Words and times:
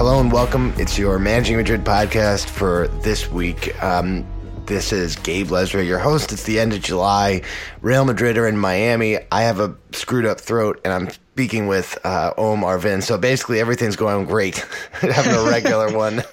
Hello 0.00 0.18
and 0.18 0.32
welcome. 0.32 0.72
It's 0.78 0.98
your 0.98 1.18
Managing 1.18 1.58
Madrid 1.58 1.84
podcast 1.84 2.48
for 2.48 2.88
this 3.02 3.30
week. 3.30 3.78
Um, 3.82 4.26
this 4.64 4.94
is 4.94 5.14
Gabe 5.14 5.50
Lesra, 5.50 5.84
your 5.84 5.98
host. 5.98 6.32
It's 6.32 6.44
the 6.44 6.58
end 6.58 6.72
of 6.72 6.80
July. 6.80 7.42
Real 7.82 8.06
Madrid 8.06 8.38
are 8.38 8.48
in 8.48 8.56
Miami. 8.56 9.18
I 9.30 9.42
have 9.42 9.60
a 9.60 9.76
screwed 9.92 10.24
up 10.24 10.40
throat, 10.40 10.80
and 10.86 10.94
I'm 10.94 11.10
speaking 11.10 11.66
with 11.66 11.98
uh, 12.02 12.32
Om 12.38 12.62
Arvind. 12.62 13.02
So 13.02 13.18
basically, 13.18 13.60
everything's 13.60 13.96
going 13.96 14.24
great. 14.24 14.56
Having 15.02 15.34
a 15.34 15.42
regular 15.50 15.92
one. 15.94 16.24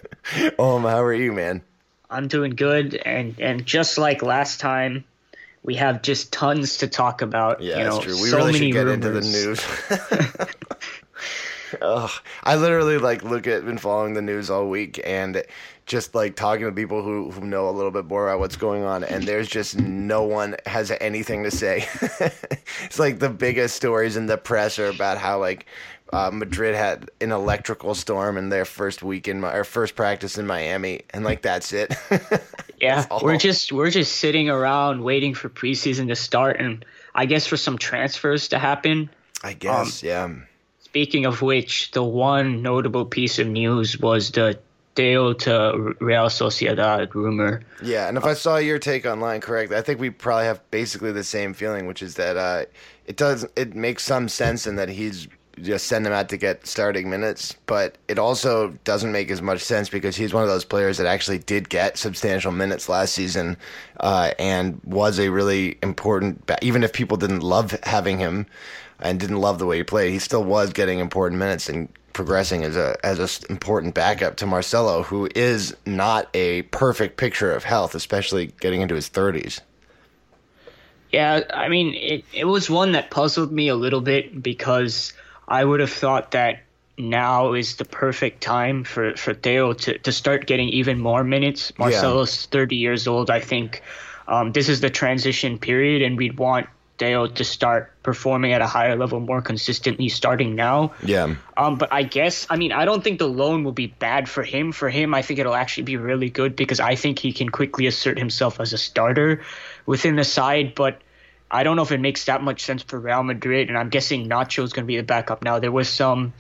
Om, 0.58 0.84
how 0.84 1.04
are 1.04 1.14
you, 1.14 1.34
man? 1.34 1.62
I'm 2.10 2.30
doing 2.30 2.52
good, 2.52 2.95
and 2.95 3.38
and 3.38 3.66
just 3.66 3.98
like 3.98 4.22
last 4.22 4.62
time, 4.62 5.04
we 5.62 5.76
have 5.76 6.04
just 6.04 6.32
tons 6.32 6.78
to 6.78 6.88
talk 6.88 7.22
about. 7.22 7.60
Yeah, 7.60 7.80
you 7.80 7.84
that's 7.84 8.00
true. 8.00 8.22
We 8.22 8.30
so 8.30 8.38
really 8.38 8.60
should 8.60 8.72
get 8.72 8.86
rumors. 8.86 8.94
into 8.94 9.10
the 9.10 10.38
news. 10.40 10.48
Ugh. 11.88 12.12
I 12.44 12.56
literally 12.56 12.98
like 12.98 13.24
look 13.24 13.48
at 13.48 13.66
been 13.66 13.78
following 13.78 14.14
the 14.14 14.22
news 14.22 14.50
all 14.50 14.68
week 14.70 15.00
and 15.06 15.44
just 15.86 16.14
like 16.14 16.36
talking 16.36 16.66
to 16.66 16.72
people 16.72 17.02
who, 17.02 17.32
who 17.32 17.46
know 17.46 17.70
a 17.70 17.72
little 17.72 17.92
bit 17.92 18.06
more 18.06 18.28
about 18.28 18.40
what's 18.40 18.58
going 18.58 18.84
on 18.84 19.06
and 19.06 19.24
there's 19.24 19.48
just 19.48 19.80
no 19.80 20.24
one 20.24 20.56
has 20.66 20.92
anything 21.00 21.44
to 21.44 21.52
say. 21.52 21.88
it's 22.84 23.00
like 23.00 23.20
the 23.20 23.30
biggest 23.30 23.76
stories 23.76 24.18
in 24.18 24.26
the 24.26 24.38
press 24.38 24.80
are 24.80 24.88
about 24.88 25.18
how 25.18 25.40
like 25.40 25.66
uh, 26.12 26.30
Madrid 26.32 26.76
had 26.76 27.10
an 27.22 27.32
electrical 27.32 27.96
storm 27.96 28.38
in 28.38 28.50
their 28.50 28.66
first 28.66 29.04
week 29.04 29.28
in 29.28 29.42
my, 29.42 29.54
or 29.54 29.64
first 29.64 29.96
practice 29.96 30.38
in 30.38 30.46
Miami 30.46 31.02
and 31.12 31.24
like 31.24 31.42
that's 31.42 31.74
it. 31.74 31.94
Yeah, 32.80 33.06
That's 33.10 33.24
we're 33.24 33.38
just 33.38 33.72
we're 33.72 33.90
just 33.90 34.18
sitting 34.18 34.50
around 34.50 35.04
waiting 35.04 35.34
for 35.34 35.50
preseason 35.50 36.10
to 36.10 36.16
start, 36.16 36.60
and 36.60 36.86
I 37.16 37.26
guess 37.26 37.48
for 37.48 37.58
some 37.58 37.78
transfers 37.78 38.50
to 38.50 38.60
happen. 38.60 39.10
I 39.44 39.54
guess, 39.54 40.04
yeah. 40.04 40.30
Speaking 40.88 41.26
of 41.26 41.42
which, 41.42 41.92
the 41.92 42.02
one 42.02 42.62
notable 42.62 43.06
piece 43.06 43.40
of 43.40 43.48
news 43.48 44.00
was 44.00 44.32
the 44.32 44.58
Theo 44.96 45.34
to 45.34 45.96
Real 46.00 46.28
Sociedad 46.28 47.14
rumor. 47.14 47.62
Yeah, 47.84 48.08
and 48.08 48.18
if 48.18 48.24
I 48.24 48.34
saw 48.34 48.56
your 48.56 48.80
take 48.80 49.06
online 49.06 49.42
correct, 49.42 49.74
I 49.74 49.82
think 49.82 50.00
we 50.00 50.10
probably 50.10 50.46
have 50.46 50.60
basically 50.72 51.12
the 51.12 51.26
same 51.26 51.54
feeling, 51.54 51.88
which 51.88 52.02
is 52.02 52.16
that 52.16 52.38
uh, 52.38 52.66
it 53.06 53.18
does 53.18 53.46
it 53.58 53.76
makes 53.76 54.04
some 54.04 54.30
sense 54.30 54.66
in 54.66 54.78
that 54.78 54.88
he's 54.88 55.28
just 55.62 55.88
send 55.88 56.08
him 56.08 56.14
out 56.14 56.30
to 56.30 56.38
get 56.38 56.66
starting 56.66 57.10
minutes, 57.10 57.56
but 57.66 57.98
it 58.08 58.18
also 58.18 58.70
doesn't 58.86 59.12
make 59.12 59.30
as 59.30 59.42
much 59.42 59.62
sense 59.62 59.90
because 59.90 60.16
he's 60.16 60.34
one 60.34 60.44
of 60.44 60.50
those 60.50 60.66
players 60.66 60.98
that 60.98 61.08
actually 61.08 61.40
did 61.40 61.67
get 61.67 61.98
substantial 61.98 62.52
minutes 62.52 62.88
last 62.88 63.14
season 63.14 63.58
uh, 64.00 64.32
and 64.40 64.80
was 64.84 65.20
a 65.20 65.30
really 65.30 65.78
important. 65.84 66.50
Even 66.61 66.84
if 66.84 66.94
people 66.94 67.17
didn't 67.17 67.42
love 67.42 67.78
having 67.84 68.17
him 68.17 68.45
and 69.00 69.20
didn't 69.20 69.40
love 69.40 69.60
the 69.60 69.66
way 69.66 69.78
he 69.78 69.84
played, 69.84 70.12
he 70.12 70.20
still 70.20 70.44
was 70.44 70.74
getting 70.74 71.00
important 71.00 71.40
minutes 71.40 71.70
and 71.70 71.90
progressing 72.14 72.64
as 72.64 72.76
a 72.76 72.98
as 73.06 73.20
a 73.20 73.24
s- 73.24 73.44
important 73.44 73.94
backup 73.94 74.36
to 74.38 74.46
Marcelo, 74.46 75.04
who 75.04 75.30
is 75.36 75.76
not 75.86 76.30
a 76.34 76.64
perfect 76.64 77.18
picture 77.18 77.52
of 77.54 77.64
health, 77.64 77.94
especially 77.96 78.48
getting 78.60 78.82
into 78.82 78.96
his 78.96 79.08
thirties. 79.08 79.62
Yeah, 81.12 81.44
I 81.54 81.70
mean, 81.70 81.94
it, 81.96 82.26
it 82.34 82.46
was 82.46 82.70
one 82.70 82.92
that 82.94 83.10
puzzled 83.12 83.52
me 83.52 83.70
a 83.70 83.76
little 83.76 84.02
bit 84.02 84.42
because 84.44 85.14
I 85.48 85.64
would 85.64 85.80
have 85.80 85.92
thought 85.92 86.32
that 86.32 86.64
now 86.98 87.54
is 87.54 87.76
the 87.76 87.86
perfect 87.86 88.42
time 88.42 88.84
for, 88.84 89.16
for 89.16 89.34
Theo 89.34 89.74
to, 89.74 89.98
to 90.00 90.12
start 90.12 90.48
getting 90.48 90.70
even 90.70 91.00
more 91.00 91.24
minutes. 91.24 91.72
Marcelo's 91.78 92.48
30 92.48 92.76
years 92.76 93.08
old. 93.08 93.30
I 93.30 93.40
think 93.40 93.84
um, 94.28 94.52
this 94.52 94.68
is 94.68 94.82
the 94.82 94.90
transition 94.90 95.60
period, 95.60 96.02
and 96.02 96.18
we'd 96.18 96.38
want 96.38 96.68
Theo 96.98 97.28
to 97.28 97.44
start 97.44 97.92
performing 98.02 98.54
at 98.54 98.62
a 98.62 98.68
higher 98.68 98.96
level 98.96 99.20
more 99.20 99.42
consistently 99.42 100.10
starting 100.10 100.56
now. 100.56 100.94
Yeah. 101.04 101.36
Um, 101.56 101.78
but 101.78 101.94
I 101.94 102.04
guess, 102.04 102.48
I 102.50 102.58
mean, 102.58 102.72
I 102.72 102.86
don't 102.86 103.04
think 103.04 103.20
the 103.20 103.28
loan 103.28 103.64
will 103.64 103.72
be 103.72 103.88
bad 103.88 104.28
for 104.28 104.44
him. 104.44 104.72
For 104.72 104.90
him, 104.90 105.14
I 105.14 105.22
think 105.22 105.40
it'll 105.40 105.56
actually 105.56 105.84
be 105.84 105.98
really 105.98 106.30
good 106.30 106.56
because 106.56 106.80
I 106.80 106.96
think 106.96 107.20
he 107.20 107.34
can 107.34 107.50
quickly 107.50 107.88
assert 107.88 108.18
himself 108.18 108.60
as 108.60 108.74
a 108.74 108.78
starter 108.78 109.44
within 109.86 110.16
the 110.16 110.24
side. 110.24 110.74
But 110.74 111.02
I 111.52 111.64
don't 111.64 111.76
know 111.76 111.84
if 111.84 111.92
it 111.92 112.00
makes 112.00 112.26
that 112.26 112.42
much 112.42 112.64
sense 112.64 112.84
for 112.84 113.00
Real 113.00 113.24
Madrid. 113.24 113.70
And 113.70 113.78
I'm 113.78 113.90
guessing 113.90 114.28
Nacho's 114.28 114.74
going 114.74 114.86
to 114.86 114.88
be 114.88 114.98
the 114.98 115.04
backup 115.04 115.44
now. 115.44 115.60
There 115.60 115.72
was 115.72 115.90
some 115.90 116.34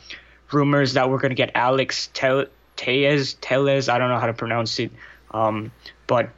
rumors 0.51 0.93
that 0.93 1.09
we're 1.09 1.19
going 1.19 1.31
to 1.31 1.35
get 1.35 1.51
Alex 1.55 2.09
Tel- 2.13 2.47
Telles, 2.75 3.33
Telles, 3.35 3.89
I 3.89 3.97
don't 3.97 4.09
know 4.09 4.19
how 4.19 4.27
to 4.27 4.33
pronounce 4.33 4.79
it. 4.79 4.91
Um, 5.31 5.71
but 6.07 6.29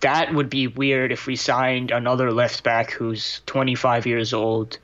that 0.00 0.34
would 0.34 0.50
be 0.50 0.66
weird 0.66 1.12
if 1.12 1.26
we 1.26 1.36
signed 1.36 1.90
another 1.90 2.32
left 2.32 2.62
back 2.62 2.90
who's 2.90 3.40
25 3.46 4.06
years 4.06 4.32
old, 4.32 4.78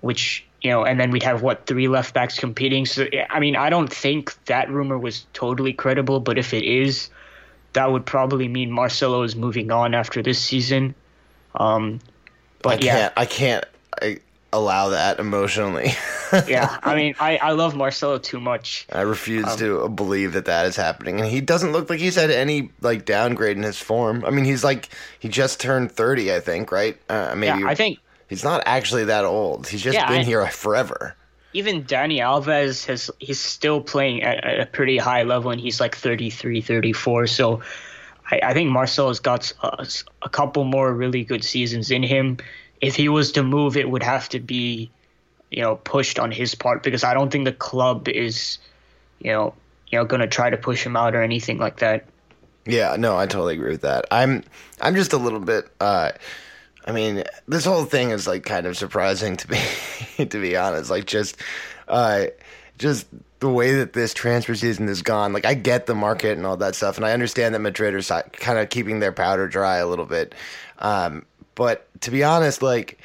which 0.00 0.44
you 0.62 0.70
know, 0.70 0.84
and 0.84 0.98
then 0.98 1.10
we'd 1.10 1.22
have 1.22 1.42
what 1.42 1.66
three 1.66 1.88
left 1.88 2.14
backs 2.14 2.38
competing. 2.38 2.86
So 2.86 3.06
I 3.30 3.40
mean, 3.40 3.56
I 3.56 3.70
don't 3.70 3.92
think 3.92 4.34
that 4.46 4.70
rumor 4.70 4.98
was 4.98 5.26
totally 5.32 5.72
credible, 5.72 6.20
but 6.20 6.38
if 6.38 6.54
it 6.54 6.64
is, 6.64 7.10
that 7.74 7.90
would 7.92 8.06
probably 8.06 8.48
mean 8.48 8.70
Marcelo 8.70 9.22
is 9.22 9.36
moving 9.36 9.70
on 9.70 9.94
after 9.94 10.22
this 10.22 10.40
season. 10.40 10.94
Um, 11.54 12.00
but 12.62 12.82
I 12.82 12.84
yeah, 12.84 12.94
can't. 12.94 13.12
I 13.16 13.26
can't 13.26 13.64
I, 14.02 14.18
allow 14.52 14.88
that 14.90 15.18
emotionally. 15.18 15.92
yeah. 16.48 16.78
I 16.82 16.94
mean, 16.94 17.14
I 17.20 17.36
I 17.38 17.52
love 17.52 17.74
Marcelo 17.74 18.18
too 18.18 18.40
much. 18.40 18.86
I 18.92 19.02
refuse 19.02 19.46
Um, 19.46 19.58
to 19.58 19.88
believe 19.88 20.32
that 20.34 20.44
that 20.46 20.66
is 20.66 20.76
happening, 20.76 21.20
and 21.20 21.28
he 21.28 21.40
doesn't 21.40 21.72
look 21.72 21.90
like 21.90 21.98
he's 22.00 22.16
had 22.16 22.30
any 22.30 22.70
like 22.80 23.04
downgrade 23.04 23.56
in 23.56 23.62
his 23.62 23.78
form. 23.78 24.24
I 24.24 24.30
mean, 24.30 24.44
he's 24.44 24.64
like 24.64 24.88
he 25.18 25.28
just 25.28 25.60
turned 25.60 25.92
thirty, 25.92 26.32
I 26.34 26.40
think, 26.40 26.72
right? 26.72 26.96
Uh, 27.08 27.34
maybe 27.36 27.60
Yeah, 27.60 27.68
I 27.68 27.74
think 27.74 27.98
he's 28.28 28.44
not 28.44 28.62
actually 28.66 29.04
that 29.04 29.24
old. 29.24 29.68
He's 29.68 29.82
just 29.82 29.94
Yeah, 29.94 30.08
been 30.08 30.20
I- 30.20 30.24
here 30.24 30.46
forever. 30.48 31.14
even 31.52 31.84
Dani 31.84 32.18
Alves 32.18 32.84
has 32.86 33.10
he's 33.18 33.40
still 33.40 33.80
playing 33.80 34.22
at, 34.22 34.60
a 34.60 34.66
pretty 34.66 34.98
high 34.98 35.22
level 35.22 35.50
and 35.50 35.60
he's 35.60 35.80
like 35.80 35.94
33 35.96 36.60
34 36.60 37.26
so 37.28 37.62
I, 38.30 38.40
I 38.42 38.52
think 38.52 38.68
Marcelo's 38.70 39.20
got 39.20 39.52
a, 39.62 39.86
a 40.22 40.28
couple 40.28 40.64
more 40.64 40.92
really 40.92 41.24
good 41.24 41.42
seasons 41.44 41.90
in 41.90 42.02
him 42.02 42.36
if 42.82 42.94
he 42.96 43.08
was 43.08 43.32
to 43.32 43.42
move 43.42 43.76
it 43.78 43.88
would 43.88 44.02
have 44.02 44.28
to 44.30 44.40
be 44.40 44.90
you 45.56 45.62
know 45.62 45.76
pushed 45.76 46.20
on 46.20 46.30
his 46.30 46.54
part 46.54 46.84
because 46.84 47.02
I 47.02 47.14
don't 47.14 47.30
think 47.30 47.46
the 47.46 47.52
club 47.52 48.08
is 48.08 48.58
you 49.18 49.32
know 49.32 49.54
you 49.88 49.98
know 49.98 50.04
going 50.04 50.20
to 50.20 50.28
try 50.28 50.50
to 50.50 50.56
push 50.56 50.84
him 50.86 50.96
out 50.96 51.16
or 51.16 51.22
anything 51.22 51.58
like 51.58 51.78
that 51.78 52.04
Yeah, 52.66 52.96
no, 52.98 53.16
I 53.16 53.26
totally 53.26 53.54
agree 53.54 53.70
with 53.70 53.80
that. 53.80 54.04
I'm 54.12 54.44
I'm 54.80 54.94
just 54.94 55.12
a 55.12 55.16
little 55.16 55.40
bit 55.40 55.64
uh 55.80 56.12
I 56.88 56.92
mean, 56.92 57.24
this 57.48 57.64
whole 57.64 57.84
thing 57.84 58.10
is 58.10 58.28
like 58.28 58.44
kind 58.44 58.64
of 58.64 58.76
surprising 58.76 59.36
to 59.38 59.50
me 59.50 60.26
to 60.26 60.40
be 60.40 60.56
honest. 60.56 60.90
Like 60.90 61.06
just 61.06 61.38
uh 61.88 62.26
just 62.78 63.06
the 63.40 63.48
way 63.48 63.74
that 63.76 63.92
this 63.92 64.12
transfer 64.12 64.54
season 64.54 64.88
is 64.88 65.02
gone. 65.02 65.32
Like 65.32 65.46
I 65.46 65.54
get 65.54 65.86
the 65.86 65.94
market 65.94 66.36
and 66.36 66.46
all 66.46 66.58
that 66.58 66.74
stuff 66.74 66.96
and 66.96 67.06
I 67.06 67.12
understand 67.12 67.54
that 67.54 67.60
Madrid 67.60 67.94
are 67.94 68.22
kind 68.32 68.58
of 68.58 68.68
keeping 68.68 69.00
their 69.00 69.12
powder 69.12 69.48
dry 69.48 69.76
a 69.78 69.86
little 69.86 70.06
bit. 70.06 70.34
Um 70.78 71.24
but 71.54 71.88
to 72.02 72.10
be 72.10 72.22
honest, 72.22 72.60
like 72.60 72.98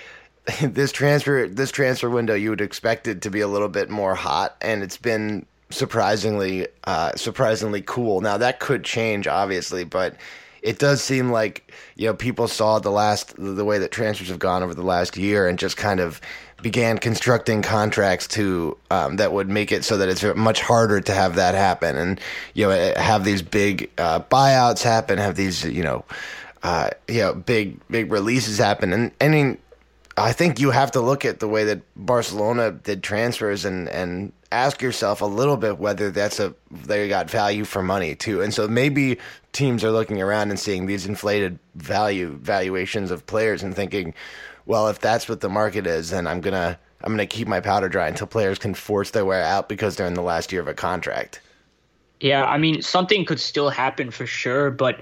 this 0.61 0.91
transfer 0.91 1.47
this 1.47 1.71
transfer 1.71 2.09
window 2.09 2.33
you 2.33 2.49
would 2.49 2.61
expect 2.61 3.07
it 3.07 3.21
to 3.21 3.29
be 3.29 3.41
a 3.41 3.47
little 3.47 3.69
bit 3.69 3.89
more 3.89 4.15
hot 4.15 4.55
and 4.61 4.83
it's 4.83 4.97
been 4.97 5.45
surprisingly 5.69 6.67
uh 6.85 7.15
surprisingly 7.15 7.81
cool. 7.81 8.21
Now 8.21 8.37
that 8.37 8.59
could 8.59 8.83
change 8.83 9.27
obviously 9.27 9.83
but 9.83 10.15
it 10.61 10.77
does 10.77 11.01
seem 11.01 11.31
like 11.31 11.71
you 11.95 12.07
know 12.07 12.13
people 12.13 12.47
saw 12.47 12.79
the 12.79 12.91
last 12.91 13.33
the 13.37 13.65
way 13.65 13.79
that 13.79 13.91
transfers 13.91 14.27
have 14.29 14.39
gone 14.39 14.63
over 14.63 14.73
the 14.73 14.83
last 14.83 15.17
year 15.17 15.47
and 15.47 15.57
just 15.57 15.77
kind 15.77 15.99
of 15.99 16.21
began 16.61 16.99
constructing 16.99 17.63
contracts 17.63 18.27
to 18.27 18.77
um, 18.91 19.15
that 19.15 19.33
would 19.33 19.49
make 19.49 19.71
it 19.71 19.83
so 19.83 19.97
that 19.97 20.07
it's 20.09 20.23
much 20.35 20.61
harder 20.61 21.01
to 21.01 21.11
have 21.11 21.35
that 21.35 21.55
happen 21.55 21.97
and 21.97 22.19
you 22.53 22.67
know 22.67 22.93
have 22.97 23.23
these 23.23 23.41
big 23.41 23.89
uh, 23.97 24.19
buyouts 24.19 24.83
happen 24.83 25.17
have 25.17 25.35
these 25.35 25.63
you 25.65 25.83
know 25.83 26.05
uh, 26.63 26.89
you 27.07 27.19
know, 27.19 27.33
big 27.33 27.79
big 27.89 28.11
releases 28.11 28.57
happen, 28.57 28.93
and 28.93 29.11
I 29.19 29.29
mean, 29.29 29.57
I 30.17 30.33
think 30.33 30.59
you 30.59 30.71
have 30.71 30.91
to 30.91 31.01
look 31.01 31.25
at 31.25 31.39
the 31.39 31.47
way 31.47 31.63
that 31.65 31.81
Barcelona 31.95 32.71
did 32.71 33.03
transfers 33.03 33.65
and 33.65 33.87
and 33.89 34.33
ask 34.51 34.81
yourself 34.81 35.21
a 35.21 35.25
little 35.25 35.55
bit 35.55 35.77
whether 35.77 36.11
that's 36.11 36.39
a 36.39 36.53
they 36.69 37.07
got 37.07 37.29
value 37.29 37.63
for 37.63 37.81
money 37.81 38.15
too. 38.15 38.41
And 38.41 38.53
so 38.53 38.67
maybe 38.67 39.17
teams 39.53 39.83
are 39.83 39.91
looking 39.91 40.21
around 40.21 40.49
and 40.49 40.59
seeing 40.59 40.85
these 40.85 41.05
inflated 41.05 41.57
value 41.75 42.37
valuations 42.41 43.11
of 43.11 43.25
players 43.25 43.63
and 43.63 43.75
thinking, 43.75 44.13
well, 44.65 44.87
if 44.89 44.99
that's 44.99 45.29
what 45.29 45.41
the 45.41 45.49
market 45.49 45.87
is, 45.87 46.09
then 46.09 46.27
I'm 46.27 46.41
gonna 46.41 46.77
I'm 47.03 47.13
gonna 47.13 47.25
keep 47.25 47.47
my 47.47 47.61
powder 47.61 47.89
dry 47.89 48.07
until 48.07 48.27
players 48.27 48.59
can 48.59 48.73
force 48.73 49.11
their 49.11 49.25
way 49.25 49.41
out 49.41 49.69
because 49.69 49.95
they're 49.95 50.07
in 50.07 50.13
the 50.13 50.21
last 50.21 50.51
year 50.51 50.61
of 50.61 50.67
a 50.67 50.73
contract. 50.73 51.41
Yeah, 52.19 52.45
I 52.45 52.57
mean 52.57 52.81
something 52.81 53.25
could 53.25 53.39
still 53.39 53.69
happen 53.69 54.11
for 54.11 54.27
sure, 54.27 54.71
but 54.71 55.01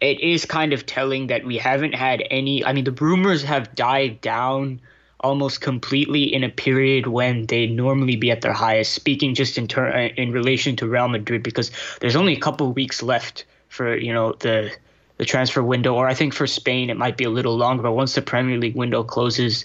it 0.00 0.20
is 0.20 0.44
kind 0.44 0.72
of 0.72 0.84
telling 0.84 1.28
that 1.28 1.44
we 1.44 1.56
haven't 1.56 1.94
had 1.94 2.22
any. 2.30 2.64
I 2.64 2.72
mean, 2.72 2.84
the 2.84 2.92
rumors 2.92 3.42
have 3.42 3.74
died 3.74 4.20
down 4.20 4.80
almost 5.20 5.60
completely 5.60 6.32
in 6.34 6.44
a 6.44 6.48
period 6.48 7.06
when 7.06 7.46
they 7.46 7.66
normally 7.66 8.16
be 8.16 8.30
at 8.30 8.42
their 8.42 8.52
highest. 8.52 8.92
Speaking 8.92 9.34
just 9.34 9.56
in 9.56 9.66
ter- 9.66 9.90
uh, 9.90 10.08
in 10.16 10.32
relation 10.32 10.76
to 10.76 10.88
Real 10.88 11.08
Madrid, 11.08 11.42
because 11.42 11.70
there's 12.00 12.16
only 12.16 12.34
a 12.34 12.40
couple 12.40 12.72
weeks 12.72 13.02
left 13.02 13.44
for 13.68 13.96
you 13.96 14.12
know 14.12 14.32
the 14.34 14.70
the 15.16 15.24
transfer 15.24 15.62
window, 15.62 15.94
or 15.94 16.06
I 16.06 16.14
think 16.14 16.34
for 16.34 16.46
Spain 16.46 16.90
it 16.90 16.96
might 16.96 17.16
be 17.16 17.24
a 17.24 17.30
little 17.30 17.56
longer. 17.56 17.82
But 17.82 17.92
once 17.92 18.14
the 18.14 18.22
Premier 18.22 18.58
League 18.58 18.76
window 18.76 19.02
closes, 19.02 19.64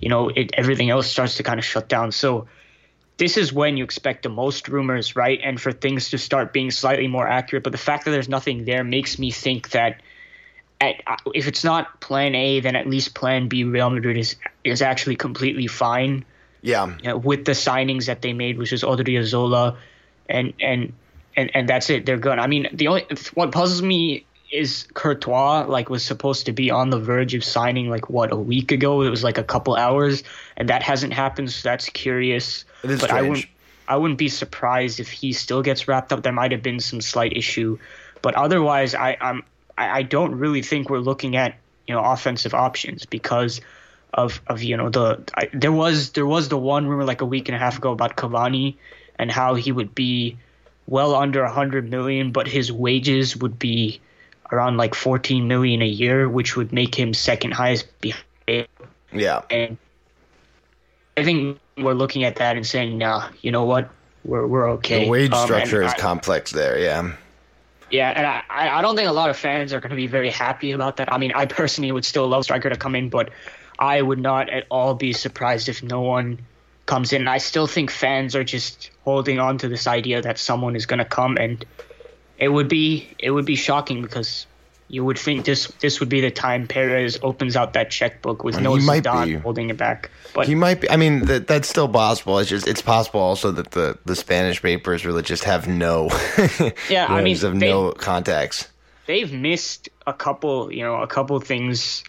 you 0.00 0.08
know, 0.08 0.30
it 0.30 0.50
everything 0.54 0.90
else 0.90 1.06
starts 1.06 1.36
to 1.36 1.44
kind 1.44 1.60
of 1.60 1.64
shut 1.64 1.88
down. 1.88 2.10
So 2.10 2.48
this 3.20 3.36
is 3.36 3.52
when 3.52 3.76
you 3.76 3.84
expect 3.84 4.22
the 4.22 4.30
most 4.30 4.66
rumors, 4.66 5.14
right? 5.14 5.38
And 5.44 5.60
for 5.60 5.72
things 5.72 6.08
to 6.10 6.18
start 6.18 6.54
being 6.54 6.70
slightly 6.70 7.06
more 7.06 7.28
accurate. 7.28 7.62
But 7.62 7.72
the 7.72 7.78
fact 7.78 8.06
that 8.06 8.12
there's 8.12 8.30
nothing 8.30 8.64
there 8.64 8.82
makes 8.82 9.18
me 9.18 9.30
think 9.30 9.70
that 9.72 10.00
at, 10.80 11.02
uh, 11.06 11.16
if 11.34 11.46
it's 11.46 11.62
not 11.62 12.00
Plan 12.00 12.34
A, 12.34 12.60
then 12.60 12.76
at 12.76 12.86
least 12.86 13.14
Plan 13.14 13.48
B, 13.48 13.64
Real 13.64 13.90
Madrid 13.90 14.16
is 14.16 14.36
is 14.64 14.80
actually 14.80 15.16
completely 15.16 15.66
fine. 15.66 16.24
Yeah. 16.62 16.86
You 16.86 17.10
know, 17.10 17.18
with 17.18 17.44
the 17.44 17.52
signings 17.52 18.06
that 18.06 18.22
they 18.22 18.32
made, 18.32 18.56
which 18.56 18.72
is 18.72 18.82
Odriozola, 18.82 19.76
and 20.26 20.54
and 20.58 20.94
and 21.36 21.50
and 21.54 21.68
that's 21.68 21.90
it. 21.90 22.06
They're 22.06 22.16
good. 22.16 22.38
I 22.38 22.46
mean, 22.46 22.68
the 22.72 22.88
only 22.88 23.06
what 23.34 23.52
puzzles 23.52 23.82
me 23.82 24.24
is 24.50 24.86
Courtois 24.94 25.66
like 25.68 25.88
was 25.88 26.04
supposed 26.04 26.46
to 26.46 26.52
be 26.52 26.70
on 26.70 26.90
the 26.90 26.98
verge 26.98 27.34
of 27.34 27.44
signing 27.44 27.88
like 27.88 28.10
what 28.10 28.32
a 28.32 28.36
week 28.36 28.72
ago. 28.72 29.02
It 29.02 29.10
was 29.10 29.22
like 29.22 29.38
a 29.38 29.44
couple 29.44 29.76
hours, 29.76 30.22
and 30.56 30.68
that 30.68 30.82
hasn't 30.82 31.12
happened. 31.12 31.50
So 31.52 31.68
that's 31.68 31.88
curious. 31.88 32.64
It 32.82 32.90
is 32.90 33.00
but 33.00 33.10
strange. 33.10 33.26
I 33.26 33.28
wouldn't 33.28 33.46
I 33.88 33.96
wouldn't 33.96 34.18
be 34.18 34.28
surprised 34.28 35.00
if 35.00 35.10
he 35.10 35.32
still 35.32 35.62
gets 35.62 35.88
wrapped 35.88 36.12
up. 36.12 36.22
There 36.22 36.32
might 36.32 36.52
have 36.52 36.62
been 36.62 36.80
some 36.80 37.00
slight 37.00 37.36
issue, 37.36 37.78
but 38.22 38.34
otherwise, 38.34 38.94
I 38.94 39.16
I'm 39.20 39.42
I, 39.78 39.98
I 39.98 40.02
don't 40.02 40.34
really 40.34 40.62
think 40.62 40.90
we're 40.90 40.98
looking 40.98 41.36
at 41.36 41.56
you 41.86 41.94
know 41.94 42.02
offensive 42.02 42.54
options 42.54 43.06
because 43.06 43.60
of 44.12 44.40
of 44.46 44.62
you 44.62 44.76
know 44.76 44.90
the 44.90 45.22
I, 45.34 45.48
there 45.52 45.72
was 45.72 46.10
there 46.10 46.26
was 46.26 46.48
the 46.48 46.58
one 46.58 46.86
rumor 46.86 47.04
like 47.04 47.20
a 47.20 47.26
week 47.26 47.48
and 47.48 47.56
a 47.56 47.58
half 47.58 47.78
ago 47.78 47.92
about 47.92 48.16
Cavani 48.16 48.76
and 49.16 49.30
how 49.30 49.54
he 49.54 49.70
would 49.70 49.94
be 49.94 50.36
well 50.86 51.14
under 51.14 51.42
100 51.44 51.88
million 51.88 52.32
but 52.32 52.48
his 52.48 52.72
wages 52.72 53.36
would 53.36 53.58
be 53.58 54.00
around 54.52 54.76
like 54.76 54.94
14 54.94 55.46
million 55.48 55.82
a 55.82 55.86
year 55.86 56.28
which 56.28 56.56
would 56.56 56.72
make 56.72 56.94
him 56.94 57.14
second 57.14 57.52
highest 57.52 57.86
behind 58.00 58.66
Yeah. 59.12 59.42
and 59.50 59.76
I 61.16 61.24
think 61.24 61.58
we're 61.76 61.94
looking 61.94 62.24
at 62.24 62.36
that 62.36 62.56
and 62.56 62.66
saying 62.66 62.98
nah 62.98 63.28
you 63.42 63.50
know 63.52 63.64
what 63.64 63.90
we're 64.24 64.46
we're 64.46 64.68
okay 64.72 65.04
The 65.04 65.10
wage 65.10 65.32
Um, 65.32 65.44
structure 65.44 65.82
is 65.82 65.92
I- 65.92 65.96
complex 65.98 66.50
there. 66.52 66.78
Yeah. 66.78 67.12
yeah, 67.90 68.10
and 68.14 68.26
I, 68.26 68.42
I 68.50 68.78
I 68.78 68.82
don't 68.82 68.94
think 68.96 69.08
a 69.08 69.12
lot 69.12 69.30
of 69.30 69.36
fans 69.36 69.72
are 69.72 69.80
going 69.80 69.90
to 69.90 69.96
be 69.96 70.06
very 70.06 70.30
happy 70.30 70.72
about 70.72 70.98
that. 70.98 71.12
I 71.12 71.16
mean, 71.18 71.32
I 71.34 71.46
personally 71.46 71.90
would 71.90 72.04
still 72.04 72.28
love 72.28 72.44
Striker 72.44 72.68
to 72.70 72.76
come 72.76 72.94
in, 72.94 73.08
but 73.08 73.30
I 73.78 74.02
would 74.02 74.18
not 74.18 74.50
at 74.50 74.66
all 74.70 74.94
be 74.94 75.12
surprised 75.14 75.68
if 75.70 75.82
no 75.82 76.02
one 76.02 76.38
comes 76.86 77.12
in. 77.14 77.26
I 77.28 77.38
still 77.38 77.66
think 77.66 77.90
fans 77.90 78.36
are 78.36 78.44
just 78.44 78.90
holding 79.04 79.38
on 79.40 79.56
to 79.58 79.68
this 79.68 79.86
idea 79.86 80.20
that 80.22 80.38
someone 80.38 80.76
is 80.76 80.84
going 80.86 80.98
to 80.98 81.04
come, 81.06 81.36
and 81.38 81.64
it 82.40 82.48
would 82.48 82.68
be 82.68 83.08
it 83.18 83.30
would 83.30 83.44
be 83.46 83.54
shocking 83.56 84.02
because 84.02 84.46
you 84.88 85.04
would 85.04 85.18
think 85.18 85.44
this 85.44 85.68
this 85.80 86.00
would 86.00 86.08
be 86.08 86.20
the 86.20 86.32
time 86.32 86.66
Perez 86.66 87.18
opens 87.22 87.54
out 87.54 87.74
that 87.74 87.90
checkbook 87.92 88.42
with 88.42 88.60
no 88.60 88.74
he 88.74 88.84
might 88.84 89.04
be. 89.04 89.08
Zidane 89.10 89.42
holding 89.42 89.70
it 89.70 89.76
back. 89.76 90.10
But 90.34 90.48
He 90.48 90.54
might 90.56 90.80
be. 90.80 90.90
I 90.90 90.96
mean, 90.96 91.26
that, 91.26 91.46
that's 91.46 91.68
still 91.68 91.88
possible. 91.88 92.38
It's 92.38 92.50
just 92.50 92.66
it's 92.66 92.82
possible 92.82 93.20
also 93.20 93.52
that 93.52 93.70
the 93.70 93.98
the 94.04 94.16
Spanish 94.16 94.60
papers 94.62 95.04
really 95.06 95.22
just 95.22 95.44
have 95.44 95.68
no. 95.68 96.08
Yeah, 96.88 97.06
I 97.08 97.22
mean, 97.22 97.36
they- 97.58 97.70
no 97.70 97.92
contacts. 97.92 98.68
they've 99.06 99.32
missed 99.32 99.88
a 100.06 100.12
couple, 100.12 100.72
you 100.72 100.82
know, 100.82 101.02
a 101.02 101.06
couple 101.06 101.38
things 101.40 102.02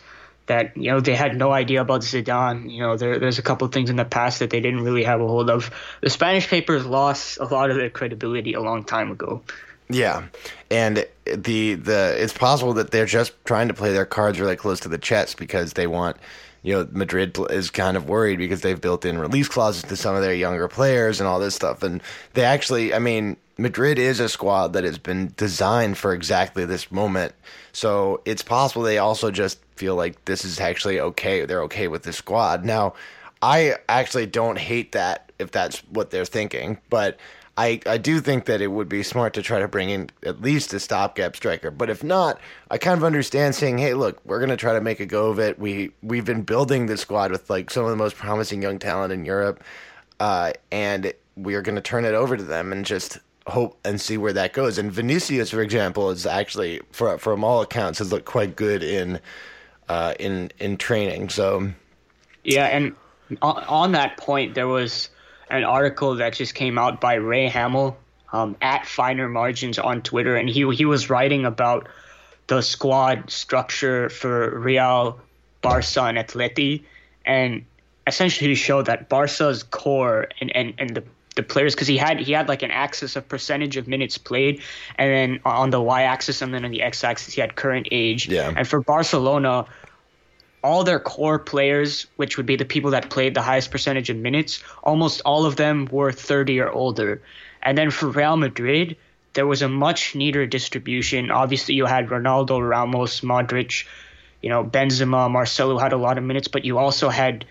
that 0.48 0.76
you 0.76 0.90
know 0.92 1.00
they 1.00 1.16
had 1.16 1.38
no 1.38 1.52
idea 1.52 1.82
about 1.82 2.02
Zidane. 2.02 2.72
You 2.72 2.80
know, 2.82 2.98
there, 2.98 3.20
there's 3.20 3.38
a 3.40 3.44
couple 3.44 3.68
things 3.68 3.90
in 3.92 3.96
the 3.96 4.06
past 4.06 4.40
that 4.40 4.50
they 4.50 4.60
didn't 4.60 4.82
really 4.84 5.04
have 5.04 5.22
a 5.22 5.28
hold 5.28 5.50
of. 5.52 5.70
The 6.02 6.10
Spanish 6.10 6.48
papers 6.48 6.84
lost 6.86 7.38
a 7.40 7.46
lot 7.46 7.70
of 7.70 7.76
their 7.78 7.90
credibility 7.92 8.54
a 8.54 8.62
long 8.62 8.84
time 8.84 9.12
ago. 9.12 9.42
Yeah, 9.92 10.28
and 10.70 11.06
the 11.26 11.76
the 11.76 12.16
it's 12.18 12.34
possible 12.34 12.74
that 12.74 12.92
they're 12.92 13.06
just 13.06 13.34
trying 13.46 13.68
to 13.68 13.74
play 13.74 13.92
their 13.92 14.06
cards 14.06 14.40
really 14.40 14.56
close 14.56 14.80
to 14.82 14.90
the 14.90 14.98
chest 14.98 15.38
because 15.38 15.74
they 15.74 15.88
want. 15.88 16.18
You 16.64 16.74
know, 16.76 16.88
Madrid 16.92 17.36
is 17.50 17.72
kind 17.72 17.98
of 17.98 18.08
worried 18.08 18.38
because 18.38 18.62
they've 18.62 18.80
built 18.80 19.04
in 19.04 19.18
release 19.18 19.48
clauses 19.48 19.82
to 19.82 19.96
some 19.96 20.16
of 20.16 20.22
their 20.22 20.36
younger 20.36 20.68
players 20.68 21.20
and 21.20 21.28
all 21.28 21.40
this 21.40 21.56
stuff. 21.56 21.82
And 21.82 22.04
they 22.34 22.44
actually, 22.44 22.94
I 22.94 23.00
mean, 23.00 23.36
Madrid 23.58 23.98
is 23.98 24.20
a 24.20 24.30
squad 24.30 24.74
that 24.74 24.84
has 24.84 25.00
been 25.00 25.34
designed 25.38 25.98
for 25.98 26.14
exactly 26.14 26.64
this 26.66 26.92
moment. 26.92 27.34
So 27.74 28.22
it's 28.26 28.44
possible 28.44 28.84
they 28.84 29.00
also 29.00 29.32
just 29.32 29.58
feel 29.76 29.96
like 29.96 30.24
this 30.26 30.46
is 30.46 30.60
actually 30.60 31.00
okay. 31.00 31.46
They're 31.46 31.64
okay 31.64 31.88
with 31.88 32.04
this 32.04 32.18
squad. 32.18 32.64
Now, 32.64 32.94
I 33.42 33.76
actually 33.90 34.28
don't 34.28 34.60
hate 34.60 34.92
that 34.92 35.32
if 35.40 35.50
that's 35.50 35.80
what 35.86 36.12
they're 36.12 36.26
thinking, 36.26 36.78
but 36.92 37.18
I, 37.62 37.80
I 37.86 38.00
do 38.00 38.20
think 38.22 38.46
that 38.46 38.60
it 38.60 38.70
would 38.70 38.90
be 38.90 39.04
smart 39.04 39.36
to 39.36 39.44
try 39.44 39.60
to 39.60 39.68
bring 39.68 39.92
in 39.92 40.10
at 40.26 40.42
least 40.42 40.74
a 40.74 40.80
stopgap 40.80 41.36
striker. 41.36 41.70
But 41.70 41.92
if 41.92 42.04
not, 42.04 42.42
I 42.72 42.80
kind 42.80 42.98
of 42.98 43.04
understand 43.04 43.54
saying, 43.54 43.78
hey, 43.78 43.94
look, 43.94 44.20
we're 44.26 44.40
going 44.40 44.50
to 44.50 44.58
try 44.58 44.74
to 44.74 44.82
make 44.82 45.00
a 45.00 45.06
go 45.06 45.30
of 45.30 45.38
it. 45.38 45.60
We, 45.60 45.92
we've 46.02 46.26
been 46.26 46.42
building 46.42 46.88
this 46.88 47.02
squad 47.02 47.30
with 47.30 47.52
like 47.52 47.70
some 47.70 47.84
of 47.84 47.92
the 47.92 47.98
most 47.98 48.16
promising 48.16 48.64
young 48.64 48.80
talent 48.80 49.14
in 49.14 49.26
Europe, 49.26 49.64
uh, 50.20 50.54
and 50.72 51.14
we 51.36 51.54
are 51.54 51.62
going 51.62 51.76
to 51.76 51.82
turn 51.82 52.04
it 52.04 52.16
over 52.16 52.36
to 52.36 52.44
them 52.44 52.72
and 52.72 52.84
just 52.84 53.20
hope 53.46 53.78
and 53.86 54.02
see 54.02 54.18
where 54.18 54.34
that 54.34 54.54
goes. 54.54 54.80
And 54.80 54.92
Vinicius, 54.92 55.52
for 55.52 55.62
example, 55.62 56.10
is 56.10 56.26
actually, 56.26 56.82
for, 56.92 57.20
from 57.20 57.44
all 57.44 57.62
accounts, 57.62 58.00
has 58.00 58.12
looked 58.12 58.26
quite 58.26 58.56
good 58.56 58.82
in, 58.82 59.20
uh, 59.88 60.16
in, 60.20 60.52
in 60.58 60.78
training. 60.78 61.30
So, 61.30 61.72
Yeah, 62.44 62.66
and 62.66 62.96
on, 63.44 63.64
on 63.66 63.92
that 63.92 64.18
point, 64.18 64.56
there 64.56 64.68
was 64.68 65.11
an 65.52 65.64
article 65.64 66.16
that 66.16 66.34
just 66.34 66.56
came 66.56 66.78
out 66.78 67.02
by 67.02 67.16
Ray 67.16 67.48
Hamill 67.48 67.98
um, 68.34 68.56
at 68.62 68.88
Finer 68.88 69.28
Margins 69.28 69.78
on 69.78 70.02
Twitter, 70.02 70.36
and 70.36 70.50
he 70.50 70.68
he 70.74 70.86
was 70.86 71.10
writing 71.10 71.46
about 71.46 71.88
the 72.48 72.62
squad 72.62 73.30
structure 73.30 74.10
for 74.10 74.58
Real, 74.60 75.20
Barca, 75.62 76.02
and 76.04 76.18
Atleti, 76.18 76.84
and 77.26 77.66
essentially 78.08 78.50
he 78.50 78.56
showed 78.56 78.88
that 78.88 79.10
Barca's 79.10 79.64
core 79.64 80.28
and 80.40 80.56
and, 80.56 80.74
and 80.78 80.96
the 80.96 81.04
the 81.36 81.44
players 81.44 81.74
because 81.74 81.88
he 81.88 81.98
had 81.98 82.20
he 82.20 82.32
had 82.32 82.48
like 82.48 82.62
an 82.62 82.72
axis 82.72 83.16
of 83.16 83.28
percentage 83.28 83.78
of 83.78 83.88
minutes 83.88 84.18
played 84.18 84.62
and 84.98 85.12
then 85.12 85.40
on 85.46 85.70
the 85.70 85.82
y-axis 85.82 86.42
and 86.42 86.54
then 86.54 86.66
on 86.66 86.72
the 86.72 86.82
x-axis 86.82 87.34
he 87.34 87.42
had 87.42 87.56
current 87.56 87.88
age 87.92 88.28
Yeah. 88.28 88.52
and 88.56 88.68
for 88.68 88.82
barcelona 88.82 89.66
all 90.64 90.84
their 90.84 91.00
core 91.00 91.40
players, 91.40 92.08
which 92.16 92.38
would 92.38 92.46
be 92.46 92.56
the 92.56 92.66
people 92.66 92.92
that 92.92 93.10
played 93.10 93.34
the 93.34 93.42
highest 93.42 93.72
percentage 93.72 94.10
of 94.10 94.18
minutes, 94.18 94.64
almost 94.84 95.22
all 95.26 95.46
of 95.46 95.56
them 95.56 95.88
were 95.92 96.12
30 96.12 96.60
or 96.60 96.70
older. 96.70 97.22
And 97.62 97.78
then 97.78 97.92
for 97.92 98.08
Real 98.08 98.38
Madrid, 98.38 98.98
there 99.34 99.48
was 99.48 99.62
a 99.62 99.70
much 99.70 100.16
neater 100.16 100.46
distribution. 100.46 101.32
Obviously, 101.32 101.76
you 101.76 101.86
had 101.86 102.10
Ronaldo, 102.10 102.68
Ramos, 102.68 103.22
Modric, 103.22 103.86
you 104.42 104.50
know, 104.50 104.64
Benzema, 104.64 105.30
Marcelo 105.30 105.78
had 105.78 105.94
a 105.94 105.98
lot 105.98 106.18
of 106.18 106.24
minutes, 106.24 106.48
but 106.48 106.66
you 106.66 106.78
also 106.78 107.10
had 107.10 107.46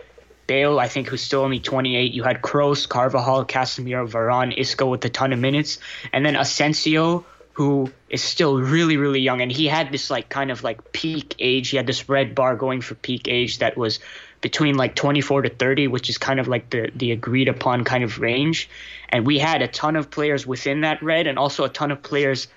Bale, 0.47 0.79
I 0.79 0.87
think, 0.87 1.07
who's 1.07 1.21
still 1.21 1.41
only 1.41 1.59
28. 1.59 2.13
You 2.13 2.23
had 2.23 2.41
Kroos, 2.41 2.87
Carvajal, 2.87 3.45
Casemiro, 3.45 4.07
Varane, 4.07 4.53
Isco 4.55 4.85
with 4.85 5.03
a 5.05 5.09
ton 5.09 5.33
of 5.33 5.39
minutes, 5.39 5.79
and 6.11 6.25
then 6.25 6.35
Asensio, 6.35 7.25
who 7.53 7.91
is 8.09 8.23
still 8.23 8.59
really, 8.59 8.97
really 8.97 9.19
young, 9.19 9.41
and 9.41 9.51
he 9.51 9.67
had 9.67 9.91
this 9.91 10.09
like 10.09 10.29
kind 10.29 10.51
of 10.51 10.63
like 10.63 10.91
peak 10.91 11.35
age. 11.39 11.69
He 11.69 11.77
had 11.77 11.87
this 11.87 12.07
red 12.09 12.33
bar 12.33 12.55
going 12.55 12.81
for 12.81 12.95
peak 12.95 13.27
age 13.27 13.59
that 13.59 13.77
was 13.77 13.99
between 14.39 14.75
like 14.75 14.95
24 14.95 15.43
to 15.43 15.49
30, 15.49 15.87
which 15.87 16.09
is 16.09 16.17
kind 16.17 16.39
of 16.39 16.47
like 16.47 16.69
the 16.69 16.91
the 16.95 17.11
agreed 17.11 17.47
upon 17.47 17.83
kind 17.83 18.03
of 18.03 18.19
range. 18.19 18.69
And 19.09 19.25
we 19.25 19.37
had 19.39 19.61
a 19.61 19.67
ton 19.67 19.95
of 19.95 20.09
players 20.09 20.47
within 20.47 20.81
that 20.81 21.03
red, 21.03 21.27
and 21.27 21.37
also 21.37 21.63
a 21.63 21.69
ton 21.69 21.91
of 21.91 22.01
players 22.01 22.47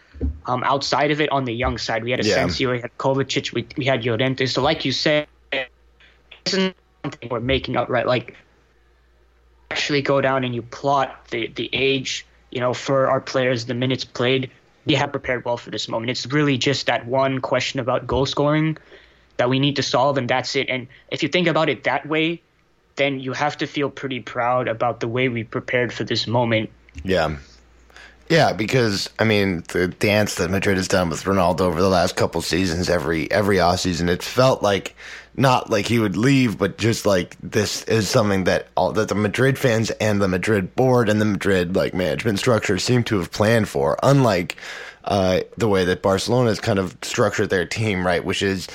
um, 0.46 0.62
outside 0.64 1.10
of 1.10 1.20
it 1.20 1.30
on 1.30 1.44
the 1.44 1.54
young 1.54 1.78
side. 1.78 2.04
We 2.04 2.10
had 2.10 2.24
Yeah. 2.24 2.32
Asensio, 2.32 2.70
we 2.72 2.80
had 2.80 2.96
Kovacic, 2.98 3.52
we, 3.52 3.66
we 3.76 3.84
had 3.84 4.04
Llorente. 4.04 4.46
So, 4.46 4.62
like 4.62 4.84
you 4.84 4.92
said, 4.92 5.26
this 5.50 6.54
isn't 6.54 6.76
something 7.02 7.28
we're 7.28 7.40
making 7.40 7.76
up, 7.76 7.88
right? 7.88 8.06
Like, 8.06 8.36
actually 9.70 10.02
go 10.02 10.20
down 10.20 10.44
and 10.44 10.54
you 10.54 10.62
plot 10.62 11.28
the, 11.30 11.48
the 11.48 11.68
age, 11.72 12.26
you 12.50 12.60
know, 12.60 12.74
for 12.74 13.08
our 13.08 13.20
players, 13.20 13.66
the 13.66 13.74
minutes 13.74 14.04
played. 14.04 14.50
They 14.86 14.94
have 14.94 15.12
prepared 15.12 15.44
well 15.44 15.56
for 15.56 15.70
this 15.70 15.88
moment. 15.88 16.10
It's 16.10 16.26
really 16.26 16.58
just 16.58 16.86
that 16.86 17.06
one 17.06 17.40
question 17.40 17.80
about 17.80 18.06
goal 18.06 18.26
scoring 18.26 18.76
that 19.36 19.48
we 19.48 19.58
need 19.58 19.76
to 19.76 19.82
solve, 19.82 20.18
and 20.18 20.28
that's 20.28 20.54
it. 20.56 20.68
And 20.68 20.86
if 21.10 21.22
you 21.22 21.28
think 21.28 21.48
about 21.48 21.68
it 21.68 21.84
that 21.84 22.06
way, 22.06 22.42
then 22.96 23.18
you 23.18 23.32
have 23.32 23.56
to 23.58 23.66
feel 23.66 23.90
pretty 23.90 24.20
proud 24.20 24.68
about 24.68 25.00
the 25.00 25.08
way 25.08 25.28
we 25.28 25.44
prepared 25.44 25.92
for 25.92 26.04
this 26.04 26.26
moment. 26.26 26.70
Yeah. 27.02 27.36
Yeah, 28.28 28.52
because 28.52 29.10
I 29.18 29.24
mean 29.24 29.64
the 29.68 29.88
dance 29.88 30.36
that 30.36 30.50
Madrid 30.50 30.78
has 30.78 30.88
done 30.88 31.10
with 31.10 31.24
Ronaldo 31.24 31.62
over 31.62 31.80
the 31.80 31.88
last 31.88 32.16
couple 32.16 32.40
seasons, 32.40 32.88
every 32.88 33.30
every 33.30 33.60
off 33.60 33.80
season, 33.80 34.08
it 34.08 34.22
felt 34.22 34.62
like 34.62 34.96
not 35.36 35.70
like 35.70 35.86
he 35.86 35.98
would 35.98 36.16
leave, 36.16 36.58
but 36.58 36.78
just 36.78 37.06
like 37.06 37.36
this 37.42 37.82
is 37.84 38.08
something 38.08 38.44
that 38.44 38.68
all 38.76 38.92
that 38.92 39.08
the 39.08 39.14
Madrid 39.14 39.58
fans 39.58 39.90
and 39.92 40.20
the 40.20 40.28
Madrid 40.28 40.74
board 40.74 41.08
and 41.08 41.20
the 41.20 41.24
Madrid 41.24 41.74
like 41.74 41.94
management 41.94 42.38
structure 42.38 42.78
seem 42.78 43.02
to 43.04 43.18
have 43.18 43.32
planned 43.32 43.68
for. 43.68 43.98
Unlike 44.02 44.56
uh, 45.04 45.40
the 45.56 45.68
way 45.68 45.84
that 45.84 46.02
Barcelona 46.02 46.48
has 46.48 46.60
kind 46.60 46.78
of 46.78 46.96
structured 47.02 47.50
their 47.50 47.66
team, 47.66 48.06
right, 48.06 48.24
which 48.24 48.42
is 48.42 48.68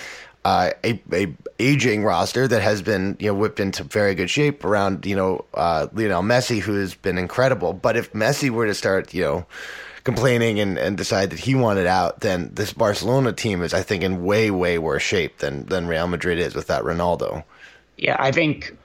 uh, 0.45 0.71
a, 0.83 1.01
a 1.13 1.33
aging 1.59 2.03
roster 2.03 2.47
that 2.47 2.61
has 2.61 2.81
been 2.81 3.15
you 3.19 3.27
know 3.27 3.33
whipped 3.33 3.59
into 3.59 3.83
very 3.83 4.15
good 4.15 4.29
shape 4.29 4.63
around 4.63 5.05
you 5.05 5.15
know 5.15 5.45
uh, 5.53 5.87
Lionel 5.93 6.23
Messi, 6.23 6.59
who 6.59 6.75
has 6.75 6.93
been 6.93 7.17
incredible. 7.17 7.73
But 7.73 7.95
if 7.95 8.11
Messi 8.13 8.49
were 8.49 8.67
to 8.67 8.73
start 8.73 9.13
you 9.13 9.23
know 9.23 9.45
complaining 10.11 10.59
and, 10.59 10.77
and 10.77 10.97
decide 10.97 11.29
that 11.31 11.39
he 11.39 11.55
wanted 11.55 11.87
out, 11.87 12.21
then 12.21 12.51
this 12.53 12.73
Barcelona 12.73 13.33
team 13.33 13.61
is 13.61 13.73
I 13.73 13.83
think 13.83 14.03
in 14.03 14.23
way 14.23 14.51
way 14.51 14.77
worse 14.77 15.03
shape 15.03 15.39
than 15.39 15.65
than 15.65 15.87
Real 15.87 16.07
Madrid 16.07 16.39
is 16.39 16.55
without 16.55 16.83
Ronaldo. 16.83 17.43
Yeah, 17.97 18.15
I 18.17 18.31
think. 18.31 18.75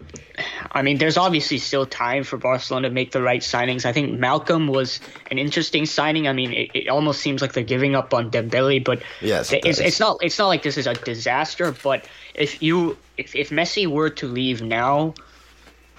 I 0.73 0.83
mean, 0.83 0.99
there's 0.99 1.17
obviously 1.17 1.59
still 1.59 1.87
time 1.87 2.25
for 2.25 2.37
Barcelona 2.37 2.89
to 2.89 2.95
make 2.95 3.13
the 3.13 3.23
right 3.23 3.41
signings. 3.41 3.85
I 3.85 3.93
think 3.93 4.19
Malcom 4.19 4.69
was 4.69 4.99
an 5.31 5.39
interesting 5.39 5.87
signing. 5.87 6.27
I 6.27 6.33
mean, 6.33 6.53
it, 6.53 6.71
it 6.75 6.89
almost 6.89 7.21
seems 7.21 7.41
like 7.41 7.53
they're 7.53 7.63
giving 7.63 7.95
up 7.95 8.13
on 8.13 8.33
Dembele, 8.33 8.83
but 8.83 9.01
yes, 9.21 9.53
it 9.53 9.65
it's, 9.65 9.79
it's 9.79 10.01
not. 10.01 10.19
It's 10.23 10.39
not 10.39 10.49
like 10.49 10.65
this 10.65 10.77
is 10.77 10.89
a 10.89 10.95
disaster. 10.95 11.71
But 11.71 12.09
if 12.35 12.61
you, 12.63 12.99
if, 13.17 13.37
if 13.37 13.51
Messi 13.51 13.87
were 13.87 14.11
to 14.11 14.27
leave 14.27 14.61
now, 14.63 15.15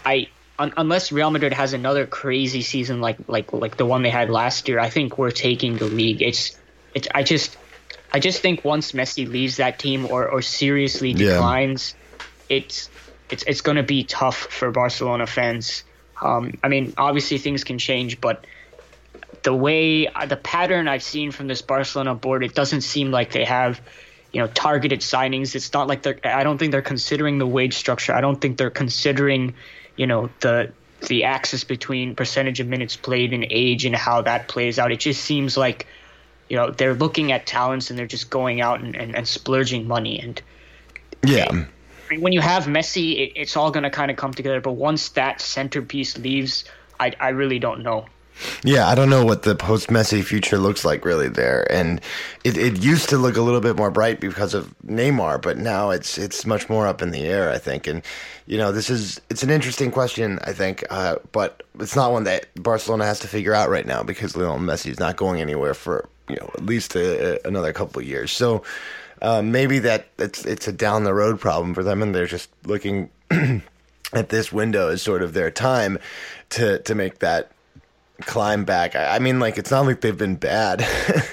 I 0.05 0.27
un, 0.59 0.73
unless 0.77 1.11
Real 1.11 1.31
Madrid 1.31 1.53
has 1.53 1.73
another 1.73 2.05
crazy 2.05 2.61
season 2.61 3.01
like 3.01 3.17
like 3.27 3.53
like 3.53 3.77
the 3.77 3.85
one 3.85 4.03
they 4.03 4.09
had 4.09 4.29
last 4.29 4.67
year, 4.67 4.79
I 4.79 4.89
think 4.89 5.17
we're 5.17 5.31
taking 5.31 5.77
the 5.77 5.85
league. 5.85 6.21
It's 6.21 6.57
it's. 6.93 7.07
I 7.13 7.23
just 7.23 7.57
I 8.13 8.19
just 8.19 8.41
think 8.41 8.63
once 8.63 8.93
Messi 8.93 9.27
leaves 9.27 9.57
that 9.57 9.79
team 9.79 10.05
or 10.09 10.27
or 10.27 10.41
seriously 10.41 11.13
declines, 11.13 11.95
yeah. 12.49 12.57
it's 12.57 12.89
it's 13.29 13.43
it's 13.43 13.61
going 13.61 13.77
to 13.77 13.83
be 13.83 14.03
tough 14.03 14.37
for 14.37 14.71
Barcelona 14.71 15.27
fans. 15.27 15.83
Um, 16.21 16.57
I 16.63 16.69
mean, 16.69 16.93
obviously 16.97 17.37
things 17.37 17.63
can 17.63 17.77
change, 17.77 18.21
but 18.21 18.45
the 19.43 19.53
way 19.53 20.07
uh, 20.07 20.25
the 20.25 20.37
pattern 20.37 20.87
I've 20.87 21.03
seen 21.03 21.31
from 21.31 21.47
this 21.47 21.61
Barcelona 21.61 22.15
board, 22.15 22.43
it 22.43 22.55
doesn't 22.55 22.81
seem 22.81 23.11
like 23.11 23.31
they 23.31 23.45
have, 23.45 23.79
you 24.31 24.41
know, 24.41 24.47
targeted 24.47 25.01
signings. 25.01 25.55
It's 25.55 25.71
not 25.71 25.87
like 25.87 26.01
they're. 26.01 26.19
I 26.23 26.43
don't 26.43 26.57
think 26.57 26.71
they're 26.71 26.81
considering 26.81 27.37
the 27.37 27.47
wage 27.47 27.75
structure. 27.75 28.13
I 28.13 28.21
don't 28.21 28.39
think 28.39 28.57
they're 28.57 28.69
considering, 28.69 29.53
you 29.95 30.07
know, 30.07 30.29
the 30.41 30.71
the 31.07 31.25
axis 31.25 31.63
between 31.63 32.15
percentage 32.15 32.59
of 32.59 32.67
minutes 32.67 32.95
played 32.95 33.33
and 33.33 33.45
age 33.49 33.85
and 33.85 33.95
how 33.95 34.21
that 34.21 34.47
plays 34.47 34.79
out. 34.79 34.91
It 34.91 34.99
just 34.99 35.23
seems 35.23 35.55
like, 35.57 35.85
you 36.49 36.55
know, 36.55 36.71
they're 36.71 36.95
looking 36.95 37.31
at 37.31 37.45
talents 37.45 37.89
and 37.89 37.99
they're 37.99 38.07
just 38.07 38.29
going 38.29 38.61
out 38.61 38.81
and, 38.81 38.95
and, 38.95 39.15
and 39.15 39.27
splurging 39.27 39.87
money 39.87 40.19
and. 40.19 40.41
Yeah 41.23 41.65
when 42.19 42.33
you 42.33 42.41
have 42.41 42.65
Messi, 42.65 43.17
it, 43.17 43.33
it's 43.35 43.57
all 43.57 43.71
going 43.71 43.83
to 43.83 43.89
kind 43.89 44.11
of 44.11 44.17
come 44.17 44.33
together. 44.33 44.61
But 44.61 44.73
once 44.73 45.09
that 45.09 45.41
centerpiece 45.41 46.17
leaves, 46.17 46.65
I, 46.99 47.13
I 47.19 47.29
really 47.29 47.59
don't 47.59 47.83
know. 47.83 48.05
Yeah, 48.63 48.87
I 48.87 48.95
don't 48.95 49.09
know 49.09 49.23
what 49.23 49.43
the 49.43 49.55
post 49.55 49.87
Messi 49.87 50.23
future 50.23 50.57
looks 50.57 50.83
like 50.83 51.05
really 51.05 51.29
there, 51.29 51.71
and 51.71 52.01
it, 52.43 52.57
it 52.57 52.83
used 52.83 53.09
to 53.09 53.17
look 53.17 53.37
a 53.37 53.41
little 53.41 53.61
bit 53.61 53.75
more 53.75 53.91
bright 53.91 54.19
because 54.19 54.53
of 54.53 54.75
Neymar, 54.85 55.41
but 55.41 55.57
now 55.57 55.89
it's 55.91 56.17
it's 56.17 56.45
much 56.45 56.69
more 56.69 56.85
up 56.87 57.01
in 57.01 57.11
the 57.11 57.23
air, 57.23 57.49
I 57.51 57.57
think. 57.57 57.87
And 57.87 58.01
you 58.45 58.57
know, 58.57 58.71
this 58.71 58.89
is 58.89 59.21
it's 59.29 59.43
an 59.43 59.49
interesting 59.49 59.91
question, 59.91 60.39
I 60.43 60.53
think, 60.53 60.83
uh, 60.89 61.17
but 61.31 61.63
it's 61.79 61.95
not 61.95 62.11
one 62.11 62.25
that 62.25 62.47
Barcelona 62.61 63.05
has 63.05 63.19
to 63.21 63.27
figure 63.27 63.53
out 63.53 63.69
right 63.69 63.85
now 63.85 64.03
because 64.03 64.35
Lionel 64.35 64.59
Messi 64.59 64.91
is 64.91 64.99
not 64.99 65.15
going 65.15 65.39
anywhere 65.41 65.73
for 65.73 66.09
you 66.29 66.35
know 66.35 66.49
at 66.55 66.65
least 66.65 66.95
a, 66.95 67.35
a, 67.35 67.47
another 67.47 67.71
couple 67.73 68.01
of 68.01 68.07
years. 68.07 68.31
So 68.31 68.63
uh, 69.21 69.41
maybe 69.41 69.79
that 69.79 70.07
it's 70.17 70.45
it's 70.45 70.67
a 70.67 70.73
down 70.73 71.03
the 71.03 71.13
road 71.13 71.39
problem 71.39 71.73
for 71.73 71.83
them, 71.83 72.01
and 72.01 72.13
they're 72.13 72.27
just 72.27 72.49
looking 72.65 73.09
at 74.13 74.29
this 74.29 74.51
window 74.51 74.89
as 74.89 75.01
sort 75.01 75.21
of 75.21 75.33
their 75.33 75.51
time 75.51 75.97
to 76.49 76.79
to 76.79 76.95
make 76.95 77.19
that 77.19 77.51
climb 78.21 78.65
back. 78.65 78.95
I, 78.95 79.15
I 79.15 79.19
mean, 79.19 79.39
like 79.39 79.57
it's 79.57 79.71
not 79.71 79.85
like 79.85 80.01
they've 80.01 80.17
been 80.17 80.35
bad, 80.35 80.85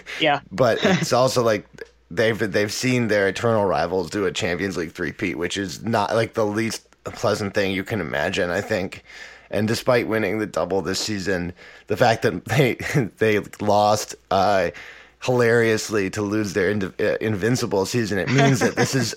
yeah, 0.20 0.40
but 0.50 0.78
it's 0.82 1.12
also 1.12 1.42
like 1.42 1.66
they've 2.10 2.38
they've 2.38 2.72
seen 2.72 3.08
their 3.08 3.28
eternal 3.28 3.64
rivals 3.64 4.10
do 4.10 4.26
a 4.26 4.32
Champions 4.32 4.76
League 4.76 4.92
three-peat, 4.92 5.36
which 5.36 5.56
is 5.56 5.82
not 5.82 6.14
like 6.14 6.34
the 6.34 6.46
least 6.46 6.88
pleasant 7.04 7.54
thing 7.54 7.72
you 7.72 7.84
can 7.84 8.00
imagine. 8.00 8.50
I 8.50 8.60
think. 8.60 9.04
And 9.50 9.68
despite 9.68 10.08
winning 10.08 10.38
the 10.38 10.46
double 10.46 10.80
this 10.80 10.98
season, 10.98 11.52
the 11.88 11.96
fact 11.96 12.22
that 12.22 12.44
they 12.46 12.74
they 13.18 13.38
lost 13.60 14.14
uh, 14.30 14.70
hilariously 15.22 16.10
to 16.10 16.22
lose 16.22 16.52
their 16.52 16.70
in, 16.70 16.92
uh, 16.98 17.16
invincible 17.20 17.86
season. 17.86 18.18
It 18.18 18.28
means 18.28 18.60
that 18.60 18.76
this 18.76 18.94
is 18.94 19.14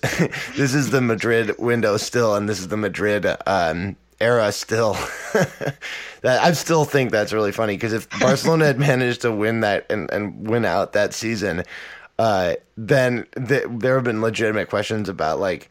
this 0.56 0.74
is 0.74 0.92
the 0.92 1.02
Madrid 1.02 1.58
window 1.58 1.98
still, 1.98 2.36
and 2.36 2.48
this 2.48 2.60
is 2.60 2.68
the 2.68 2.78
Madrid 2.78 3.26
um, 3.48 3.96
era 4.20 4.52
still. 4.52 4.94
that 5.34 6.44
I 6.44 6.52
still 6.54 6.86
think 6.86 7.12
that's 7.12 7.34
really 7.34 7.52
funny 7.52 7.76
because 7.76 7.94
if 7.94 8.10
Barcelona 8.20 8.66
had 8.66 8.80
managed 8.80 9.22
to 9.22 9.32
win 9.32 9.62
that 9.62 9.86
and, 9.90 10.10
and 10.12 10.48
win 10.48 10.66
out 10.66 10.94
that 10.94 11.14
season, 11.14 11.64
uh, 12.18 12.56
then 12.78 13.26
th- 13.48 13.66
there 13.70 13.96
have 13.96 14.04
been 14.04 14.22
legitimate 14.22 14.70
questions 14.70 15.10
about 15.10 15.40
like, 15.40 15.70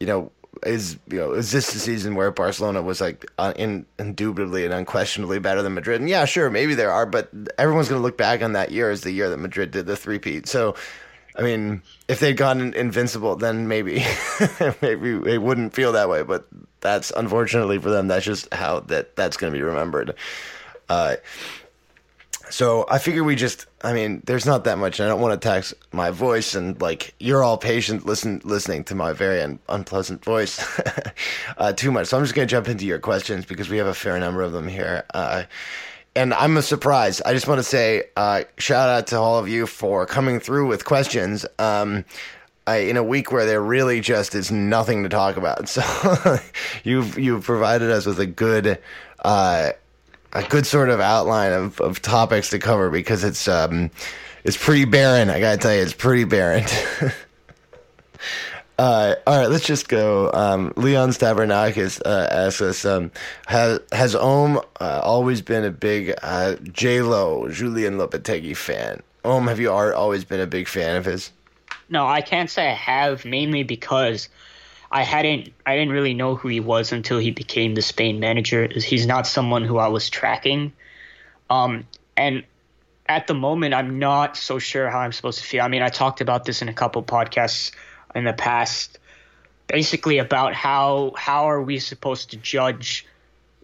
you 0.00 0.06
know, 0.06 0.30
is 0.64 0.98
you 1.10 1.18
know 1.18 1.32
is 1.32 1.50
this 1.50 1.72
the 1.72 1.78
season 1.78 2.14
where 2.14 2.30
Barcelona 2.30 2.80
was 2.80 3.00
like 3.00 3.26
uh, 3.38 3.52
in, 3.56 3.84
indubitably 3.98 4.64
and 4.64 4.72
unquestionably 4.72 5.38
better 5.38 5.62
than 5.62 5.74
Madrid? 5.74 6.00
And 6.00 6.08
yeah, 6.08 6.24
sure, 6.24 6.50
maybe 6.50 6.74
there 6.74 6.90
are, 6.90 7.06
but 7.06 7.30
everyone's 7.58 7.88
going 7.88 8.00
to 8.00 8.02
look 8.02 8.16
back 8.16 8.42
on 8.42 8.52
that 8.52 8.70
year 8.70 8.90
as 8.90 9.02
the 9.02 9.12
year 9.12 9.28
that 9.30 9.38
Madrid 9.38 9.70
did 9.70 9.86
the 9.86 9.96
three-peat. 9.96 10.46
So, 10.46 10.74
I 11.36 11.42
mean, 11.42 11.82
if 12.06 12.20
they'd 12.20 12.36
gone 12.36 12.74
invincible, 12.74 13.36
then 13.36 13.66
maybe 13.66 14.04
maybe 14.82 15.18
they 15.18 15.38
wouldn't 15.38 15.74
feel 15.74 15.92
that 15.92 16.08
way. 16.08 16.22
But 16.22 16.46
that's 16.80 17.10
unfortunately 17.10 17.78
for 17.78 17.90
them. 17.90 18.08
That's 18.08 18.24
just 18.24 18.52
how 18.54 18.80
that 18.80 19.16
that's 19.16 19.36
going 19.36 19.52
to 19.52 19.58
be 19.58 19.62
remembered. 19.62 20.14
Uh, 20.88 21.16
so 22.50 22.84
I 22.88 22.98
figure 22.98 23.24
we 23.24 23.36
just, 23.36 23.66
I 23.82 23.92
mean, 23.92 24.22
there's 24.26 24.46
not 24.46 24.64
that 24.64 24.78
much. 24.78 25.00
I 25.00 25.08
don't 25.08 25.20
want 25.20 25.40
to 25.40 25.48
tax 25.48 25.74
my 25.92 26.10
voice, 26.10 26.54
and 26.54 26.80
like 26.80 27.14
you're 27.18 27.42
all 27.42 27.56
patient 27.56 28.06
listen 28.06 28.40
listening 28.44 28.84
to 28.84 28.94
my 28.94 29.12
very 29.12 29.42
un- 29.42 29.58
unpleasant 29.68 30.24
voice 30.24 30.64
uh, 31.58 31.72
too 31.72 31.90
much. 31.90 32.08
So 32.08 32.16
I'm 32.16 32.22
just 32.22 32.34
gonna 32.34 32.46
jump 32.46 32.68
into 32.68 32.86
your 32.86 32.98
questions 32.98 33.44
because 33.44 33.68
we 33.68 33.78
have 33.78 33.86
a 33.86 33.94
fair 33.94 34.18
number 34.20 34.42
of 34.42 34.52
them 34.52 34.68
here. 34.68 35.04
Uh, 35.12 35.44
and 36.16 36.32
I'm 36.34 36.56
a 36.56 36.62
surprise. 36.62 37.20
I 37.20 37.32
just 37.32 37.48
want 37.48 37.58
to 37.58 37.64
say 37.64 38.04
uh, 38.16 38.44
shout 38.58 38.88
out 38.88 39.06
to 39.08 39.18
all 39.18 39.38
of 39.38 39.48
you 39.48 39.66
for 39.66 40.06
coming 40.06 40.40
through 40.40 40.68
with 40.68 40.84
questions. 40.84 41.44
Um, 41.58 42.04
I, 42.66 42.76
in 42.76 42.96
a 42.96 43.02
week 43.02 43.30
where 43.30 43.44
there 43.44 43.62
really 43.62 44.00
just 44.00 44.34
is 44.34 44.50
nothing 44.50 45.02
to 45.02 45.08
talk 45.08 45.36
about, 45.36 45.68
so 45.70 46.38
you've 46.82 47.18
you've 47.18 47.44
provided 47.44 47.90
us 47.90 48.06
with 48.06 48.18
a 48.20 48.26
good 48.26 48.78
uh, 49.24 49.70
a 50.32 50.42
good 50.44 50.66
sort 50.66 50.88
of 50.88 51.00
outline 51.00 51.52
of, 51.52 51.80
of 51.80 52.00
topics 52.02 52.50
to 52.50 52.58
cover 52.58 52.90
because 52.90 53.24
it's 53.24 53.48
um 53.48 53.90
it's 54.44 54.56
pretty 54.56 54.84
barren. 54.84 55.30
I 55.30 55.40
gotta 55.40 55.58
tell 55.58 55.74
you, 55.74 55.82
it's 55.82 55.92
pretty 55.92 56.24
barren. 56.24 56.64
uh, 58.78 59.14
all 59.26 59.38
right, 59.38 59.50
let's 59.50 59.66
just 59.66 59.88
go. 59.88 60.32
Um, 60.32 60.72
Leon 60.76 61.10
Stavronakis 61.10 62.02
uh, 62.04 62.28
asks 62.30 62.60
us: 62.60 62.84
um, 62.84 63.12
Has 63.46 63.80
has 63.92 64.16
Om 64.16 64.58
uh, 64.80 65.00
always 65.02 65.42
been 65.42 65.64
a 65.64 65.70
big 65.70 66.14
uh, 66.22 66.56
J 66.72 67.02
Lo 67.02 67.48
Julian 67.48 67.98
Lopetegui 67.98 68.56
fan? 68.56 69.02
Om, 69.24 69.46
have 69.46 69.60
you 69.60 69.70
always 69.70 70.24
been 70.24 70.40
a 70.40 70.46
big 70.46 70.68
fan 70.68 70.96
of 70.96 71.04
his? 71.04 71.30
No, 71.88 72.06
I 72.06 72.20
can't 72.20 72.50
say 72.50 72.68
I 72.68 72.74
have, 72.74 73.24
mainly 73.24 73.62
because 73.62 74.28
I 74.90 75.02
hadn't 75.02 75.52
I 75.64 75.76
didn't 75.76 75.92
really 75.92 76.14
know 76.14 76.34
who 76.34 76.48
he 76.48 76.60
was 76.60 76.92
until 76.92 77.18
he 77.18 77.30
became 77.30 77.76
the 77.76 77.82
Spain 77.82 78.18
manager. 78.18 78.68
He's 78.74 79.06
not 79.06 79.26
someone 79.26 79.64
who 79.64 79.78
I 79.78 79.88
was 79.88 80.10
tracking. 80.10 80.72
Um, 81.48 81.86
and 82.16 82.42
at 83.06 83.28
the 83.28 83.34
moment, 83.34 83.74
I'm 83.74 83.98
not 83.98 84.36
so 84.36 84.58
sure 84.58 84.90
how 84.90 85.00
I'm 85.00 85.12
supposed 85.12 85.38
to 85.38 85.44
feel. 85.44 85.62
I 85.62 85.68
mean, 85.68 85.82
I 85.82 85.90
talked 85.90 86.20
about 86.20 86.44
this 86.44 86.60
in 86.62 86.68
a 86.68 86.72
couple 86.72 87.02
podcasts 87.02 87.70
in 88.14 88.24
the 88.24 88.32
past, 88.32 88.98
basically 89.66 90.18
about 90.18 90.54
how 90.54 91.12
how 91.16 91.48
are 91.50 91.62
we 91.62 91.78
supposed 91.78 92.30
to 92.30 92.36
judge, 92.36 93.06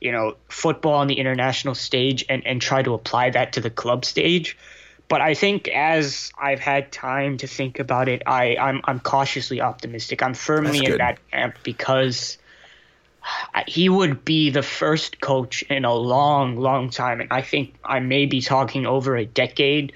you 0.01 0.13
know, 0.13 0.37
football 0.49 0.95
on 0.95 1.07
the 1.07 1.19
international 1.19 1.75
stage 1.75 2.25
and 2.29 2.47
and 2.47 2.61
try 2.61 2.83
to 2.83 2.95
apply 2.95 3.31
that 3.31 3.55
to 3.55 3.61
the 3.61 3.71
club 3.71 4.05
stage. 4.05 4.57
But 5.09 5.21
I 5.21 5.35
think 5.35 5.67
as 5.67 6.31
I've 6.39 6.61
had 6.61 6.93
time 6.93 7.39
to 7.39 7.49
think 7.49 7.81
about 7.81 8.09
it, 8.09 8.23
I, 8.27 8.57
I'm 8.57 8.81
I'm 8.85 9.01
cautiously 9.01 9.61
optimistic. 9.61 10.23
I'm 10.23 10.35
firmly 10.35 10.85
in 10.85 10.99
that 10.99 11.19
camp 11.31 11.57
because 11.65 12.39
he 13.67 13.89
would 13.89 14.25
be 14.25 14.51
the 14.51 14.63
first 14.63 15.21
coach 15.21 15.63
in 15.63 15.85
a 15.85 15.95
long, 15.95 16.57
long 16.57 16.91
time, 16.91 17.21
and 17.21 17.33
I 17.33 17.43
think 17.43 17.75
I 17.85 18.01
may 18.01 18.27
be 18.27 18.41
talking 18.41 18.87
over 18.87 19.17
a 19.17 19.25
decade 19.25 19.93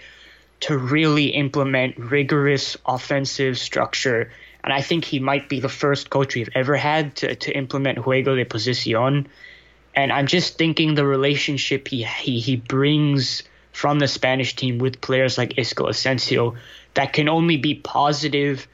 to 0.61 0.77
really 0.77 1.27
implement 1.27 1.99
rigorous 1.99 2.77
offensive 2.87 3.59
structure. 3.59 4.31
And 4.65 4.73
I 4.73 4.81
think 4.81 5.05
he 5.05 5.21
might 5.21 5.49
be 5.49 5.61
the 5.61 5.69
first 5.69 6.11
coach 6.11 6.35
we've 6.35 6.49
ever 6.55 6.75
had 6.75 7.17
to, 7.17 7.35
to 7.35 7.53
implement 7.53 7.99
juego 7.99 8.35
de 8.35 8.47
posición. 8.47 9.27
And 9.95 10.11
I'm 10.11 10.27
just 10.27 10.59
thinking 10.59 10.95
the 10.95 11.07
relationship 11.07 11.87
he, 11.87 12.03
he, 12.03 12.41
he 12.41 12.57
brings 12.57 13.43
from 13.73 13.99
the 13.99 14.09
Spanish 14.09 14.57
team 14.57 14.79
with 14.79 15.01
players 15.01 15.37
like 15.37 15.59
Isco 15.59 15.89
Asensio 15.89 16.57
that 16.95 17.13
can 17.13 17.29
only 17.29 17.59
be 17.59 17.75
positive, 17.75 18.67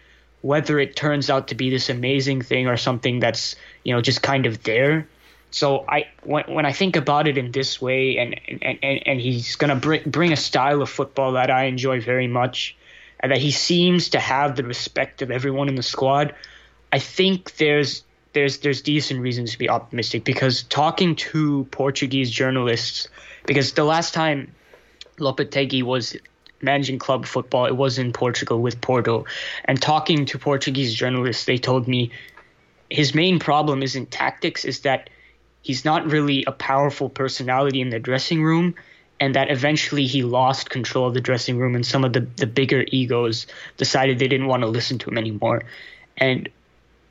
whether 0.42 0.78
it 0.78 0.94
turns 0.94 1.28
out 1.28 1.48
to 1.48 1.54
be 1.54 1.70
this 1.70 1.90
amazing 1.90 2.42
thing 2.42 2.68
or 2.68 2.76
something 2.76 3.18
that's, 3.18 3.56
you 3.82 3.92
know, 3.92 4.00
just 4.00 4.22
kind 4.22 4.46
of 4.46 4.62
there. 4.62 5.08
So 5.50 5.84
I 5.88 6.06
when, 6.22 6.44
when 6.44 6.66
I 6.66 6.72
think 6.72 6.96
about 6.96 7.26
it 7.26 7.36
in 7.36 7.50
this 7.50 7.80
way, 7.80 8.18
and 8.18 8.40
and, 8.62 8.78
and, 8.82 9.08
and 9.08 9.20
he's 9.20 9.56
gonna 9.56 9.74
bring 9.74 10.02
bring 10.06 10.32
a 10.32 10.36
style 10.36 10.80
of 10.80 10.88
football 10.88 11.32
that 11.32 11.50
I 11.50 11.64
enjoy 11.64 12.00
very 12.00 12.28
much, 12.28 12.76
and 13.20 13.32
that 13.32 13.38
he 13.38 13.50
seems 13.50 14.10
to 14.10 14.18
have 14.18 14.56
the 14.56 14.64
respect 14.64 15.22
of 15.22 15.30
everyone 15.30 15.68
in 15.68 15.74
the 15.74 15.82
squad. 15.82 16.34
I 16.92 16.98
think 16.98 17.56
there's 17.56 18.02
there's 18.32 18.58
there's 18.58 18.82
decent 18.82 19.20
reasons 19.20 19.52
to 19.52 19.58
be 19.58 19.68
optimistic 19.68 20.24
because 20.24 20.62
talking 20.64 21.16
to 21.16 21.64
Portuguese 21.70 22.30
journalists, 22.30 23.08
because 23.46 23.72
the 23.72 23.84
last 23.84 24.14
time 24.14 24.52
Lopetegui 25.18 25.82
was 25.82 26.16
managing 26.62 26.98
club 26.98 27.26
football, 27.26 27.66
it 27.66 27.76
was 27.76 27.98
in 27.98 28.12
Portugal 28.12 28.60
with 28.60 28.80
Porto, 28.80 29.26
and 29.64 29.80
talking 29.80 30.26
to 30.26 30.38
Portuguese 30.38 30.94
journalists, 30.94 31.44
they 31.44 31.58
told 31.58 31.88
me 31.88 32.10
his 32.90 33.14
main 33.14 33.38
problem 33.38 33.82
isn't 33.82 34.10
tactics, 34.10 34.64
is 34.64 34.80
that 34.80 35.10
he's 35.62 35.84
not 35.84 36.10
really 36.10 36.44
a 36.46 36.52
powerful 36.52 37.08
personality 37.08 37.80
in 37.80 37.90
the 37.90 37.98
dressing 38.00 38.42
room 38.42 38.74
and 39.20 39.34
that 39.34 39.50
eventually 39.50 40.06
he 40.06 40.22
lost 40.22 40.70
control 40.70 41.06
of 41.06 41.14
the 41.14 41.20
dressing 41.20 41.58
room 41.58 41.74
and 41.74 41.84
some 41.84 42.04
of 42.04 42.14
the, 42.14 42.20
the 42.36 42.46
bigger 42.46 42.84
egos 42.88 43.46
decided 43.76 44.18
they 44.18 44.28
didn't 44.28 44.46
want 44.46 44.62
to 44.62 44.66
listen 44.66 44.98
to 44.98 45.10
him 45.10 45.18
anymore. 45.18 45.62
And 46.16 46.48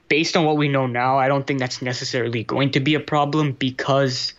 based 0.10 0.36
on 0.36 0.44
what 0.44 0.58
we 0.58 0.68
know 0.68 0.88
now, 0.88 1.20
I 1.20 1.28
don't 1.28 1.46
think 1.46 1.60
that's 1.60 1.82
necessarily 1.82 2.44
going 2.44 2.72
to 2.72 2.80
be 2.80 2.96
a 2.96 3.00
problem 3.00 3.51
because 3.51 4.34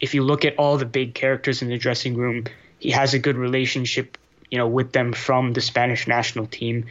if 0.00 0.14
you 0.14 0.22
look 0.24 0.46
at 0.46 0.56
all 0.56 0.78
the 0.78 0.86
big 0.86 1.14
characters 1.14 1.60
in 1.60 1.68
the 1.68 1.78
dressing 1.78 2.16
room, 2.16 2.46
he 2.78 2.90
has 2.90 3.12
a 3.12 3.18
good 3.18 3.36
relationship, 3.36 4.16
you 4.50 4.56
know, 4.58 4.66
with 4.66 4.92
them 4.92 5.12
from 5.12 5.52
the 5.52 5.60
Spanish 5.60 6.08
national 6.08 6.46
team. 6.46 6.86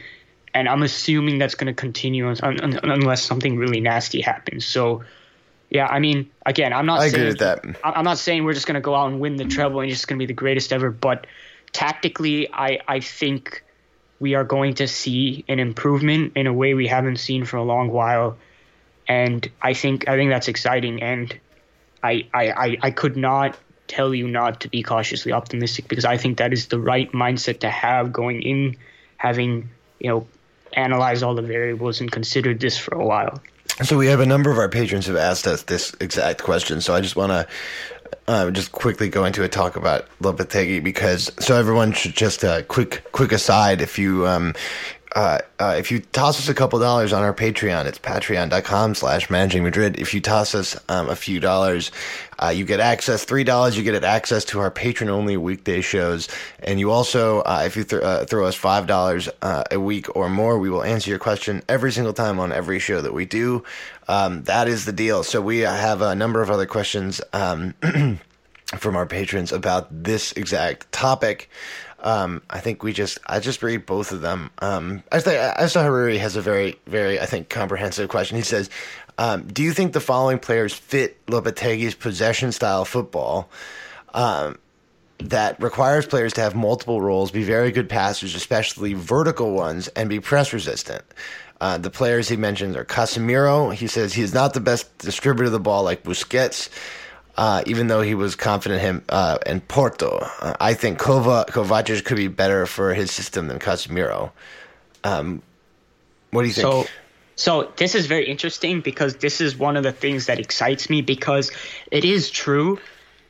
And 0.54 0.68
I'm 0.68 0.82
assuming 0.82 1.38
that's 1.38 1.56
going 1.56 1.74
to 1.74 1.78
continue 1.78 2.28
unless 2.28 3.22
something 3.22 3.56
really 3.56 3.80
nasty 3.80 4.20
happens. 4.20 4.64
So, 4.64 5.02
yeah, 5.72 5.86
I 5.86 6.00
mean, 6.00 6.30
again, 6.44 6.74
I'm 6.74 6.84
not. 6.84 7.00
I 7.00 7.08
saying, 7.08 7.14
agree 7.14 7.28
with 7.28 7.38
that. 7.38 7.64
I'm 7.82 8.04
not 8.04 8.18
saying 8.18 8.44
we're 8.44 8.52
just 8.52 8.66
going 8.66 8.74
to 8.74 8.82
go 8.82 8.94
out 8.94 9.10
and 9.10 9.20
win 9.20 9.36
the 9.36 9.46
treble 9.46 9.80
and 9.80 9.88
just 9.88 10.06
going 10.06 10.18
to 10.18 10.22
be 10.22 10.26
the 10.26 10.34
greatest 10.34 10.70
ever, 10.70 10.90
but 10.90 11.26
tactically, 11.72 12.52
I 12.52 12.80
I 12.86 13.00
think 13.00 13.64
we 14.20 14.34
are 14.34 14.44
going 14.44 14.74
to 14.74 14.86
see 14.86 15.46
an 15.48 15.58
improvement 15.58 16.32
in 16.36 16.46
a 16.46 16.52
way 16.52 16.74
we 16.74 16.88
haven't 16.88 17.16
seen 17.16 17.46
for 17.46 17.56
a 17.56 17.62
long 17.62 17.90
while, 17.90 18.36
and 19.08 19.50
I 19.62 19.72
think 19.72 20.08
I 20.08 20.16
think 20.16 20.30
that's 20.30 20.48
exciting, 20.48 21.02
and 21.02 21.34
I 22.02 22.28
I 22.34 22.50
I, 22.50 22.78
I 22.82 22.90
could 22.90 23.16
not 23.16 23.56
tell 23.88 24.14
you 24.14 24.28
not 24.28 24.60
to 24.60 24.68
be 24.68 24.82
cautiously 24.82 25.32
optimistic 25.32 25.88
because 25.88 26.04
I 26.04 26.18
think 26.18 26.36
that 26.36 26.52
is 26.52 26.66
the 26.66 26.78
right 26.78 27.10
mindset 27.12 27.60
to 27.60 27.70
have 27.70 28.12
going 28.12 28.42
in, 28.42 28.76
having 29.16 29.70
you 30.00 30.10
know 30.10 30.26
analyzed 30.74 31.22
all 31.22 31.34
the 31.34 31.40
variables 31.40 32.02
and 32.02 32.12
considered 32.12 32.60
this 32.60 32.76
for 32.76 32.94
a 32.94 33.04
while. 33.04 33.40
So 33.80 33.96
we 33.96 34.06
have 34.08 34.20
a 34.20 34.26
number 34.26 34.50
of 34.50 34.58
our 34.58 34.68
patrons 34.68 35.06
have 35.06 35.16
asked 35.16 35.46
us 35.46 35.62
this 35.62 35.94
exact 35.98 36.42
question. 36.42 36.80
So 36.82 36.94
I 36.94 37.00
just 37.00 37.16
want 37.16 37.32
to 37.32 37.48
uh, 38.28 38.50
just 38.50 38.70
quickly 38.72 39.08
go 39.08 39.24
into 39.24 39.42
a 39.42 39.48
talk 39.48 39.76
about 39.76 40.06
Lopetegui 40.20 40.84
because 40.84 41.32
so 41.40 41.56
everyone 41.56 41.92
should 41.92 42.14
just 42.14 42.44
a 42.44 42.50
uh, 42.50 42.62
quick 42.62 43.02
quick 43.12 43.32
aside 43.32 43.80
if 43.80 43.98
you 43.98 44.26
um, 44.26 44.54
uh, 45.14 45.38
uh, 45.58 45.74
if 45.78 45.90
you 45.90 46.00
toss 46.00 46.38
us 46.38 46.48
a 46.48 46.54
couple 46.54 46.78
dollars 46.78 47.12
on 47.12 47.22
our 47.22 47.34
Patreon, 47.34 47.86
it's 47.86 47.98
patreon.com 47.98 48.94
slash 48.94 49.28
managing 49.28 49.62
Madrid. 49.62 49.98
If 49.98 50.14
you 50.14 50.20
toss 50.20 50.54
us 50.54 50.78
um, 50.88 51.08
a 51.08 51.16
few 51.16 51.40
dollars, 51.40 51.90
uh, 52.42 52.48
you 52.50 52.64
get 52.64 52.80
access, 52.80 53.24
$3, 53.24 53.76
you 53.76 53.82
get 53.82 54.02
access 54.02 54.44
to 54.46 54.60
our 54.60 54.70
patron 54.70 55.08
only 55.08 55.36
weekday 55.36 55.80
shows. 55.80 56.28
And 56.60 56.80
you 56.80 56.90
also, 56.90 57.40
uh, 57.40 57.62
if 57.64 57.76
you 57.76 57.84
th- 57.84 58.02
uh, 58.02 58.24
throw 58.24 58.46
us 58.46 58.58
$5 58.58 59.28
uh, 59.42 59.64
a 59.70 59.78
week 59.78 60.14
or 60.16 60.28
more, 60.28 60.58
we 60.58 60.68
will 60.68 60.82
answer 60.82 61.10
your 61.10 61.18
question 61.18 61.62
every 61.68 61.92
single 61.92 62.12
time 62.12 62.40
on 62.40 62.52
every 62.52 62.78
show 62.78 63.00
that 63.00 63.14
we 63.14 63.26
do. 63.26 63.62
Um, 64.08 64.42
that 64.44 64.66
is 64.66 64.84
the 64.84 64.92
deal. 64.92 65.22
So 65.22 65.40
we 65.40 65.58
have 65.58 66.02
a 66.02 66.14
number 66.14 66.42
of 66.42 66.50
other 66.50 66.66
questions 66.66 67.20
um, 67.32 67.74
from 68.76 68.96
our 68.96 69.06
patrons 69.06 69.52
about 69.52 69.86
this 70.02 70.32
exact 70.32 70.90
topic. 70.90 71.48
Um, 72.02 72.42
I 72.50 72.58
think 72.58 72.82
we 72.82 72.92
just 72.92 73.18
I 73.26 73.38
just 73.38 73.62
read 73.62 73.86
both 73.86 74.12
of 74.12 74.20
them. 74.20 74.50
Um, 74.58 75.02
I 75.12 75.20
think 75.20 75.38
Asa 75.58 75.78
Haruri 75.78 76.18
has 76.18 76.36
a 76.36 76.42
very 76.42 76.76
very 76.86 77.20
I 77.20 77.26
think 77.26 77.48
comprehensive 77.48 78.08
question. 78.08 78.36
He 78.36 78.42
says, 78.42 78.68
um, 79.18 79.46
"Do 79.46 79.62
you 79.62 79.72
think 79.72 79.92
the 79.92 80.00
following 80.00 80.40
players 80.40 80.74
fit 80.74 81.24
Lopetegui's 81.26 81.94
possession 81.94 82.50
style 82.50 82.84
football?" 82.84 83.48
Um, 84.14 84.58
that 85.20 85.60
requires 85.62 86.04
players 86.04 86.32
to 86.32 86.40
have 86.40 86.56
multiple 86.56 87.00
roles, 87.00 87.30
be 87.30 87.44
very 87.44 87.70
good 87.70 87.88
passers, 87.88 88.34
especially 88.34 88.94
vertical 88.94 89.52
ones, 89.52 89.86
and 89.88 90.08
be 90.08 90.18
press 90.18 90.52
resistant. 90.52 91.04
Uh, 91.60 91.78
the 91.78 91.90
players 91.90 92.28
he 92.28 92.36
mentions 92.36 92.74
are 92.74 92.84
Casemiro. 92.84 93.72
He 93.72 93.86
says 93.86 94.12
he 94.12 94.22
is 94.22 94.34
not 94.34 94.52
the 94.52 94.60
best 94.60 94.98
distributor 94.98 95.46
of 95.46 95.52
the 95.52 95.60
ball 95.60 95.84
like 95.84 96.02
Busquets 96.02 96.68
uh, 97.36 97.62
even 97.66 97.86
though 97.86 98.02
he 98.02 98.14
was 98.14 98.36
confident 98.36 98.80
him 98.80 99.04
uh, 99.08 99.38
in 99.46 99.60
Porto. 99.60 100.18
Uh, 100.40 100.54
I 100.60 100.74
think 100.74 100.98
Kova, 100.98 101.46
Kovacic 101.46 102.04
could 102.04 102.16
be 102.16 102.28
better 102.28 102.66
for 102.66 102.94
his 102.94 103.10
system 103.10 103.48
than 103.48 103.58
Casemiro. 103.58 104.32
Um, 105.04 105.42
what 106.30 106.42
do 106.42 106.48
you 106.48 106.54
think? 106.54 106.66
So, 106.66 106.86
so 107.36 107.72
this 107.76 107.94
is 107.94 108.06
very 108.06 108.26
interesting 108.26 108.80
because 108.80 109.16
this 109.16 109.40
is 109.40 109.56
one 109.56 109.76
of 109.76 109.82
the 109.82 109.92
things 109.92 110.26
that 110.26 110.38
excites 110.38 110.90
me 110.90 111.02
because 111.02 111.50
it 111.90 112.04
is 112.04 112.30
true 112.30 112.78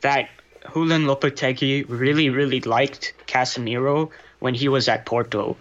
that 0.01 0.29
Julen 0.65 1.05
Lopetegui 1.05 1.85
really, 1.87 2.29
really 2.29 2.61
liked 2.61 3.13
Casemiro 3.27 4.09
when 4.39 4.53
he 4.53 4.67
was 4.67 4.87
at 4.87 5.05
Porto. 5.05 5.57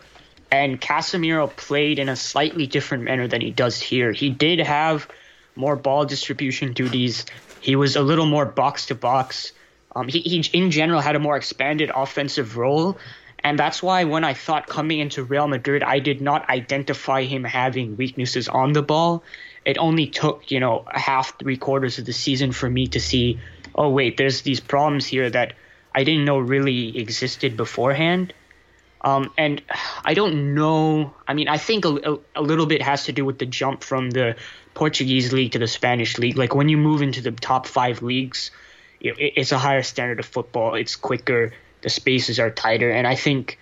And 0.50 0.81
Casemiro 0.81 1.48
played 1.57 1.98
in 1.98 2.09
a 2.09 2.16
slightly 2.16 2.66
different 2.66 3.05
manner 3.05 3.26
than 3.26 3.40
he 3.40 3.50
does 3.50 3.81
here. 3.81 4.12
He 4.12 4.28
did 4.28 4.59
have 4.59 5.09
more 5.57 5.76
ball 5.76 6.05
distribution 6.05 6.72
duties 6.72 7.24
he 7.62 7.77
was 7.77 7.96
a 7.96 8.03
little 8.03 8.27
more 8.27 8.44
box 8.44 8.87
to 8.87 8.94
box. 8.94 9.53
Um, 9.94 10.09
he, 10.09 10.20
he, 10.20 10.44
in 10.53 10.70
general, 10.70 11.01
had 11.01 11.16
a 11.16 11.20
more 11.20 11.37
expanded 11.37 11.90
offensive 11.94 12.57
role. 12.57 12.98
And 13.38 13.59
that's 13.59 13.83
why 13.83 14.05
when 14.05 14.25
I 14.25 14.35
thought 14.35 14.66
coming 14.66 14.98
into 14.98 15.22
Real 15.22 15.48
Madrid, 15.48 15.83
I 15.83 16.01
did 16.01 16.20
not 16.20 16.48
identify 16.51 17.22
him 17.25 17.44
having 17.44 17.96
weaknesses 17.96 18.48
on 18.48 18.72
the 18.72 18.83
ball. 18.83 19.22
It 19.64 19.79
only 19.79 20.07
took, 20.09 20.51
you 20.51 20.61
know, 20.61 20.85
half, 20.90 21.38
three 21.38 21.57
quarters 21.57 21.98
of 21.98 22.05
the 22.05 22.12
season 22.12 22.53
for 22.53 22.68
me 22.68 22.88
to 22.88 23.01
see, 23.01 23.38
oh, 23.75 23.90
wait, 23.90 24.16
there's 24.16 24.42
these 24.42 24.61
problems 24.61 25.07
here 25.07 25.31
that 25.31 25.55
I 25.94 26.05
didn't 26.05 26.25
know 26.25 26.38
really 26.38 26.98
existed 26.98 27.57
beforehand. 27.57 28.33
Um, 29.03 29.33
and 29.37 29.62
I 30.05 30.15
don't 30.15 30.55
know. 30.55 31.12
I 31.27 31.35
mean, 31.35 31.49
I 31.49 31.59
think 31.59 31.85
a, 31.85 32.19
a, 32.37 32.43
little 32.43 32.67
bit 32.67 32.83
has 32.83 33.05
to 33.07 33.12
do 33.12 33.25
with 33.25 33.38
the 33.38 33.47
jump 33.47 33.83
from 33.83 34.11
the 34.11 34.37
Portuguese 34.75 35.33
league 35.33 35.53
to 35.53 35.59
the 35.59 35.67
Spanish 35.67 36.19
league. 36.19 36.38
Like 36.38 36.55
when 36.55 36.69
you 36.69 36.77
move 36.77 37.03
into 37.03 37.21
the 37.21 37.33
top 37.33 37.67
five 37.67 38.03
leagues, 38.03 38.53
it, 39.01 39.15
it's 39.19 39.51
a 39.51 39.59
higher 39.59 39.83
standard 39.83 40.21
of 40.21 40.27
football. 40.27 40.77
It's 40.77 40.95
quicker. 40.95 41.53
The 41.81 41.91
spaces 41.91 42.38
are 42.38 42.51
tighter, 42.51 42.91
and 42.91 43.09
I 43.09 43.17
think 43.17 43.59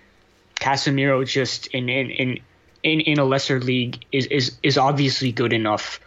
Casemiro 0.57 1.27
just 1.27 1.69
in 1.69 1.89
in 1.89 2.11
in 2.11 2.41
in, 2.83 3.01
in 3.01 3.19
a 3.19 3.25
lesser 3.25 3.61
league 3.61 4.05
is, 4.13 4.27
is 4.27 4.59
is 4.63 4.77
obviously 4.77 5.33
good 5.33 5.55
enough 5.55 6.01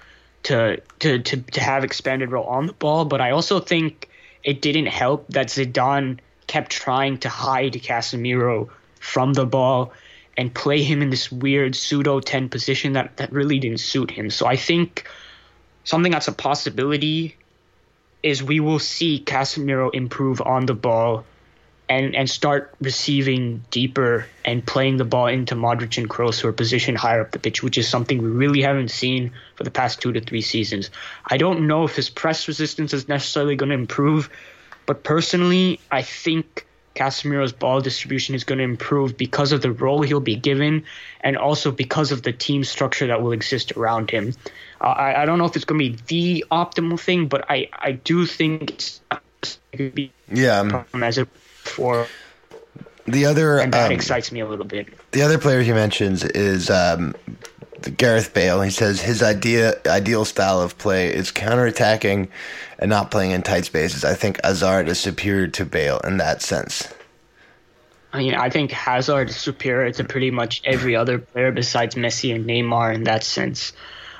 to 0.43 0.79
to 0.99 1.19
to 1.19 1.37
to 1.41 1.59
have 1.59 1.83
expanded 1.83 2.31
role 2.31 2.45
on 2.45 2.67
the 2.67 2.73
ball. 2.73 3.05
But 3.05 3.19
I 3.19 3.31
also 3.31 3.59
think 3.59 4.09
it 4.43 4.61
didn't 4.61 4.85
help 4.85 5.27
that 5.29 5.47
Zidane 5.47 6.19
kept 6.45 6.71
trying 6.71 7.17
to 7.19 7.29
hide 7.29 7.73
Casemiro 7.73 8.69
from 9.03 9.33
the 9.33 9.45
ball 9.45 9.91
and 10.37 10.55
play 10.55 10.81
him 10.81 11.01
in 11.01 11.09
this 11.09 11.29
weird 11.29 11.75
pseudo 11.75 12.21
10 12.21 12.47
position 12.47 12.93
that, 12.93 13.17
that 13.17 13.33
really 13.33 13.59
didn't 13.59 13.81
suit 13.81 14.09
him. 14.09 14.29
So 14.29 14.47
I 14.47 14.55
think 14.55 15.05
something 15.83 16.11
that's 16.11 16.29
a 16.29 16.31
possibility 16.31 17.35
is 18.23 18.41
we 18.41 18.61
will 18.61 18.79
see 18.79 19.21
Casemiro 19.23 19.93
improve 19.93 20.41
on 20.41 20.65
the 20.65 20.73
ball 20.73 21.25
and, 21.89 22.15
and 22.15 22.29
start 22.29 22.73
receiving 22.79 23.65
deeper 23.69 24.25
and 24.45 24.65
playing 24.65 24.95
the 24.95 25.03
ball 25.03 25.27
into 25.27 25.53
Modric 25.53 25.97
and 25.97 26.09
Kroos 26.09 26.39
who 26.39 26.47
are 26.47 26.53
positioned 26.53 26.97
higher 26.97 27.21
up 27.21 27.31
the 27.31 27.39
pitch, 27.39 27.61
which 27.61 27.77
is 27.77 27.89
something 27.89 28.21
we 28.21 28.29
really 28.29 28.61
haven't 28.61 28.89
seen 28.89 29.33
for 29.55 29.65
the 29.65 29.71
past 29.71 30.01
two 30.01 30.13
to 30.13 30.21
three 30.21 30.41
seasons. 30.41 30.89
I 31.29 31.35
don't 31.35 31.67
know 31.67 31.83
if 31.83 31.97
his 31.97 32.09
press 32.09 32.47
resistance 32.47 32.93
is 32.93 33.09
necessarily 33.09 33.57
going 33.57 33.69
to 33.69 33.75
improve, 33.75 34.29
but 34.85 35.03
personally, 35.03 35.81
I 35.91 36.03
think 36.03 36.65
Casemiro's 36.95 37.51
ball 37.51 37.81
distribution 37.81 38.35
is 38.35 38.43
going 38.43 38.59
to 38.59 38.63
improve 38.63 39.17
because 39.17 39.51
of 39.51 39.61
the 39.61 39.71
role 39.71 40.01
he'll 40.01 40.19
be 40.19 40.35
given 40.35 40.83
and 41.21 41.37
also 41.37 41.71
because 41.71 42.11
of 42.11 42.21
the 42.21 42.31
team 42.31 42.63
structure 42.63 43.07
that 43.07 43.21
will 43.21 43.31
exist 43.31 43.71
around 43.73 44.11
him. 44.11 44.33
Uh, 44.79 44.85
I, 44.87 45.23
I 45.23 45.25
don't 45.25 45.39
know 45.39 45.45
if 45.45 45.55
it's 45.55 45.65
going 45.65 45.79
to 45.79 45.89
be 45.89 45.97
the 46.07 46.45
optimal 46.51 46.99
thing, 46.99 47.27
but 47.27 47.49
I, 47.49 47.69
I 47.73 47.93
do 47.93 48.25
think 48.25 48.71
it's 48.71 49.01
going 49.09 49.89
to 49.89 49.91
be 49.91 50.11
yeah. 50.31 50.83
as 50.93 51.17
a 51.17 51.25
for 51.25 52.07
The 53.05 53.25
other 53.25 53.59
and 53.59 53.73
that 53.73 53.87
um, 53.87 53.91
excites 53.91 54.31
me 54.31 54.39
a 54.41 54.47
little 54.47 54.65
bit. 54.65 54.87
The 55.11 55.23
other 55.23 55.37
player 55.37 55.61
he 55.61 55.73
mentions 55.73 56.23
is 56.23 56.69
um, 56.69 57.15
Gareth 57.97 58.33
Bale. 58.33 58.61
He 58.61 58.71
says 58.71 59.01
his 59.01 59.21
idea 59.23 59.75
ideal 59.85 60.25
style 60.25 60.61
of 60.61 60.77
play 60.77 61.13
is 61.13 61.31
counterattacking 61.31 62.29
and 62.79 62.89
not 62.89 63.11
playing 63.11 63.31
in 63.31 63.43
tight 63.43 63.65
spaces. 63.65 64.03
I 64.03 64.13
think 64.13 64.39
Hazard 64.43 64.87
is 64.87 64.99
superior 64.99 65.47
to 65.47 65.65
Bale 65.65 65.99
in 65.99 66.17
that 66.17 66.41
sense. 66.41 66.87
I 68.11 68.19
mean, 68.19 68.35
I 68.35 68.49
think 68.49 68.71
Hazard 68.71 69.29
is 69.29 69.35
superior 69.35 69.91
to 69.93 70.03
pretty 70.03 70.29
much 70.29 70.61
every 70.65 70.95
other 70.95 71.17
player 71.17 71.51
besides 71.51 71.95
Messi 71.95 72.33
and 72.33 72.45
Neymar 72.45 72.93
in 72.93 73.05
that 73.05 73.23
sense. 73.23 73.73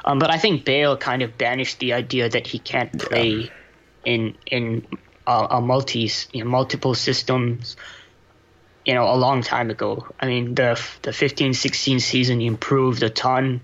Um, 0.04 0.20
but 0.20 0.32
I 0.32 0.38
think 0.38 0.66
Bale 0.66 0.98
kind 0.98 1.22
of 1.22 1.38
banished 1.38 1.80
the 1.80 1.94
idea 1.94 2.28
that 2.28 2.48
he 2.48 2.60
can't 2.60 3.00
play 3.00 3.30
yeah. 3.30 3.50
in 4.04 4.36
in 4.48 4.88
uh, 5.28 5.48
a 5.50 5.62
multi 5.62 6.10
you 6.32 6.44
know, 6.44 6.50
multiple 6.50 6.96
systems. 6.96 7.78
You 8.86 8.96
know, 8.96 9.14
a 9.14 9.16
long 9.16 9.44
time 9.44 9.70
ago. 9.70 10.08
I 10.20 10.28
mean, 10.28 10.56
the 10.56 10.82
the 11.04 11.12
15-16 11.12 12.02
season 12.02 12.42
improved 12.42 13.02
a 13.04 13.10
ton 13.10 13.62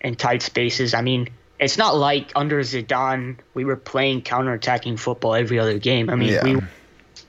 in 0.00 0.14
tight 0.14 0.42
spaces. 0.42 0.94
I 0.94 1.02
mean, 1.02 1.28
it's 1.60 1.76
not 1.76 1.96
like 1.96 2.32
under 2.34 2.60
Zidane 2.60 3.36
we 3.52 3.64
were 3.64 3.76
playing 3.76 4.22
counter-attacking 4.22 4.96
football 4.96 5.34
every 5.34 5.58
other 5.58 5.78
game. 5.78 6.08
I 6.08 6.14
mean, 6.14 6.32
yeah. 6.32 6.44
we 6.44 6.60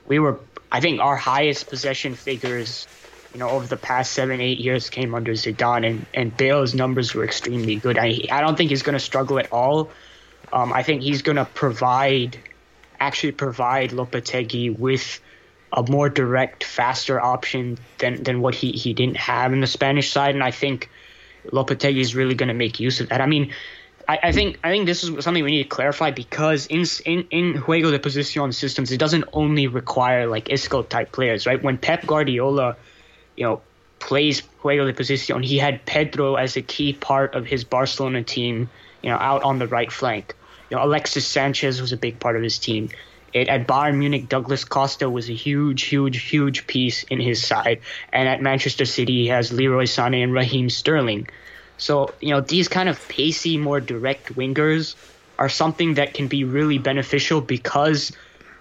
we 0.06 0.18
were 0.18 0.40
I 0.72 0.80
think 0.80 1.00
our 1.00 1.16
highest 1.16 1.68
possession 1.68 2.14
figures, 2.14 2.86
you 3.34 3.40
know, 3.40 3.50
over 3.50 3.66
the 3.66 3.76
past 3.76 4.12
seven, 4.12 4.40
eight 4.40 4.60
years 4.60 4.88
came 4.88 5.14
under 5.14 5.32
Zidane, 5.32 5.86
and, 5.86 6.06
and 6.14 6.36
Bale's 6.36 6.74
numbers 6.74 7.14
were 7.14 7.24
extremely 7.24 7.76
good. 7.76 7.98
I, 7.98 8.20
I 8.30 8.40
don't 8.40 8.56
think 8.56 8.70
he's 8.70 8.82
going 8.82 8.94
to 8.94 9.00
struggle 9.00 9.38
at 9.38 9.52
all. 9.52 9.90
Um, 10.52 10.72
I 10.72 10.82
think 10.82 11.02
he's 11.02 11.22
going 11.22 11.36
to 11.36 11.44
provide, 11.44 12.38
actually 12.98 13.32
provide 13.32 13.90
Lopetegui 13.90 14.78
with 14.78 15.20
a 15.72 15.84
more 15.88 16.08
direct, 16.08 16.64
faster 16.64 17.20
option 17.20 17.78
than, 17.98 18.22
than 18.22 18.40
what 18.40 18.54
he, 18.54 18.72
he 18.72 18.92
didn't 18.92 19.16
have 19.16 19.52
in 19.52 19.60
the 19.60 19.66
Spanish 19.66 20.10
side. 20.10 20.34
And 20.34 20.42
I 20.42 20.50
think 20.50 20.90
Lopetegui 21.46 22.00
is 22.00 22.14
really 22.14 22.34
going 22.34 22.48
to 22.48 22.54
make 22.54 22.80
use 22.80 23.00
of 23.00 23.08
that. 23.10 23.20
I 23.20 23.26
mean, 23.26 23.52
I, 24.08 24.18
I, 24.24 24.32
think 24.32 24.58
I 24.64 24.70
think 24.70 24.86
this 24.86 25.04
is 25.04 25.24
something 25.24 25.44
we 25.44 25.52
need 25.52 25.62
to 25.62 25.68
clarify 25.68 26.10
because 26.10 26.66
in 26.66 26.84
in 27.04 27.28
in 27.30 27.54
juego 27.54 27.92
de 27.92 27.98
posición 28.00 28.52
systems, 28.52 28.90
it 28.90 28.98
doesn't 28.98 29.24
only 29.32 29.68
require 29.68 30.26
like 30.26 30.50
Isco 30.50 30.82
type 30.82 31.12
players, 31.12 31.46
right? 31.46 31.62
When 31.62 31.78
Pep 31.78 32.06
Guardiola, 32.06 32.76
you 33.36 33.44
know, 33.44 33.60
plays 34.00 34.42
juego 34.62 34.86
de 34.86 34.92
posición, 34.92 35.44
he 35.44 35.58
had 35.58 35.86
Pedro 35.86 36.34
as 36.34 36.56
a 36.56 36.62
key 36.62 36.92
part 36.92 37.36
of 37.36 37.46
his 37.46 37.62
Barcelona 37.62 38.24
team, 38.24 38.68
you 39.02 39.10
know, 39.10 39.16
out 39.16 39.44
on 39.44 39.60
the 39.60 39.68
right 39.68 39.92
flank. 39.92 40.34
You 40.70 40.76
know, 40.76 40.84
Alexis 40.84 41.26
Sanchez 41.26 41.80
was 41.80 41.92
a 41.92 41.96
big 41.96 42.18
part 42.18 42.36
of 42.36 42.42
his 42.42 42.58
team. 42.58 42.88
It, 43.32 43.48
at 43.48 43.66
Bayern 43.66 43.96
Munich, 43.96 44.28
Douglas 44.28 44.64
Costa 44.64 45.08
was 45.08 45.30
a 45.30 45.34
huge, 45.34 45.82
huge, 45.82 46.20
huge 46.20 46.66
piece 46.66 47.04
in 47.04 47.20
his 47.20 47.44
side. 47.46 47.80
And 48.12 48.28
at 48.28 48.42
Manchester 48.42 48.84
City, 48.84 49.22
he 49.22 49.28
has 49.28 49.52
Leroy 49.52 49.84
Sané 49.84 50.22
and 50.24 50.32
Raheem 50.32 50.68
Sterling. 50.68 51.28
So, 51.78 52.12
you 52.20 52.30
know, 52.30 52.40
these 52.40 52.68
kind 52.68 52.88
of 52.88 53.08
pacey, 53.08 53.56
more 53.56 53.80
direct 53.80 54.34
wingers 54.34 54.96
are 55.38 55.48
something 55.48 55.94
that 55.94 56.12
can 56.12 56.28
be 56.28 56.44
really 56.44 56.78
beneficial 56.78 57.40
because 57.40 58.12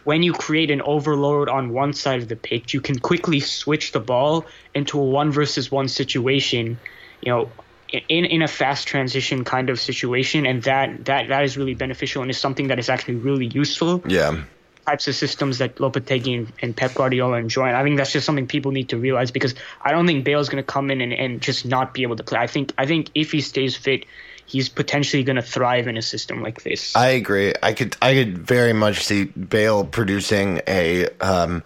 when 0.06 0.24
you 0.24 0.34
create 0.34 0.72
an 0.72 0.82
overload 0.82 1.50
on 1.50 1.74
one 1.74 1.94
side 1.94 2.22
of 2.22 2.30
the 2.30 2.36
pitch, 2.36 2.74
you 2.74 2.80
can 2.80 2.98
quickly 2.98 3.40
switch 3.42 3.92
the 3.92 4.00
ball 4.00 4.46
into 4.74 5.00
a 5.00 5.04
one 5.04 5.32
versus 5.32 5.70
one 5.70 5.88
situation, 5.88 6.80
you 7.22 7.32
know, 7.32 7.52
in 7.92 8.24
in 8.26 8.42
a 8.44 8.48
fast 8.48 8.88
transition 8.88 9.44
kind 9.44 9.70
of 9.70 9.80
situation, 9.80 10.46
and 10.46 10.64
that 10.64 11.06
that 11.06 11.28
that 11.28 11.44
is 11.44 11.58
really 11.58 11.74
beneficial 11.74 12.22
and 12.22 12.32
is 12.32 12.38
something 12.38 12.68
that 12.68 12.80
is 12.80 12.88
actually 12.88 13.16
really 13.16 13.48
useful. 13.48 14.02
Yeah 14.08 14.44
types 14.90 15.08
of 15.08 15.16
systems 15.16 15.60
that 15.60 15.76
Lopetegui 15.76 16.36
and, 16.40 16.54
and 16.62 16.76
Pep 16.76 16.96
Guardiola 16.96 17.38
enjoy. 17.38 17.68
And 17.68 17.78
I 17.78 17.84
think 17.84 17.98
that's 17.98 18.12
just 18.12 18.26
something 18.26 18.48
people 18.48 18.72
need 18.72 18.90
to 18.90 18.98
realize 18.98 19.30
because 19.30 19.54
I 19.82 19.92
don't 19.92 20.08
think 20.08 20.26
Bale's 20.26 20.50
going 20.50 20.64
to 20.64 20.68
come 20.68 20.90
in 20.90 21.00
and, 21.00 21.14
and 21.14 21.42
just 21.42 21.66
not 21.66 21.94
be 21.94 22.02
able 22.02 22.16
to 22.16 22.24
play. 22.24 22.40
I 22.40 22.48
think 22.48 22.74
I 22.78 22.88
think 22.88 23.12
if 23.14 23.32
he 23.32 23.42
stays 23.42 23.76
fit, 23.76 24.06
he's 24.48 24.68
potentially 24.68 25.24
going 25.24 25.36
to 25.36 25.44
thrive 25.44 25.88
in 25.88 25.96
a 25.96 26.02
system 26.02 26.42
like 26.42 26.64
this. 26.64 26.96
I 26.96 27.10
agree. 27.10 27.54
I 27.62 27.74
could 27.74 27.96
I 28.02 28.16
could 28.16 28.40
very 28.40 28.74
much 28.74 29.06
see 29.06 29.26
Bale 29.26 29.86
producing 29.86 30.62
a 30.68 31.08
um, 31.20 31.62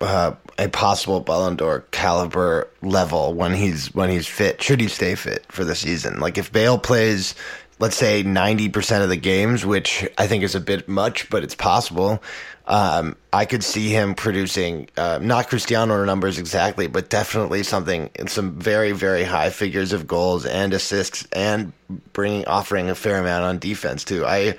uh, 0.00 0.32
a 0.58 0.68
possible 0.68 1.20
Ballon 1.20 1.56
d'Or 1.56 1.84
caliber 1.90 2.68
level 2.80 3.34
when 3.34 3.52
he's 3.52 3.94
when 3.94 4.08
he's 4.08 4.26
fit. 4.26 4.62
Should 4.62 4.80
he 4.80 4.88
stay 4.88 5.14
fit 5.14 5.44
for 5.52 5.64
the 5.64 5.74
season? 5.74 6.20
Like 6.20 6.38
if 6.38 6.50
Bale 6.50 6.78
plays 6.78 7.34
let's 7.78 7.96
say 7.96 8.22
90% 8.22 9.02
of 9.02 9.08
the 9.08 9.16
games, 9.16 9.66
which 9.66 10.08
I 10.16 10.26
think 10.26 10.44
is 10.44 10.54
a 10.54 10.60
bit 10.60 10.88
much, 10.88 11.28
but 11.30 11.42
it's 11.42 11.54
possible. 11.54 12.22
Um, 12.66 13.16
I 13.32 13.44
could 13.44 13.62
see 13.62 13.90
him 13.90 14.14
producing 14.14 14.88
uh, 14.96 15.18
not 15.20 15.48
Cristiano 15.48 16.02
numbers 16.04 16.38
exactly, 16.38 16.86
but 16.86 17.10
definitely 17.10 17.62
something 17.62 18.10
some 18.26 18.58
very 18.58 18.92
very 18.92 19.22
high 19.22 19.50
figures 19.50 19.92
of 19.92 20.06
goals 20.06 20.46
and 20.46 20.72
assists, 20.72 21.26
and 21.32 21.74
bringing 22.14 22.46
offering 22.46 22.88
a 22.88 22.94
fair 22.94 23.18
amount 23.18 23.44
on 23.44 23.58
defense 23.58 24.02
too. 24.02 24.24
I, 24.24 24.56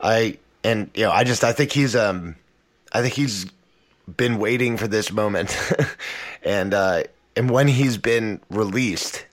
I 0.00 0.38
and 0.64 0.90
you 0.94 1.04
know 1.04 1.12
I 1.12 1.22
just 1.22 1.44
I 1.44 1.52
think 1.52 1.70
he's 1.70 1.94
um 1.94 2.34
I 2.92 3.02
think 3.02 3.14
he's 3.14 3.46
been 4.16 4.38
waiting 4.38 4.76
for 4.76 4.88
this 4.88 5.12
moment, 5.12 5.56
and 6.42 6.74
uh, 6.74 7.04
and 7.36 7.50
when 7.50 7.68
he's 7.68 7.98
been 7.98 8.40
released, 8.50 9.24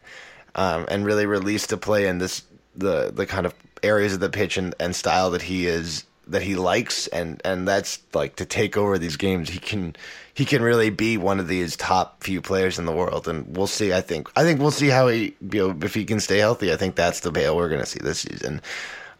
um, 0.54 0.86
and 0.89 1.06
really 1.06 1.26
released 1.26 1.70
to 1.70 1.78
play 1.78 2.06
in 2.06 2.20
this 2.20 2.44
the 2.82 3.12
the 3.13 3.26
kind 3.26 3.46
of 3.46 3.54
areas 3.84 4.13
of 4.13 4.20
the 4.20 4.30
pitch 4.30 4.58
and, 4.58 4.76
and 4.80 4.96
style 4.96 5.32
that 5.32 5.41
he 5.41 5.65
is 5.65 6.06
that 6.28 6.41
he 6.41 6.56
likes. 6.56 7.08
And 7.08 7.41
and 7.46 7.67
that's 7.67 8.00
like 8.13 8.36
to 8.38 8.46
take 8.46 8.78
over 8.78 8.98
these 8.98 9.17
games 9.17 9.50
he 9.50 9.60
can 9.60 9.96
he 10.34 10.46
can 10.46 10.62
really 10.62 10.89
be 10.89 11.17
one 11.17 11.39
of 11.39 11.48
these 11.48 11.76
top 11.76 12.24
few 12.24 12.41
players 12.41 12.80
in 12.80 12.86
the 12.86 12.91
world. 12.91 13.28
And 13.28 13.56
we'll 13.56 13.67
see 13.67 13.94
i 13.94 14.02
think 14.02 14.30
i 14.36 14.44
think 14.44 14.60
we'll 14.60 14.72
see 14.72 14.88
how 14.88 15.08
he 15.08 15.36
you 15.52 15.67
know 15.67 15.78
if 15.82 15.94
he 15.94 16.06
can 16.06 16.20
stay 16.20 16.38
healthy 16.39 16.72
i 16.72 16.76
think 16.76 16.96
that's 16.96 17.22
the 17.22 17.32
bale 17.32 17.56
we're 17.56 17.70
going 17.70 17.82
to 17.82 17.86
see 17.86 18.00
this 18.02 18.20
season. 18.20 18.62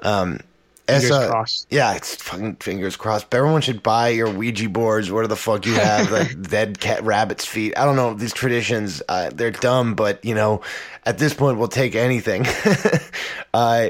Um 0.02 0.40
Fingers 1.00 1.12
uh, 1.12 1.30
crossed. 1.30 1.68
Yeah, 1.70 1.94
it's 1.96 2.16
fucking 2.16 2.58
fingers 2.58 2.96
crossed. 2.96 3.34
Everyone 3.34 3.62
should 3.62 3.82
buy 3.82 4.10
your 4.10 4.30
Ouija 4.30 4.70
boards. 4.70 5.12
What 5.12 5.28
the 5.30 5.36
fuck 5.36 5.66
you 5.66 5.74
have? 5.74 6.12
like 6.12 6.42
dead 6.50 6.80
cat 6.80 7.04
rabbit's 7.04 7.46
feet. 7.46 7.78
I 7.78 7.86
don't 7.86 7.96
know. 7.96 8.14
These 8.14 8.34
traditions, 8.34 9.02
uh, 9.10 9.30
they're 9.34 9.52
dumb, 9.52 9.96
but 9.96 10.24
you 10.26 10.36
know, 10.36 10.62
at 11.06 11.18
this 11.18 11.34
point, 11.34 11.58
we'll 11.58 11.68
take 11.68 11.96
anything. 11.96 12.46
uh, 13.54 13.90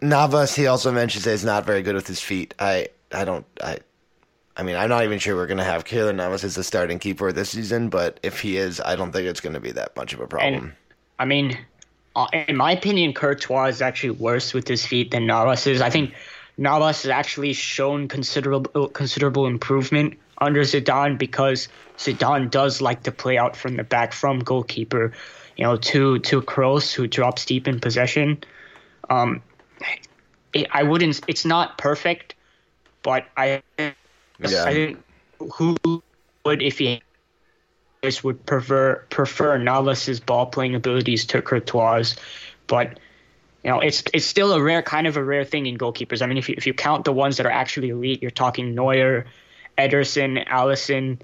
Navas, 0.00 0.54
he 0.54 0.66
also 0.66 0.92
mentions 0.92 1.24
that 1.24 1.32
he's 1.32 1.44
not 1.44 1.66
very 1.66 1.82
good 1.82 1.94
with 1.94 2.06
his 2.06 2.20
feet. 2.20 2.54
I, 2.58 2.88
I 3.12 3.24
don't, 3.24 3.46
I, 3.62 3.78
I 4.56 4.62
mean, 4.62 4.76
I'm 4.76 4.88
not 4.88 5.04
even 5.04 5.18
sure 5.18 5.36
we're 5.36 5.46
going 5.46 5.58
to 5.58 5.64
have 5.64 5.84
Keylor 5.84 6.14
Navas 6.14 6.44
as 6.44 6.54
the 6.54 6.64
starting 6.64 6.98
keeper 6.98 7.32
this 7.32 7.50
season, 7.50 7.88
but 7.88 8.18
if 8.22 8.40
he 8.40 8.56
is, 8.56 8.80
I 8.80 8.96
don't 8.96 9.12
think 9.12 9.26
it's 9.26 9.40
going 9.40 9.54
to 9.54 9.60
be 9.60 9.72
that 9.72 9.96
much 9.96 10.12
of 10.12 10.20
a 10.20 10.26
problem. 10.26 10.54
And, 10.54 10.72
I 11.18 11.24
mean, 11.24 11.58
uh, 12.16 12.26
in 12.32 12.56
my 12.56 12.72
opinion, 12.72 13.12
Courtois 13.12 13.66
is 13.66 13.82
actually 13.82 14.10
worse 14.10 14.54
with 14.54 14.66
his 14.66 14.84
feet 14.84 15.10
than 15.10 15.26
Navas 15.26 15.66
is. 15.66 15.80
I 15.80 15.90
think 15.90 16.14
Navas 16.56 17.02
has 17.02 17.10
actually 17.10 17.52
shown 17.52 18.08
considerable 18.08 18.88
considerable 18.88 19.46
improvement 19.46 20.18
under 20.38 20.62
Zidane 20.62 21.18
because 21.18 21.68
Zidane 21.96 22.50
does 22.50 22.80
like 22.80 23.04
to 23.04 23.12
play 23.12 23.38
out 23.38 23.56
from 23.56 23.76
the 23.76 23.84
back 23.84 24.12
from 24.12 24.40
goalkeeper, 24.40 25.12
you 25.56 25.64
know, 25.64 25.76
to 25.76 26.18
to 26.18 26.42
Kroos 26.42 26.92
who 26.92 27.06
drops 27.06 27.44
deep 27.44 27.68
in 27.68 27.80
possession. 27.80 28.42
Um, 29.08 29.42
it, 30.52 30.68
I 30.72 30.82
wouldn't. 30.82 31.20
It's 31.28 31.44
not 31.44 31.78
perfect, 31.78 32.34
but 33.02 33.26
I, 33.36 33.62
yeah. 33.78 33.92
I 34.40 34.72
think 34.72 35.04
who 35.54 35.76
would 36.44 36.62
if 36.62 36.78
he 36.78 37.02
would 38.02 38.44
prefer 38.46 39.04
prefer 39.10 39.58
Navas's 39.58 40.20
ball 40.20 40.46
playing 40.46 40.74
abilities 40.74 41.26
to 41.26 41.42
Courtois, 41.42 42.14
but 42.66 42.98
you 43.64 43.70
know 43.70 43.80
it's 43.80 44.04
it's 44.14 44.24
still 44.24 44.52
a 44.52 44.62
rare 44.62 44.82
kind 44.82 45.06
of 45.06 45.16
a 45.16 45.24
rare 45.24 45.44
thing 45.44 45.66
in 45.66 45.76
goalkeepers. 45.76 46.22
I 46.22 46.26
mean, 46.26 46.38
if 46.38 46.48
you 46.48 46.54
if 46.56 46.66
you 46.66 46.74
count 46.74 47.04
the 47.04 47.12
ones 47.12 47.38
that 47.38 47.46
are 47.46 47.50
actually 47.50 47.90
elite, 47.90 48.22
you're 48.22 48.30
talking 48.30 48.74
Neuer, 48.74 49.26
Ederson, 49.76 50.46
Alisson, 50.46 51.18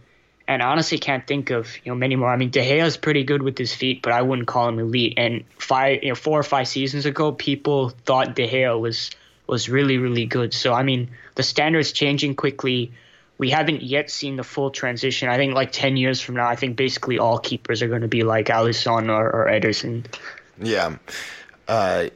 and 0.48 0.62
honestly 0.62 0.98
can't 0.98 1.24
think 1.26 1.50
of 1.50 1.76
you 1.84 1.92
know 1.92 1.96
many 1.96 2.16
more. 2.16 2.28
I 2.28 2.36
mean, 2.36 2.50
De 2.50 2.60
Gea 2.60 2.84
is 2.84 2.96
pretty 2.96 3.22
good 3.22 3.42
with 3.42 3.56
his 3.56 3.72
feet, 3.72 4.02
but 4.02 4.12
I 4.12 4.22
wouldn't 4.22 4.48
call 4.48 4.68
him 4.68 4.78
elite. 4.80 5.14
And 5.16 5.44
five 5.58 6.02
you 6.02 6.08
know 6.08 6.16
four 6.16 6.40
or 6.40 6.44
five 6.44 6.66
seasons 6.66 7.06
ago, 7.06 7.30
people 7.30 7.90
thought 8.04 8.34
De 8.34 8.48
Gea 8.48 8.78
was 8.78 9.12
was 9.46 9.68
really 9.68 9.98
really 9.98 10.26
good. 10.26 10.52
So 10.52 10.72
I 10.72 10.82
mean, 10.82 11.10
the 11.36 11.44
standards 11.44 11.92
changing 11.92 12.34
quickly 12.34 12.92
we 13.38 13.50
haven't 13.50 13.82
yet 13.82 14.10
seen 14.10 14.36
the 14.36 14.44
full 14.44 14.70
transition. 14.70 15.28
I 15.28 15.36
think 15.36 15.54
like 15.54 15.72
10 15.72 15.96
years 15.96 16.20
from 16.20 16.36
now, 16.36 16.48
I 16.48 16.56
think 16.56 16.76
basically 16.76 17.18
all 17.18 17.38
keepers 17.38 17.82
are 17.82 17.88
going 17.88 18.02
to 18.02 18.08
be 18.08 18.22
like 18.22 18.46
Alisson 18.46 19.08
or, 19.08 19.30
or 19.30 19.46
Ederson. 19.46 20.04
Yeah. 20.60 20.96
Uh, 21.66 22.08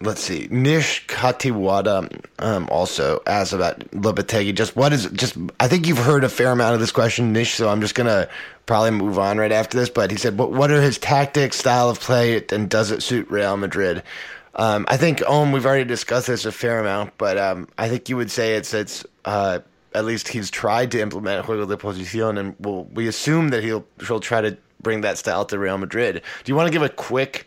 let's 0.00 0.22
see. 0.22 0.48
Nish 0.50 1.06
Katiwada 1.06 2.24
um, 2.38 2.68
also 2.70 3.22
asked 3.26 3.52
about 3.52 3.80
Lopetegui. 3.90 4.54
Just 4.54 4.74
what 4.74 4.92
is 4.92 5.06
just? 5.10 5.36
I 5.60 5.68
think 5.68 5.86
you've 5.86 5.98
heard 5.98 6.24
a 6.24 6.28
fair 6.28 6.52
amount 6.52 6.74
of 6.74 6.80
this 6.80 6.92
question, 6.92 7.32
Nish. 7.32 7.54
So 7.54 7.68
I'm 7.68 7.80
just 7.80 7.94
gonna 7.94 8.28
probably 8.66 8.92
move 8.92 9.18
on 9.18 9.38
right 9.38 9.52
after 9.52 9.78
this. 9.78 9.90
But 9.90 10.10
he 10.10 10.16
said, 10.16 10.38
"What 10.38 10.52
what 10.52 10.70
are 10.70 10.80
his 10.80 10.98
tactics, 10.98 11.56
style 11.56 11.90
of 11.90 12.00
play, 12.00 12.44
and 12.50 12.70
does 12.70 12.90
it 12.90 13.02
suit 13.02 13.30
Real 13.30 13.56
Madrid?" 13.56 14.02
Um, 14.54 14.84
I 14.88 14.98
think 14.98 15.22
Om, 15.26 15.52
we've 15.52 15.64
already 15.64 15.84
discussed 15.84 16.26
this 16.26 16.44
a 16.44 16.52
fair 16.52 16.78
amount, 16.78 17.16
but 17.16 17.38
um, 17.38 17.68
I 17.78 17.88
think 17.88 18.10
you 18.10 18.16
would 18.16 18.30
say 18.30 18.54
it's 18.54 18.74
it's 18.74 19.04
uh, 19.24 19.60
at 19.94 20.04
least 20.04 20.28
he's 20.28 20.50
tried 20.50 20.90
to 20.92 21.00
implement 21.00 21.46
juego 21.46 21.68
de 21.68 21.76
posición, 21.76 22.38
and 22.38 22.56
we'll, 22.58 22.84
we 22.84 23.08
assume 23.08 23.48
that 23.48 23.62
he'll 23.62 23.84
he'll 24.06 24.20
try 24.20 24.40
to 24.40 24.56
bring 24.80 25.02
that 25.02 25.18
style 25.18 25.44
to 25.46 25.58
Real 25.58 25.78
Madrid. 25.78 26.22
Do 26.44 26.52
you 26.52 26.56
want 26.56 26.66
to 26.66 26.72
give 26.72 26.82
a 26.82 26.88
quick 26.88 27.46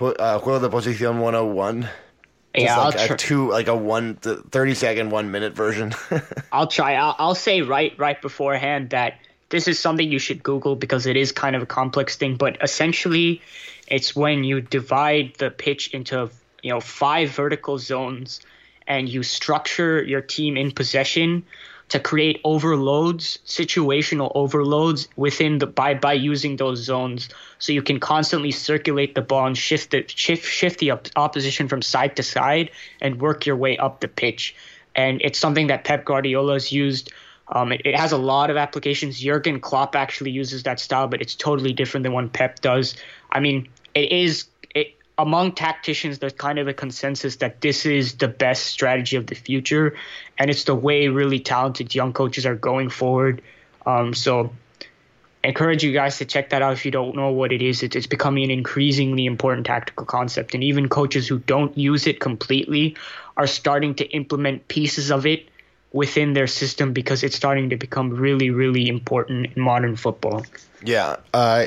uh, 0.00 0.38
juego 0.38 0.60
de 0.60 0.68
posición 0.68 1.20
101? 1.20 1.82
Just 1.82 2.64
yeah, 2.64 2.76
like 2.76 2.96
I'll 2.96 3.04
a 3.04 3.06
try. 3.06 3.16
two, 3.16 3.50
like 3.50 3.68
a 3.68 3.76
one, 3.76 4.16
th- 4.16 4.38
30 4.50 4.74
second, 4.74 5.10
one 5.10 5.30
minute 5.30 5.54
version. 5.54 5.94
I'll 6.52 6.66
try. 6.66 6.96
I'll, 6.96 7.16
I'll 7.18 7.34
say 7.34 7.62
right 7.62 7.94
right 7.98 8.20
beforehand 8.20 8.90
that 8.90 9.18
this 9.48 9.68
is 9.68 9.78
something 9.78 10.10
you 10.10 10.18
should 10.18 10.42
Google 10.42 10.76
because 10.76 11.06
it 11.06 11.16
is 11.16 11.32
kind 11.32 11.56
of 11.56 11.62
a 11.62 11.66
complex 11.66 12.16
thing. 12.16 12.36
But 12.36 12.58
essentially, 12.62 13.40
it's 13.86 14.14
when 14.14 14.44
you 14.44 14.60
divide 14.60 15.34
the 15.38 15.50
pitch 15.50 15.94
into 15.94 16.30
you 16.62 16.70
know 16.70 16.80
five 16.80 17.30
vertical 17.30 17.78
zones, 17.78 18.40
and 18.86 19.08
you 19.08 19.22
structure 19.22 20.02
your 20.02 20.20
team 20.20 20.56
in 20.56 20.70
possession 20.70 21.44
to 21.88 22.00
create 22.00 22.40
overloads, 22.42 23.38
situational 23.46 24.32
overloads 24.34 25.08
within 25.16 25.58
the 25.58 25.66
by 25.66 25.92
by 25.92 26.14
using 26.14 26.56
those 26.56 26.78
zones, 26.78 27.28
so 27.58 27.72
you 27.72 27.82
can 27.82 28.00
constantly 28.00 28.50
circulate 28.50 29.14
the 29.14 29.20
ball 29.20 29.46
and 29.46 29.58
shift 29.58 29.90
the 29.90 30.02
shift 30.08 30.46
shift 30.46 30.78
the 30.78 30.90
op- 30.92 31.08
opposition 31.16 31.68
from 31.68 31.82
side 31.82 32.16
to 32.16 32.22
side 32.22 32.70
and 33.02 33.20
work 33.20 33.44
your 33.44 33.56
way 33.56 33.76
up 33.76 34.00
the 34.00 34.08
pitch. 34.08 34.54
And 34.94 35.20
it's 35.22 35.38
something 35.38 35.66
that 35.66 35.84
Pep 35.84 36.04
Guardiola 36.04 36.54
has 36.54 36.72
used. 36.72 37.12
Um, 37.48 37.72
it, 37.72 37.82
it 37.84 37.94
has 37.94 38.12
a 38.12 38.18
lot 38.18 38.48
of 38.48 38.56
applications. 38.56 39.18
Jurgen 39.20 39.60
Klopp 39.60 39.94
actually 39.94 40.30
uses 40.30 40.62
that 40.62 40.80
style, 40.80 41.08
but 41.08 41.20
it's 41.20 41.34
totally 41.34 41.74
different 41.74 42.04
than 42.04 42.12
what 42.14 42.32
Pep 42.32 42.60
does. 42.60 42.96
I 43.30 43.40
mean, 43.40 43.68
it 43.94 44.10
is 44.10 44.46
among 45.18 45.52
tacticians. 45.52 46.18
There's 46.18 46.32
kind 46.32 46.58
of 46.58 46.68
a 46.68 46.74
consensus 46.74 47.36
that 47.36 47.60
this 47.60 47.86
is 47.86 48.14
the 48.14 48.28
best 48.28 48.66
strategy 48.66 49.16
of 49.16 49.26
the 49.26 49.34
future, 49.34 49.96
and 50.38 50.50
it's 50.50 50.64
the 50.64 50.74
way 50.74 51.08
really 51.08 51.40
talented 51.40 51.94
young 51.94 52.12
coaches 52.12 52.46
are 52.46 52.56
going 52.56 52.90
forward. 52.90 53.42
Um, 53.84 54.14
so, 54.14 54.52
encourage 55.44 55.82
you 55.82 55.92
guys 55.92 56.18
to 56.18 56.24
check 56.24 56.50
that 56.50 56.62
out 56.62 56.72
if 56.72 56.84
you 56.84 56.90
don't 56.90 57.16
know 57.16 57.30
what 57.30 57.52
it 57.52 57.62
is. 57.62 57.82
It's, 57.82 57.96
it's 57.96 58.06
becoming 58.06 58.44
an 58.44 58.50
increasingly 58.50 59.26
important 59.26 59.66
tactical 59.66 60.06
concept, 60.06 60.54
and 60.54 60.62
even 60.64 60.88
coaches 60.88 61.28
who 61.28 61.38
don't 61.38 61.76
use 61.76 62.06
it 62.06 62.20
completely 62.20 62.96
are 63.36 63.46
starting 63.46 63.94
to 63.96 64.04
implement 64.06 64.68
pieces 64.68 65.10
of 65.10 65.26
it 65.26 65.48
within 65.92 66.32
their 66.32 66.46
system 66.46 66.92
because 66.92 67.22
it's 67.22 67.36
starting 67.36 67.70
to 67.70 67.76
become 67.76 68.10
really, 68.10 68.50
really 68.50 68.88
important 68.88 69.48
in 69.54 69.62
modern 69.62 69.96
football. 69.96 70.44
Yeah, 70.84 71.16
uh, 71.34 71.66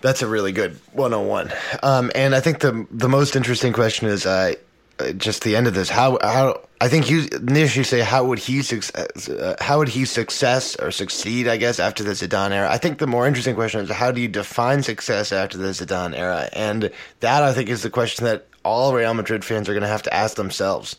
that's 0.00 0.22
a 0.22 0.26
really 0.28 0.52
good 0.52 0.78
101. 0.92 1.52
Um, 1.82 2.10
and 2.14 2.34
I 2.34 2.40
think 2.40 2.60
the 2.60 2.86
the 2.90 3.08
most 3.08 3.36
interesting 3.36 3.72
question 3.72 4.08
is 4.08 4.26
uh, 4.26 4.54
uh, 4.98 5.12
just 5.12 5.42
the 5.42 5.56
end 5.56 5.66
of 5.66 5.74
this. 5.74 5.88
How 5.88 6.18
how 6.22 6.60
I 6.80 6.88
think 6.88 7.10
you 7.10 7.26
Nish, 7.42 7.76
you 7.76 7.84
say 7.84 8.00
how 8.00 8.24
would 8.24 8.38
he 8.38 8.62
success 8.62 9.28
uh, 9.28 9.56
how 9.60 9.78
would 9.78 9.88
he 9.88 10.04
success 10.04 10.76
or 10.76 10.90
succeed? 10.90 11.48
I 11.48 11.56
guess 11.56 11.80
after 11.80 12.04
the 12.04 12.12
Zidane 12.12 12.52
era. 12.52 12.70
I 12.70 12.78
think 12.78 12.98
the 12.98 13.06
more 13.06 13.26
interesting 13.26 13.54
question 13.54 13.80
is 13.80 13.90
how 13.90 14.10
do 14.12 14.20
you 14.20 14.28
define 14.28 14.82
success 14.82 15.32
after 15.32 15.58
the 15.58 15.68
Zidane 15.68 16.16
era? 16.16 16.48
And 16.52 16.90
that 17.20 17.42
I 17.42 17.52
think 17.52 17.68
is 17.68 17.82
the 17.82 17.90
question 17.90 18.24
that 18.26 18.46
all 18.64 18.92
Real 18.94 19.14
Madrid 19.14 19.44
fans 19.44 19.68
are 19.68 19.72
going 19.72 19.82
to 19.82 19.88
have 19.88 20.02
to 20.02 20.14
ask 20.14 20.36
themselves, 20.36 20.96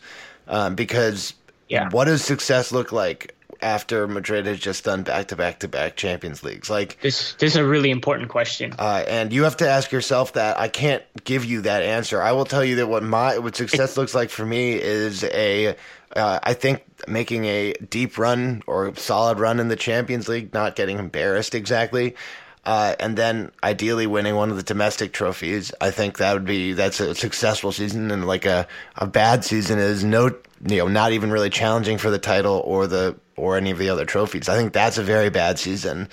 um, 0.48 0.74
because 0.74 1.34
Yeah. 1.68 1.88
what 1.90 2.06
does 2.06 2.24
success 2.24 2.72
look 2.72 2.90
like? 2.92 3.34
After 3.62 4.08
Madrid 4.08 4.46
has 4.46 4.58
just 4.58 4.84
done 4.84 5.02
back 5.02 5.28
to 5.28 5.36
back 5.36 5.60
to 5.60 5.68
back 5.68 5.96
Champions 5.96 6.42
Leagues, 6.42 6.70
like 6.70 6.98
This 7.00 7.34
this 7.34 7.52
is 7.52 7.56
a 7.56 7.64
really 7.64 7.90
important 7.90 8.28
question. 8.30 8.74
uh, 8.78 9.04
and 9.06 9.32
you 9.32 9.44
have 9.44 9.56
to 9.58 9.68
ask 9.68 9.92
yourself 9.92 10.32
that. 10.34 10.58
I 10.58 10.68
can't 10.68 11.02
give 11.24 11.44
you 11.44 11.62
that 11.62 11.82
answer. 11.82 12.22
I 12.22 12.32
will 12.32 12.44
tell 12.46 12.64
you 12.64 12.76
that 12.76 12.86
what 12.88 13.02
my 13.02 13.38
what 13.38 13.56
success 13.56 13.96
looks 13.96 14.14
like 14.14 14.30
for 14.30 14.44
me 14.46 14.72
is 14.80 15.24
a. 15.24 15.76
Uh, 16.16 16.40
I 16.42 16.54
think 16.54 16.82
making 17.06 17.44
a 17.44 17.72
deep 17.74 18.18
run 18.18 18.62
or 18.66 18.94
solid 18.96 19.38
run 19.38 19.60
in 19.60 19.68
the 19.68 19.76
Champions 19.76 20.28
League, 20.28 20.52
not 20.52 20.74
getting 20.74 20.98
embarrassed 20.98 21.54
exactly, 21.54 22.16
uh, 22.64 22.96
and 22.98 23.16
then 23.16 23.52
ideally 23.62 24.08
winning 24.08 24.34
one 24.34 24.50
of 24.50 24.56
the 24.56 24.64
domestic 24.64 25.12
trophies. 25.12 25.72
I 25.80 25.92
think 25.92 26.18
that 26.18 26.32
would 26.34 26.44
be 26.44 26.72
that's 26.72 26.98
a 26.98 27.14
successful 27.14 27.70
season, 27.72 28.10
and 28.10 28.26
like 28.26 28.44
a 28.44 28.66
a 28.96 29.06
bad 29.06 29.44
season 29.44 29.78
is 29.78 30.02
no 30.02 30.34
you 30.66 30.78
know 30.78 30.88
not 30.88 31.12
even 31.12 31.30
really 31.30 31.50
challenging 31.50 31.96
for 31.98 32.10
the 32.10 32.18
title 32.18 32.60
or 32.64 32.88
the 32.88 33.14
or 33.40 33.56
any 33.56 33.70
of 33.70 33.78
the 33.78 33.88
other 33.88 34.04
trophies. 34.04 34.48
I 34.48 34.56
think 34.56 34.72
that's 34.72 34.98
a 34.98 35.02
very 35.02 35.30
bad 35.30 35.58
season. 35.58 36.08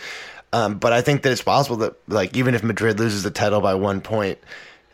Um, 0.53 0.79
but 0.79 0.93
I 0.93 1.01
think 1.01 1.23
that 1.23 1.31
it's 1.31 1.41
possible 1.41 1.77
that 1.77 1.95
like 2.07 2.35
even 2.35 2.55
if 2.55 2.63
Madrid 2.63 2.99
loses 2.99 3.23
the 3.23 3.31
title 3.31 3.61
by 3.61 3.75
one 3.75 4.01
point, 4.01 4.39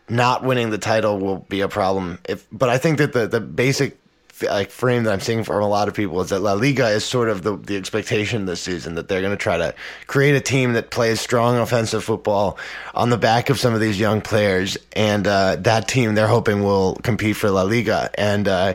not 0.09 0.43
winning 0.43 0.71
the 0.71 0.77
title 0.77 1.19
will 1.19 1.37
be 1.37 1.61
a 1.61 1.69
problem. 1.69 2.19
If 2.27 2.47
but 2.51 2.69
I 2.69 2.77
think 2.77 2.97
that 2.97 3.13
the 3.13 3.27
the 3.27 3.39
basic 3.39 3.97
like 4.41 4.71
frame 4.71 5.03
that 5.03 5.13
I'm 5.13 5.19
seeing 5.19 5.43
from 5.43 5.61
a 5.61 5.67
lot 5.67 5.87
of 5.87 5.93
people 5.93 6.19
is 6.21 6.29
that 6.29 6.39
La 6.39 6.53
Liga 6.53 6.89
is 6.89 7.05
sort 7.05 7.29
of 7.29 7.43
the 7.43 7.55
the 7.55 7.77
expectation 7.77 8.45
this 8.45 8.61
season 8.61 8.95
that 8.95 9.07
they're 9.07 9.21
going 9.21 9.31
to 9.31 9.37
try 9.37 9.57
to 9.57 9.75
create 10.07 10.35
a 10.35 10.41
team 10.41 10.73
that 10.73 10.89
plays 10.89 11.21
strong 11.21 11.57
offensive 11.57 12.03
football 12.03 12.57
on 12.95 13.09
the 13.09 13.17
back 13.17 13.49
of 13.49 13.59
some 13.59 13.73
of 13.73 13.79
these 13.79 13.99
young 13.99 14.21
players, 14.21 14.77
and 14.93 15.27
uh, 15.27 15.55
that 15.57 15.87
team 15.87 16.15
they're 16.15 16.27
hoping 16.27 16.63
will 16.63 16.95
compete 16.95 17.35
for 17.35 17.49
La 17.49 17.63
Liga 17.63 18.09
and. 18.15 18.47
Uh, 18.47 18.73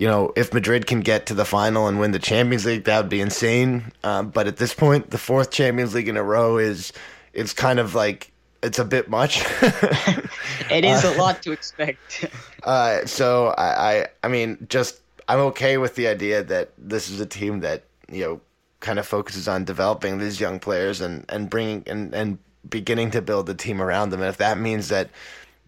you 0.00 0.06
know, 0.06 0.32
if 0.34 0.54
Madrid 0.54 0.86
can 0.86 1.00
get 1.00 1.26
to 1.26 1.34
the 1.34 1.44
final 1.44 1.86
and 1.86 2.00
win 2.00 2.12
the 2.12 2.18
Champions 2.18 2.64
League, 2.64 2.84
that 2.84 3.02
would 3.02 3.10
be 3.10 3.20
insane. 3.20 3.92
Um, 4.02 4.30
but 4.30 4.46
at 4.46 4.56
this 4.56 4.72
point, 4.72 5.10
the 5.10 5.18
fourth 5.18 5.50
Champions 5.50 5.94
League 5.94 6.08
in 6.08 6.16
a 6.16 6.22
row 6.22 6.56
is 6.56 6.94
it's 7.34 7.52
kind 7.52 7.78
of 7.78 7.94
like 7.94 8.32
it's 8.62 8.78
a 8.78 8.84
bit 8.84 9.10
much. 9.10 9.44
It 10.70 10.84
is 10.84 11.02
a 11.02 11.10
lot 11.18 11.42
to 11.42 11.50
expect. 11.52 12.24
uh, 12.62 13.04
so 13.04 13.48
I, 13.58 13.92
I, 13.92 14.06
I 14.22 14.28
mean, 14.28 14.66
just 14.70 15.00
I'm 15.28 15.40
okay 15.40 15.78
with 15.78 15.96
the 15.96 16.06
idea 16.06 16.44
that 16.44 16.70
this 16.78 17.10
is 17.10 17.20
a 17.20 17.26
team 17.26 17.60
that 17.60 17.82
you 18.08 18.24
know 18.24 18.40
kind 18.78 19.00
of 19.00 19.06
focuses 19.06 19.48
on 19.48 19.64
developing 19.64 20.18
these 20.18 20.40
young 20.40 20.60
players 20.60 21.00
and 21.00 21.24
and 21.28 21.50
bringing 21.50 21.82
and 21.88 22.14
and 22.14 22.38
beginning 22.68 23.10
to 23.10 23.20
build 23.20 23.46
the 23.46 23.54
team 23.54 23.82
around 23.82 24.10
them. 24.10 24.20
And 24.20 24.28
if 24.28 24.36
that 24.36 24.58
means 24.58 24.88
that 24.88 25.10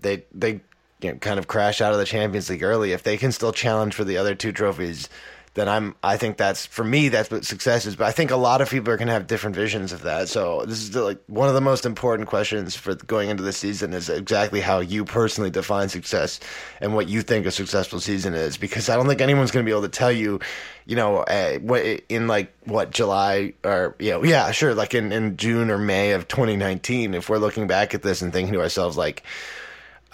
they 0.01 0.25
they 0.33 0.61
you 1.03 1.13
know, 1.13 1.19
kind 1.19 1.39
of 1.39 1.49
crash 1.49 1.81
out 1.81 1.93
of 1.93 1.99
the 1.99 2.05
Champions 2.05 2.49
League 2.51 2.63
early, 2.63 2.93
if 2.93 3.03
they 3.03 3.17
can 3.17 3.33
still 3.33 3.53
challenge 3.53 3.95
for 3.95 4.05
the 4.05 4.17
other 4.17 4.35
two 4.35 4.53
trophies, 4.53 5.09
then 5.55 5.69
I'm 5.69 5.95
I 6.03 6.17
think 6.17 6.39
that's 6.39 6.65
for 6.65 6.83
me 6.83 7.11
that's 7.11 7.31
what 7.31 7.45
success 7.45 7.85
is. 7.85 7.95
But 7.95 8.07
I 8.07 8.13
think 8.13 8.31
a 8.31 8.37
lot 8.37 8.63
of 8.63 8.71
people 8.71 8.91
are 8.93 8.97
going 8.97 9.09
to 9.09 9.13
have 9.13 9.27
different 9.27 9.55
visions 9.55 9.93
of 9.93 10.03
that. 10.03 10.29
So 10.29 10.65
this 10.65 10.83
is 10.83 10.97
like 10.97 11.19
one 11.27 11.49
of 11.49 11.55
the 11.55 11.61
most 11.61 11.85
important 11.85 12.29
questions 12.29 12.75
for 12.75 12.95
going 12.95 13.29
into 13.29 13.43
the 13.43 13.53
season 13.53 13.93
is 13.93 14.09
exactly 14.09 14.61
how 14.61 14.81
you 14.81 15.05
personally 15.05 15.51
define 15.51 15.91
success 15.91 16.41
and 16.81 16.95
what 16.95 17.07
you 17.07 17.21
think 17.21 17.45
a 17.45 17.51
successful 17.51 18.01
season 18.01 18.33
is. 18.33 18.57
Because 18.57 18.89
I 18.89 18.97
don't 18.97 19.07
think 19.07 19.21
anyone's 19.21 19.51
going 19.51 19.65
to 19.65 19.69
be 19.69 19.73
able 19.73 19.83
to 19.83 19.91
tell 19.91 20.13
you, 20.13 20.41
you 20.87 20.97
know, 20.97 21.25
what 21.61 21.85
in 22.09 22.29
like 22.29 22.51
what 22.65 22.91
July 22.91 23.53
or 23.63 23.95
you 23.99 24.13
know, 24.13 24.25
yeah, 24.25 24.51
sure, 24.53 24.75
like 24.75 24.95
in 24.95 25.13
in 25.13 25.37
June 25.37 25.71
or 25.71 25.77
May 25.77 26.13
of 26.13 26.29
2019, 26.29 27.13
if 27.13 27.29
we're 27.29 27.37
looking 27.37 27.67
back 27.67 27.95
at 27.95 28.03
this 28.03 28.23
and 28.23 28.33
thinking 28.33 28.55
to 28.55 28.63
ourselves 28.63 28.97
like, 28.97 29.23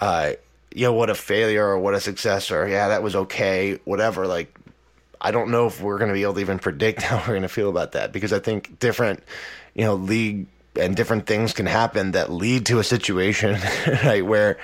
uh, 0.01 0.33
you 0.73 0.83
know, 0.83 0.93
what 0.93 1.09
a 1.09 1.15
failure 1.15 1.65
or 1.65 1.79
what 1.79 1.93
a 1.93 1.99
success 1.99 2.51
or 2.51 2.67
yeah, 2.67 2.89
that 2.89 3.03
was 3.03 3.15
okay, 3.15 3.79
whatever, 3.85 4.27
like 4.27 4.53
I 5.21 5.31
don't 5.31 5.51
know 5.51 5.67
if 5.67 5.81
we're 5.81 5.97
going 5.97 6.09
to 6.09 6.13
be 6.13 6.23
able 6.23 6.35
to 6.35 6.41
even 6.41 6.59
predict 6.59 7.01
how 7.03 7.17
we're 7.17 7.33
going 7.33 7.41
to 7.41 7.49
feel 7.49 7.69
about 7.69 7.93
that 7.93 8.11
because 8.11 8.33
I 8.33 8.39
think 8.39 8.79
different, 8.79 9.23
you 9.73 9.83
know, 9.83 9.95
league 9.95 10.47
and 10.75 10.95
different 10.95 11.25
things 11.25 11.53
can 11.53 11.65
happen 11.65 12.11
that 12.11 12.31
lead 12.31 12.67
to 12.67 12.79
a 12.79 12.83
situation 12.83 13.57
right 14.03 14.25
where 14.25 14.57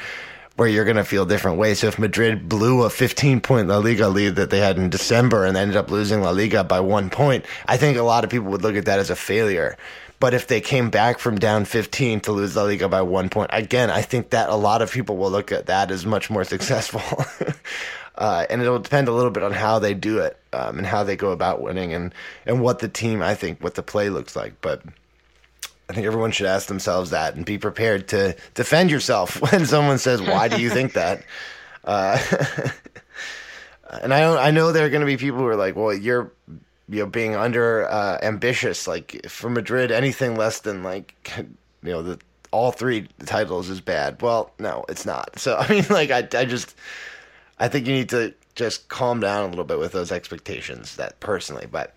where 0.56 0.70
you're 0.70 0.86
going 0.86 0.96
to 0.96 1.04
feel 1.04 1.26
different 1.26 1.58
ways. 1.58 1.80
So 1.80 1.88
if 1.88 2.00
Madrid 2.00 2.48
blew 2.48 2.84
a 2.84 2.90
15 2.90 3.42
point 3.42 3.68
La 3.68 3.78
Liga 3.78 4.08
lead 4.08 4.36
that 4.36 4.50
they 4.50 4.60
had 4.60 4.78
in 4.78 4.90
December 4.90 5.46
and 5.46 5.58
ended 5.58 5.76
up 5.76 5.92
losing 5.92 6.22
La 6.22 6.30
Liga 6.30 6.64
by 6.64 6.80
one 6.80 7.10
point, 7.10 7.46
I 7.68 7.78
think 7.78 7.98
a 7.98 8.04
lot 8.04 8.24
of 8.24 8.30
people 8.30 8.52
would 8.52 8.62
look 8.62 8.76
at 8.76 8.86
that 8.86 9.00
as 9.00 9.10
a 9.10 9.16
failure. 9.16 9.78
But 10.20 10.34
if 10.34 10.48
they 10.48 10.62
came 10.62 10.90
back 10.90 11.20
from 11.20 11.38
down 11.38 11.66
15 11.66 12.22
to 12.22 12.32
lose 12.32 12.56
La 12.56 12.64
Liga 12.64 12.88
by 12.88 13.02
one 13.02 13.30
point, 13.30 13.50
again, 13.54 13.90
I 13.90 14.02
think 14.02 14.30
that 14.30 14.50
a 14.50 14.56
lot 14.56 14.82
of 14.82 14.92
people 14.92 15.18
will 15.18 15.32
look 15.32 15.52
at 15.52 15.66
that 15.66 15.92
as 15.92 16.06
much 16.06 16.30
more 16.30 16.44
successful. 16.56 17.02
uh, 18.16 18.46
and 18.50 18.62
it'll 18.62 18.80
depend 18.80 19.08
a 19.08 19.12
little 19.14 19.32
bit 19.32 19.44
on 19.44 19.52
how 19.52 19.80
they 19.80 19.94
do 19.94 20.20
it 20.20 20.38
um, 20.54 20.78
and 20.78 20.88
how 20.88 21.04
they 21.04 21.16
go 21.16 21.32
about 21.32 21.62
winning 21.62 21.94
and, 21.94 22.14
and 22.46 22.62
what 22.62 22.80
the 22.80 22.88
team, 22.88 23.22
I 23.22 23.36
think, 23.36 23.62
what 23.62 23.76
the 23.76 23.84
play 23.84 24.10
looks 24.10 24.36
like. 24.36 24.62
But 24.62 24.82
I 25.90 25.94
think 25.94 26.08
everyone 26.08 26.32
should 26.32 26.48
ask 26.48 26.68
themselves 26.68 27.12
that 27.12 27.36
and 27.36 27.46
be 27.46 27.58
prepared 27.58 28.08
to 28.10 28.36
defend 28.54 28.92
yourself 28.92 29.42
when 29.52 29.66
someone 29.66 29.98
says, 29.98 30.22
"Why 30.22 30.48
do 30.48 30.62
you 30.62 30.70
think 30.70 30.94
that?" 30.94 31.24
Uh, 31.84 32.20
and 34.02 34.14
I 34.14 34.48
I 34.48 34.52
know 34.52 34.72
there 34.72 34.86
are 34.86 34.90
going 34.90 35.02
to 35.02 35.06
be 35.06 35.18
people 35.18 35.40
who 35.40 35.48
are 35.48 35.56
like, 35.56 35.76
"Well, 35.76 35.94
you're 35.94 36.32
you 36.90 37.00
know 37.00 37.06
being 37.06 37.36
under 37.36 37.90
uh, 37.90 38.20
ambitious. 38.22 38.88
Like 38.88 39.28
for 39.28 39.50
Madrid, 39.50 39.92
anything 39.92 40.36
less 40.36 40.60
than 40.60 40.84
like 40.84 41.16
you 41.38 41.48
know 41.84 42.02
the 42.02 42.20
all 42.52 42.72
three 42.72 43.08
titles 43.26 43.70
is 43.70 43.82
bad." 43.82 44.22
Well, 44.22 44.52
no, 44.60 44.86
it's 44.90 45.06
not. 45.06 45.40
So 45.40 45.58
I 45.60 45.70
mean, 45.70 45.86
like 45.90 46.12
I 46.12 46.28
I 46.38 46.46
just 46.46 46.76
I 47.60 47.68
think 47.68 47.88
you 47.88 47.94
need 47.94 48.10
to 48.10 48.34
just 48.56 48.88
calm 48.88 49.20
down 49.20 49.46
a 49.46 49.48
little 49.50 49.66
bit 49.66 49.80
with 49.80 49.92
those 49.92 50.12
expectations. 50.12 50.96
That 50.96 51.20
personally, 51.20 51.68
but 51.70 51.96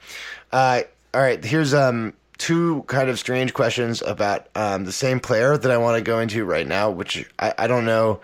uh, 0.52 0.82
all 1.14 1.20
right, 1.20 1.44
here's 1.44 1.74
um 1.74 2.14
two 2.38 2.84
kind 2.86 3.10
of 3.10 3.18
strange 3.18 3.52
questions 3.52 4.00
about 4.02 4.46
um, 4.54 4.84
the 4.84 4.92
same 4.92 5.20
player 5.20 5.58
that 5.58 5.70
I 5.70 5.76
want 5.76 5.96
to 5.98 6.02
go 6.02 6.20
into 6.20 6.44
right 6.44 6.66
now, 6.66 6.88
which 6.90 7.28
I, 7.38 7.52
I 7.58 7.66
don't 7.66 7.84
know. 7.84 8.20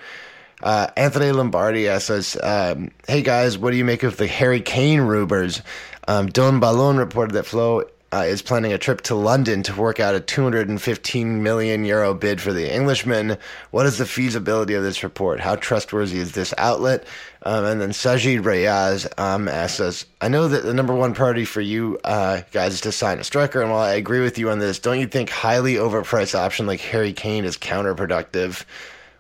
Uh, 0.63 0.87
Anthony 0.97 1.33
Lombardi 1.33 1.89
asks 1.89 2.37
um, 2.43 2.91
"Hey 3.07 3.23
guys, 3.23 3.59
what 3.59 3.73
do 3.73 3.77
you 3.77 3.85
make 3.85 4.03
of 4.03 4.17
the 4.17 4.27
Harry 4.27 4.61
Kane 4.61 5.01
rumors?" 5.01 5.61
Um, 6.07 6.27
Don 6.27 6.61
Balón 6.61 6.99
reported 6.99 7.35
that 7.35 7.47
Flo 7.47 7.83
uh, 8.13 8.19
is 8.19 8.43
planning 8.43 8.73
a 8.73 8.79
trip 8.79 9.01
to 9.01 9.15
London 9.17 9.63
to 9.65 9.75
work 9.75 9.99
out 9.99 10.15
a 10.15 10.21
215 10.21 11.43
million 11.43 11.85
euro 11.85 12.15
bid 12.15 12.41
for 12.41 12.53
the 12.53 12.73
Englishman. 12.73 13.37
What 13.73 13.87
is 13.87 13.99
the 13.99 14.07
feasibility 14.07 14.75
of 14.75 14.85
this 14.85 15.03
report? 15.03 15.41
How 15.41 15.57
trustworthy 15.57 16.19
is 16.19 16.33
this 16.33 16.55
outlet? 16.57 17.05
Um, 17.43 17.65
and 17.65 17.81
then 17.81 17.91
Sajid 17.91 18.43
Rayaz 18.43 19.07
um, 19.19 19.49
asks 19.49 19.81
us, 19.81 20.07
I 20.21 20.29
know 20.29 20.47
that 20.47 20.63
the 20.63 20.73
number 20.75 20.95
one 20.95 21.13
priority 21.15 21.45
for 21.45 21.61
you 21.61 21.99
uh, 22.05 22.43
guys 22.53 22.75
is 22.75 22.81
to 22.83 22.93
sign 22.93 23.19
a 23.19 23.25
striker, 23.25 23.61
and 23.63 23.71
while 23.73 23.81
I 23.81 23.95
agree 23.95 24.21
with 24.21 24.39
you 24.39 24.49
on 24.51 24.61
this, 24.61 24.79
don't 24.79 25.01
you 25.01 25.07
think 25.09 25.29
highly 25.31 25.75
overpriced 25.75 26.35
option 26.37 26.67
like 26.67 26.81
Harry 26.81 27.13
Kane 27.13 27.45
is 27.45 27.57
counterproductive? 27.57 28.65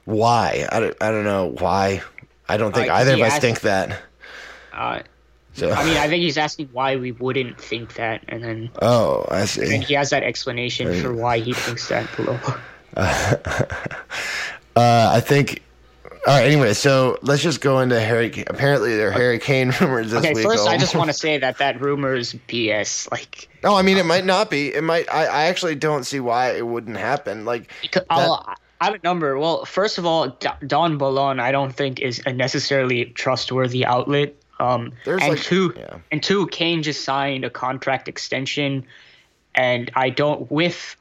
Why? 0.05 0.69
I 0.71 0.81
don't, 0.81 0.97
I 1.01 1.11
don't 1.11 1.25
know 1.25 1.47
why. 1.47 2.03
I 2.49 2.59
don't 2.59 2.73
think 2.75 2.91
Uh, 2.91 2.95
either 2.95 3.15
of 3.15 3.21
us 3.23 3.33
asked- 3.33 3.41
think 3.41 3.61
that. 3.63 3.99
Uh, 4.73 5.01
So, 5.55 5.71
I 5.71 5.85
mean, 5.85 5.97
I 5.97 6.09
think 6.09 6.23
he's 6.25 6.37
asking 6.39 6.69
why 6.73 6.97
we 6.97 7.13
wouldn't 7.13 7.61
think 7.61 7.95
that, 7.95 8.23
and 8.29 8.43
then 8.45 8.71
oh, 8.83 9.25
I 9.31 9.45
see. 9.47 9.75
and 9.75 9.83
he 9.85 9.95
has 9.95 10.11
that 10.11 10.23
explanation 10.23 11.01
for 11.01 11.13
why 11.15 11.39
he 11.39 11.53
thinks 11.53 11.89
that 11.89 12.09
below. 12.17 12.39
Uh, 14.77 15.11
I 15.15 15.21
think. 15.21 15.63
All 16.27 16.35
right. 16.37 16.47
Anyway, 16.47 16.73
so 16.73 17.19
let's 17.23 17.43
just 17.43 17.61
go 17.61 17.81
into 17.81 18.01
Harry. 18.01 18.43
Apparently, 18.49 18.97
there 18.97 19.09
are 19.09 19.13
Harry 19.13 19.39
Kane 19.39 19.73
rumors 19.81 20.11
this 20.11 20.19
Okay, 20.21 20.35
week. 20.35 20.45
first 20.45 20.67
I 20.67 20.77
just 20.79 20.97
want 20.97 21.09
to 21.11 21.13
say 21.15 21.39
that 21.39 21.59
that 21.59 21.81
rumor 21.81 22.15
is 22.15 22.35
BS. 22.49 23.11
Like, 23.13 23.49
No, 23.63 23.77
I 23.77 23.83
mean 23.83 23.99
it 23.99 24.07
might 24.07 24.25
not 24.25 24.51
be. 24.51 24.75
It 24.75 24.83
might. 24.83 25.09
I, 25.13 25.27
I 25.27 25.45
actually 25.45 25.75
don't 25.77 26.05
see 26.05 26.19
why 26.21 26.53
it 26.57 26.67
wouldn't 26.67 26.97
happen. 26.97 27.45
Like 27.45 27.71
Because- 27.83 28.05
I'll, 28.11 28.45
I 28.81 28.87
have 28.87 28.95
a 28.95 29.01
number. 29.05 29.39
Well, 29.39 29.65
first 29.65 29.99
of 29.99 30.07
all, 30.07 30.29
D- 30.31 30.49
Don 30.67 30.99
Balon, 30.99 31.41
I 31.41 31.53
don't 31.53 31.73
think 31.73 32.01
is 32.01 32.21
a 32.27 32.33
necessarily 32.33 33.05
trustworthy 33.07 33.85
outlet. 33.85 34.35
Um, 34.61 34.93
There's 35.05 35.23
and 35.23 35.31
like- 35.33 35.43
two, 35.43 35.75
yeah. 35.77 35.99
and 36.11 36.23
two, 36.23 36.47
Kane 36.49 36.83
just 36.83 37.05
signed 37.05 37.45
a 37.45 37.51
contract 37.51 38.09
extension, 38.09 38.87
and 39.55 39.91
I 39.95 40.11
don't 40.11 40.51
with 40.51 40.97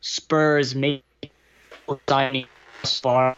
Spurs 0.00 0.74
maybe 0.74 1.02
signing 2.08 2.46
thus 2.82 3.00
far. 3.00 3.36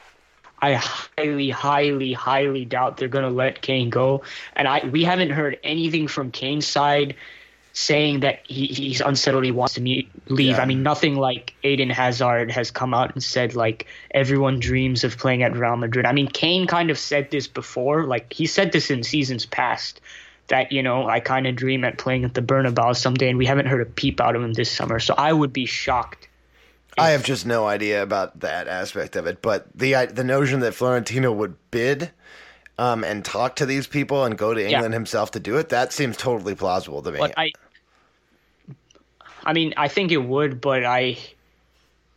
I 0.60 0.74
highly, 0.74 1.50
highly, 1.50 2.12
highly 2.14 2.64
doubt 2.64 2.96
they're 2.96 3.08
gonna 3.08 3.28
let 3.30 3.60
Kane 3.60 3.90
go, 3.90 4.22
and 4.56 4.66
I 4.66 4.86
we 4.86 5.04
haven't 5.04 5.30
heard 5.30 5.58
anything 5.62 6.08
from 6.08 6.30
Kane's 6.30 6.66
side 6.66 7.14
saying 7.74 8.20
that 8.20 8.38
he, 8.46 8.66
he's 8.66 9.00
unsettled, 9.00 9.44
he 9.44 9.50
wants 9.50 9.74
to 9.74 9.80
meet, 9.80 10.08
leave. 10.30 10.56
Yeah. 10.56 10.62
I 10.62 10.64
mean, 10.64 10.84
nothing 10.84 11.16
like 11.16 11.54
Eden 11.64 11.90
Hazard 11.90 12.50
has 12.52 12.70
come 12.70 12.94
out 12.94 13.12
and 13.12 13.22
said 13.22 13.56
like 13.56 13.86
everyone 14.12 14.60
dreams 14.60 15.02
of 15.02 15.18
playing 15.18 15.42
at 15.42 15.56
Real 15.56 15.76
Madrid. 15.76 16.06
I 16.06 16.12
mean, 16.12 16.28
Kane 16.28 16.68
kind 16.68 16.88
of 16.88 16.98
said 16.98 17.32
this 17.32 17.48
before, 17.48 18.04
like 18.04 18.32
he 18.32 18.46
said 18.46 18.70
this 18.70 18.90
in 18.90 19.02
seasons 19.02 19.44
past. 19.44 20.00
That 20.48 20.70
you 20.70 20.82
know, 20.82 21.08
I 21.08 21.20
kind 21.20 21.46
of 21.46 21.56
dream 21.56 21.84
at 21.84 21.98
playing 21.98 22.24
at 22.24 22.34
the 22.34 22.42
Bernabeu 22.42 22.94
someday, 22.94 23.30
and 23.30 23.38
we 23.38 23.46
haven't 23.46 23.66
heard 23.66 23.80
a 23.80 23.86
peep 23.86 24.20
out 24.20 24.36
of 24.36 24.42
him 24.42 24.52
this 24.52 24.70
summer. 24.70 25.00
So 25.00 25.14
I 25.16 25.32
would 25.32 25.54
be 25.54 25.66
shocked. 25.66 26.28
I 26.98 27.10
have 27.10 27.24
just 27.24 27.46
no 27.46 27.66
idea 27.66 28.02
about 28.02 28.40
that 28.40 28.68
aspect 28.68 29.16
of 29.16 29.26
it. 29.26 29.42
But 29.42 29.66
the 29.74 29.94
the 30.12 30.22
notion 30.22 30.60
that 30.60 30.74
Florentino 30.74 31.32
would 31.32 31.56
bid. 31.70 32.12
Um, 32.76 33.04
and 33.04 33.24
talk 33.24 33.54
to 33.56 33.66
these 33.66 33.86
people 33.86 34.24
and 34.24 34.36
go 34.36 34.52
to 34.52 34.60
England 34.60 34.94
himself 34.94 35.30
to 35.30 35.38
do 35.38 35.58
it. 35.58 35.68
That 35.68 35.92
seems 35.92 36.16
totally 36.16 36.56
plausible 36.56 37.02
to 37.02 37.12
me. 37.12 37.20
But 37.20 37.32
I, 37.36 37.52
I 39.44 39.52
mean, 39.52 39.74
I 39.76 39.88
think 39.88 40.10
it 40.12 40.18
would, 40.24 40.60
but 40.60 40.84
I, 40.84 41.18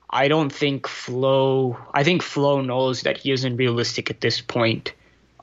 I 0.10 0.28
don't 0.28 0.50
think 0.52 0.88
Flo. 0.88 1.78
I 1.94 2.04
think 2.04 2.22
Flo 2.24 2.62
knows 2.62 3.02
that 3.02 3.18
he 3.18 3.32
isn't 3.32 3.58
realistic 3.58 4.10
at 4.10 4.22
this 4.22 4.42
point. 4.42 4.94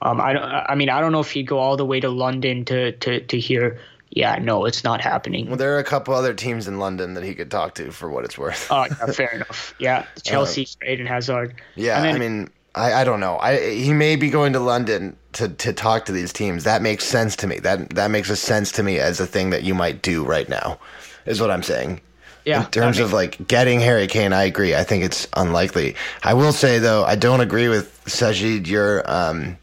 Um, 0.03 0.21
I 0.21 0.33
don't. 0.33 0.45
I 0.45 0.75
mean, 0.75 0.91
I 0.91 1.01
don't 1.01 1.13
know 1.13 1.21
if 1.21 1.31
he'd 1.31 1.45
go 1.47 1.59
all 1.59 1.77
the 1.77 1.85
way 1.87 2.01
to 2.01 2.09
London 2.11 2.65
to 2.67 2.93
to 2.93 3.21
to 3.21 3.39
hear. 3.39 3.79
Yeah, 4.11 4.37
no, 4.41 4.65
it's 4.65 4.85
not 4.85 5.01
happening. 5.01 5.49
well, 5.49 5.57
there 5.57 5.75
are 5.75 5.81
a 5.81 5.85
couple 5.85 6.15
other 6.15 6.35
teams 6.35 6.69
in 6.69 6.79
London 6.79 7.15
that 7.15 7.25
he 7.25 7.35
could 7.35 7.51
talk 7.51 7.75
to 7.75 7.91
for 7.91 8.09
what 8.09 8.25
it's 8.25 8.39
worth. 8.39 8.69
Oh, 8.71 8.85
yeah, 8.85 9.07
fair 9.07 9.31
enough. 9.35 9.75
Yeah, 9.81 10.07
Chelsea, 10.23 10.69
Eden 10.87 11.07
Hazard. 11.07 11.61
Yeah, 11.75 12.01
then- 12.01 12.15
I 12.15 12.19
mean, 12.19 12.51
I, 12.77 12.93
I 12.93 13.05
don't 13.05 13.19
know. 13.19 13.39
I 13.39 13.59
he 13.75 13.93
may 13.93 14.15
be 14.15 14.31
going 14.31 14.53
to 14.53 14.61
London 14.61 15.17
to, 15.33 15.49
to 15.49 15.73
talk 15.73 16.05
to 16.05 16.13
these 16.13 16.33
teams. 16.33 16.63
That 16.63 16.81
makes 16.81 17.05
sense 17.05 17.35
to 17.37 17.49
me. 17.49 17.59
That 17.59 17.91
that 17.91 18.11
makes 18.13 18.31
a 18.31 18.37
sense 18.37 18.71
to 18.73 18.85
me 18.85 19.01
as 19.01 19.19
a 19.19 19.27
thing 19.27 19.51
that 19.51 19.65
you 19.65 19.75
might 19.75 20.01
do 20.01 20.25
right 20.25 20.49
now, 20.49 20.79
is 21.27 21.41
what 21.41 21.51
I'm 21.51 21.63
saying. 21.63 22.01
Yeah, 22.45 22.65
In 22.67 22.71
terms 22.71 22.99
of 22.99 23.13
like 23.15 23.47
getting 23.49 23.81
Harry 23.81 24.07
Kane, 24.07 24.35
I 24.35 24.43
agree. 24.45 24.75
I 24.75 24.85
think 24.85 25.03
it's 25.03 25.27
unlikely. 25.35 25.97
I 26.23 26.35
will 26.35 26.53
say 26.53 26.79
though, 26.79 27.03
I 27.05 27.17
don't 27.17 27.41
agree 27.41 27.69
with 27.69 28.05
Sajid 28.05 28.67
your 28.67 29.03
um, 29.11 29.57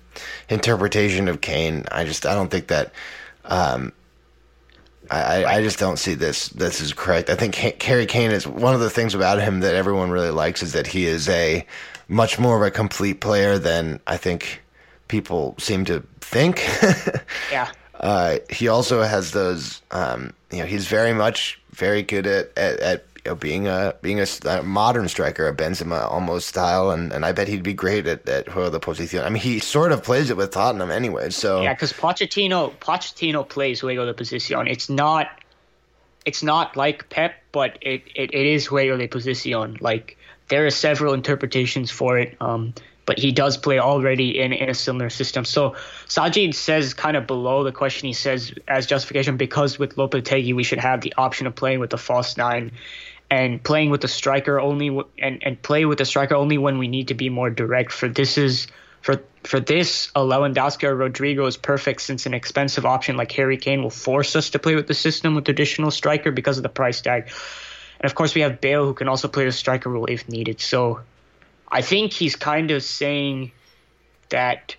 interpretation 0.49 1.27
of 1.27 1.41
Kane. 1.41 1.85
I 1.91 2.05
just 2.05 2.25
I 2.25 2.33
don't 2.33 2.49
think 2.49 2.67
that. 2.67 2.91
Um, 3.45 3.93
I, 5.11 5.43
I- 5.43 5.53
I 5.57 5.61
just 5.61 5.77
don't 5.77 5.97
see 5.97 6.13
this. 6.15 6.49
This 6.49 6.81
is 6.81 6.93
correct. 6.93 7.29
I 7.29 7.35
think 7.35 7.55
Ha- 7.55 7.75
Harry 7.81 8.05
Kane 8.05 8.31
is 8.31 8.47
one 8.47 8.73
of 8.73 8.79
the 8.79 8.89
things 8.89 9.13
about 9.13 9.41
him 9.41 9.59
that 9.59 9.75
everyone 9.75 10.09
really 10.09 10.31
likes 10.31 10.63
is 10.63 10.73
that 10.73 10.87
he 10.87 11.05
is 11.05 11.27
a 11.29 11.65
much 12.07 12.39
more 12.39 12.55
of 12.57 12.61
a 12.63 12.71
complete 12.71 13.19
player 13.21 13.57
than 13.59 13.99
I 14.07 14.17
think 14.17 14.61
people 15.07 15.55
seem 15.59 15.85
to 15.85 16.01
think. 16.21 16.63
yeah. 17.51 17.71
Uh, 18.01 18.39
he 18.49 18.67
also 18.67 19.03
has 19.03 19.31
those. 19.31 19.81
Um, 19.91 20.33
you 20.51 20.59
know, 20.59 20.65
he's 20.65 20.87
very 20.87 21.13
much 21.13 21.59
very 21.71 22.01
good 22.01 22.27
at 22.27 22.57
at, 22.57 22.79
at 22.79 23.05
you 23.23 23.31
know, 23.31 23.35
being 23.35 23.67
a 23.67 23.93
being 24.01 24.19
a, 24.19 24.25
a 24.45 24.63
modern 24.63 25.07
striker, 25.07 25.47
a 25.47 25.55
Benzema 25.55 26.11
almost 26.11 26.47
style, 26.47 26.89
and, 26.89 27.13
and 27.13 27.23
I 27.23 27.31
bet 27.31 27.47
he'd 27.47 27.61
be 27.61 27.73
great 27.73 28.07
at 28.07 28.27
at 28.27 28.47
juego 28.47 28.79
de. 28.79 29.23
I 29.23 29.29
mean, 29.29 29.41
he 29.41 29.59
sort 29.59 29.91
of 29.91 30.03
plays 30.03 30.31
it 30.31 30.37
with 30.37 30.51
Tottenham 30.51 30.89
anyway. 30.89 31.29
So 31.29 31.61
Yeah, 31.61 31.73
because 31.73 31.93
Pochettino 31.93 32.73
Pochettino 32.77 33.47
plays 33.47 33.81
Juego 33.81 34.05
de 34.05 34.13
Posición. 34.15 34.67
It's 34.67 34.89
not 34.89 35.29
it's 36.25 36.41
not 36.41 36.75
like 36.75 37.09
Pep, 37.09 37.35
but 37.51 37.77
it, 37.81 38.03
it, 38.15 38.33
it 38.33 38.45
is 38.47 38.67
Juego 38.67 38.97
de 38.97 39.07
Posición. 39.07 39.79
Like 39.79 40.17
there 40.49 40.65
are 40.65 40.71
several 40.71 41.13
interpretations 41.13 41.91
for 41.91 42.17
it. 42.17 42.35
Um, 42.41 42.73
but 43.11 43.19
he 43.19 43.33
does 43.33 43.57
play 43.57 43.77
already 43.77 44.39
in, 44.39 44.53
in 44.53 44.69
a 44.69 44.73
similar 44.73 45.09
system. 45.09 45.43
So 45.43 45.75
Sajid 46.07 46.53
says 46.53 46.93
kind 46.93 47.17
of 47.17 47.27
below 47.27 47.65
the 47.65 47.73
question, 47.73 48.07
he 48.07 48.13
says 48.13 48.53
as 48.69 48.85
justification 48.85 49.35
because 49.35 49.77
with 49.77 49.97
Lopetegui 49.97 50.55
we 50.55 50.63
should 50.63 50.79
have 50.79 51.01
the 51.01 51.13
option 51.17 51.45
of 51.45 51.53
playing 51.53 51.81
with 51.81 51.89
the 51.89 51.97
false 51.97 52.37
nine 52.37 52.71
and 53.29 53.61
playing 53.61 53.89
with 53.89 53.99
the 53.99 54.07
striker 54.07 54.61
only 54.61 54.87
w- 54.87 55.09
and, 55.19 55.43
and 55.43 55.61
play 55.61 55.83
with 55.83 55.97
the 55.97 56.05
striker 56.05 56.35
only 56.35 56.57
when 56.57 56.77
we 56.77 56.87
need 56.87 57.09
to 57.09 57.13
be 57.13 57.27
more 57.27 57.49
direct. 57.49 57.91
For 57.91 58.07
this 58.07 58.37
is 58.37 58.67
for 59.01 59.21
for 59.43 59.59
this, 59.59 60.09
a 60.15 60.21
Lewandowski 60.21 60.85
or 60.85 60.95
Rodrigo 60.95 61.45
is 61.47 61.57
perfect 61.57 61.99
since 61.99 62.25
an 62.25 62.33
expensive 62.33 62.85
option 62.85 63.17
like 63.17 63.33
Harry 63.33 63.57
Kane 63.57 63.83
will 63.83 63.89
force 63.89 64.37
us 64.37 64.51
to 64.51 64.59
play 64.59 64.75
with 64.75 64.87
the 64.87 64.93
system 64.93 65.35
with 65.35 65.43
traditional 65.43 65.91
striker 65.91 66.31
because 66.31 66.55
of 66.55 66.63
the 66.63 66.69
price 66.69 67.01
tag. 67.01 67.23
And 67.99 68.09
of 68.09 68.15
course, 68.15 68.33
we 68.35 68.39
have 68.39 68.61
Bale 68.61 68.85
who 68.85 68.93
can 68.93 69.09
also 69.09 69.27
play 69.27 69.43
the 69.43 69.51
striker 69.51 69.89
role 69.89 70.05
if 70.05 70.29
needed. 70.29 70.61
So 70.61 71.01
I 71.71 71.81
think 71.81 72.11
he's 72.11 72.35
kind 72.35 72.71
of 72.71 72.83
saying 72.83 73.51
that 74.29 74.75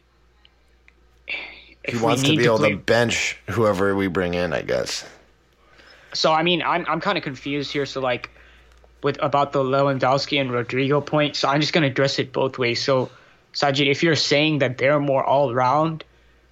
he 1.88 1.96
wants 1.96 2.22
to 2.22 2.37
be 2.37 2.44
able 2.44 2.59
play- 2.59 2.70
to 2.72 2.76
bench 2.76 3.38
whoever 3.48 3.94
we 3.96 4.09
bring 4.09 4.35
in. 4.35 4.52
I 4.52 4.62
guess. 4.62 5.05
So 6.12 6.33
I 6.33 6.42
mean, 6.42 6.62
I'm 6.62 6.85
I'm 6.87 7.00
kind 7.00 7.16
of 7.16 7.24
confused 7.24 7.72
here. 7.72 7.87
So 7.87 8.00
like, 8.00 8.31
with 9.02 9.22
about 9.22 9.52
the 9.52 9.61
Lewandowski 9.61 10.40
and 10.40 10.52
Rodrigo 10.52 11.00
point, 11.00 11.37
so 11.37 11.48
I'm 11.48 11.61
just 11.61 11.72
gonna 11.72 11.87
address 11.87 12.18
it 12.18 12.33
both 12.33 12.59
ways. 12.59 12.83
So, 12.83 13.11
Sajid, 13.55 13.90
if 13.90 14.02
you're 14.02 14.16
saying 14.16 14.59
that 14.59 14.78
they're 14.78 15.00
more 15.00 15.24
all 15.24 15.55
round, 15.55 16.05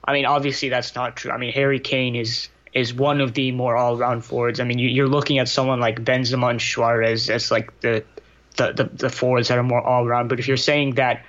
I 0.05 0.14
mean, 0.14 0.24
obviously 0.24 0.70
that's 0.70 0.94
not 0.94 1.16
true. 1.16 1.31
I 1.31 1.37
mean, 1.37 1.53
Harry 1.53 1.81
Kane 1.81 2.16
is 2.16 2.48
is 2.72 2.94
one 2.94 3.20
of 3.20 3.35
the 3.35 3.53
more 3.53 3.76
all 3.76 3.96
round 3.96 4.24
forwards. 4.24 4.61
I 4.61 4.64
mean, 4.64 4.79
you, 4.79 4.88
you're 4.88 5.09
looking 5.09 5.38
at 5.38 5.48
someone 5.48 5.81
like 5.81 6.03
Benzema 6.05 6.50
and 6.50 6.62
Suarez 6.62 7.29
as 7.29 7.50
like 7.50 7.81
the 7.81 8.05
the, 8.61 8.73
the 8.73 8.85
the 8.85 9.11
forwards 9.11 9.49
that 9.49 9.59
are 9.59 9.62
more 9.62 9.81
all 9.81 10.07
round. 10.07 10.29
But 10.29 10.38
if 10.38 10.49
you're 10.49 10.57
saying 10.57 10.96
that 10.96 11.25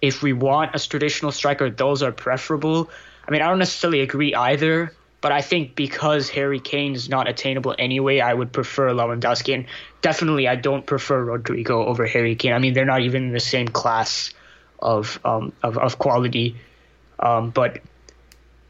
if 0.00 0.22
we 0.22 0.32
want 0.32 0.74
a 0.74 0.88
traditional 0.88 1.32
striker, 1.32 1.70
those 1.70 2.02
are 2.02 2.12
preferable. 2.12 2.90
I 3.26 3.30
mean, 3.30 3.42
I 3.42 3.48
don't 3.48 3.58
necessarily 3.58 4.00
agree 4.00 4.34
either, 4.34 4.92
but 5.20 5.32
I 5.32 5.42
think 5.42 5.76
because 5.76 6.28
Harry 6.30 6.58
Kane 6.58 6.94
is 6.94 7.08
not 7.08 7.28
attainable 7.28 7.74
anyway, 7.78 8.20
I 8.20 8.34
would 8.34 8.52
prefer 8.52 8.90
Lewandowski. 8.90 9.54
And 9.54 9.66
definitely, 10.00 10.48
I 10.48 10.56
don't 10.56 10.84
prefer 10.84 11.22
Rodrigo 11.22 11.84
over 11.86 12.06
Harry 12.06 12.34
Kane. 12.34 12.52
I 12.52 12.58
mean, 12.58 12.72
they're 12.74 12.84
not 12.84 13.02
even 13.02 13.24
in 13.24 13.32
the 13.32 13.40
same 13.40 13.68
class 13.68 14.32
of 14.80 15.20
um, 15.24 15.52
of, 15.62 15.78
of 15.78 15.98
quality. 15.98 16.56
Um, 17.18 17.50
but 17.50 17.80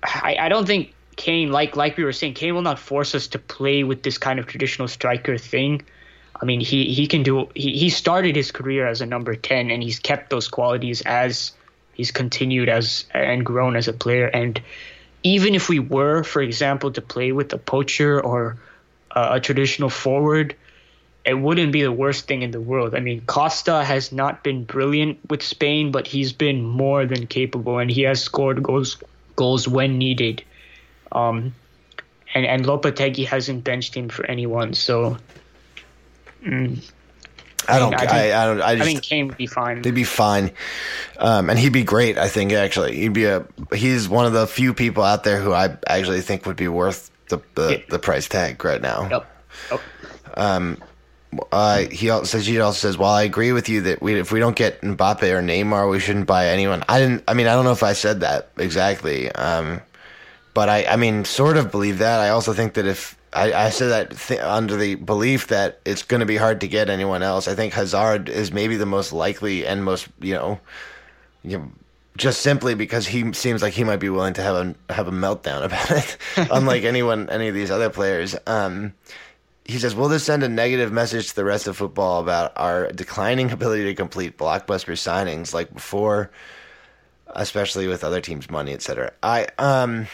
I, 0.03 0.37
I 0.39 0.49
don't 0.49 0.67
think 0.67 0.93
Kane, 1.17 1.53
like 1.53 1.77
like 1.77 1.97
we 1.97 2.05
were 2.05 2.13
saying, 2.13 2.35
Kane 2.35 2.55
will 2.55 2.63
not 2.63 2.79
force 2.79 3.15
us 3.15 3.29
to 3.29 3.39
play 3.39 3.85
with 3.85 4.03
this 4.03 4.19
kind 4.19 4.39
of 4.41 4.47
traditional 4.47 4.89
striker 4.89 5.39
thing. 5.39 5.83
I 6.41 6.45
mean, 6.45 6.61
he, 6.61 6.93
he 6.93 7.07
can 7.07 7.23
do. 7.23 7.49
He, 7.55 7.79
he 7.79 7.91
started 7.91 8.35
his 8.35 8.51
career 8.51 8.87
as 8.87 9.01
a 9.01 9.07
number 9.07 9.37
ten, 9.37 9.71
and 9.71 9.83
he's 9.83 9.99
kept 9.99 10.31
those 10.31 10.49
qualities 10.49 11.03
as 11.03 11.53
he's 11.95 12.11
continued 12.11 12.69
as 12.69 13.05
and 13.13 13.45
grown 13.45 13.77
as 13.77 13.87
a 13.87 13.93
player. 13.93 14.27
And 14.27 14.61
even 15.23 15.55
if 15.55 15.69
we 15.69 15.79
were, 15.79 16.25
for 16.25 16.43
example, 16.43 16.91
to 16.93 17.01
play 17.01 17.31
with 17.31 17.53
a 17.53 17.59
poacher 17.59 18.21
or 18.21 18.59
uh, 19.13 19.29
a 19.33 19.41
traditional 19.41 19.91
forward, 19.91 20.57
it 21.25 21.35
wouldn't 21.35 21.71
be 21.71 21.83
the 21.83 21.93
worst 21.93 22.27
thing 22.27 22.43
in 22.43 22.51
the 22.51 22.61
world. 22.61 22.95
I 22.97 23.01
mean, 23.01 23.21
Costa 23.21 23.85
has 23.85 24.11
not 24.11 24.43
been 24.43 24.65
brilliant 24.65 25.21
with 25.31 25.43
Spain, 25.43 25.93
but 25.93 26.09
he's 26.09 26.33
been 26.33 26.65
more 26.65 27.07
than 27.07 27.29
capable, 27.29 27.79
and 27.79 27.89
he 27.91 28.03
has 28.03 28.21
scored 28.21 28.63
goals 28.63 28.97
goals 29.37 29.69
when 29.69 29.99
needed. 29.99 30.43
Um, 31.13 31.55
and 32.35 32.47
and 32.47 32.65
Lopetegui 32.65 33.27
hasn't 33.27 33.63
benched 33.63 33.95
him 33.95 34.09
for 34.09 34.25
anyone, 34.27 34.75
so. 34.75 35.19
Mm, 36.45 36.91
I 37.69 37.79
don't. 37.79 37.95
I, 37.95 37.99
think, 37.99 38.13
I, 38.13 38.43
I, 38.43 38.47
don't. 38.47 38.61
I, 38.61 38.75
just, 38.75 38.83
I 38.83 38.93
think 38.93 39.03
Kane 39.03 39.29
would 39.29 39.37
be 39.37 39.47
fine. 39.47 39.83
They'd 39.83 39.95
be 39.95 40.05
fine, 40.05 40.51
um, 41.19 41.49
and 41.49 41.59
he'd 41.59 41.73
be 41.73 41.85
great. 41.85 42.19
I 42.19 42.29
think 42.29 42.53
actually, 42.53 42.97
he'd 42.97 43.13
be 43.13 43.25
a. 43.25 43.47
He's 43.75 44.09
one 44.09 44.27
of 44.27 44.33
the 44.33 44.47
few 44.47 44.75
people 44.75 45.05
out 45.05 45.25
there 45.25 45.41
who 45.41 45.53
I 45.53 45.77
actually 45.87 46.23
think 46.23 46.47
would 46.47 46.57
be 46.57 46.69
worth 46.69 47.11
the 47.29 47.41
the, 47.55 47.71
yeah. 47.71 47.85
the 47.89 47.99
price 47.99 48.29
tag 48.29 48.65
right 48.65 48.81
now. 48.81 49.09
Yep. 49.09 49.27
yep. 49.71 49.81
Um, 50.35 50.79
uh, 51.51 51.79
he 51.91 52.11
also 52.11 52.25
says 52.25 52.47
he 52.47 52.61
also 52.61 52.89
says, 52.89 52.99
"While 52.99 53.15
I 53.15 53.23
agree 53.23 53.53
with 53.53 53.69
you 53.69 53.83
that 53.83 54.03
we, 54.03 54.19
if 54.19 54.33
we 54.33 54.41
don't 54.41 54.57
get 54.57 54.81
Mbappe 54.83 55.23
or 55.23 55.41
Neymar, 55.41 55.91
we 55.91 56.01
shouldn't 56.01 56.27
buy 56.27 56.49
anyone." 56.49 56.85
I 56.89 56.99
didn't. 56.99 57.25
I 57.29 57.35
mean, 57.35 57.47
I 57.47 57.55
don't 57.55 57.65
know 57.65 57.73
if 57.73 57.83
I 57.83 57.93
said 57.93 58.21
that 58.21 58.51
exactly, 58.59 59.31
um, 59.33 59.81
but 60.53 60.69
I, 60.69 60.85
I 60.85 60.97
mean, 60.97 61.25
sort 61.25 61.57
of 61.57 61.71
believe 61.71 61.99
that. 61.99 62.21
I 62.21 62.31
also 62.31 62.53
think 62.53 62.75
that 62.75 62.87
if 62.87 63.17
I, 63.33 63.53
I 63.53 63.71
said 63.71 63.89
that 63.89 64.17
th- 64.17 64.41
under 64.41 64.77
the 64.77 64.97
belief 64.97 65.49
that 65.49 65.81
it's 65.85 66.03
going 66.03 66.21
to 66.21 66.27
be 66.27 66.37
hard 66.37 66.61
to 66.61 66.69
get 66.69 66.91
anyone 66.91 67.23
else, 67.23 67.49
I 67.49 67.55
think 67.55 67.73
Hazard 67.73 68.29
is 68.29 68.53
maybe 68.53 68.77
the 68.77 68.87
most 68.87 69.13
likely 69.13 69.67
and 69.67 69.85
most, 69.85 70.09
you 70.21 70.35
know, 70.35 70.61
you 71.43 71.59
know 71.59 71.73
just 72.17 72.43
simply 72.43 72.75
because 72.75 73.07
he 73.07 73.33
seems 73.33 73.63
like 73.63 73.73
he 73.73 73.85
might 73.85 73.97
be 73.97 74.11
willing 74.11 74.35
to 74.35 74.43
have 74.43 74.55
a 74.55 74.93
have 74.93 75.09
a 75.09 75.13
meltdown 75.13 75.65
about 75.65 75.91
it, 75.91 76.17
unlike 76.51 76.85
anyone, 76.85 77.29
any 77.31 77.49
of 77.49 77.55
these 77.55 77.71
other 77.71 77.91
players. 77.91 78.37
Um, 78.47 78.95
he 79.65 79.79
says, 79.79 79.95
Will 79.95 80.09
this 80.09 80.25
send 80.25 80.43
a 80.43 80.49
negative 80.49 80.93
message 80.93 81.29
to 81.29 81.37
the 81.37 81.45
rest 81.45 81.69
of 81.69 81.77
football 81.77 82.21
about 82.21 82.53
our 82.57 82.91
declining 82.93 83.51
ability 83.53 83.85
to 83.85 83.95
complete 83.95 84.37
blockbuster 84.37 84.93
signings 84.95 85.55
like 85.55 85.73
before, 85.73 86.31
especially 87.29 87.87
with 87.87 88.03
other 88.03 88.21
teams' 88.21 88.51
money, 88.51 88.73
etc.? 88.73 89.13
I, 89.23 89.47
um, 89.59 90.09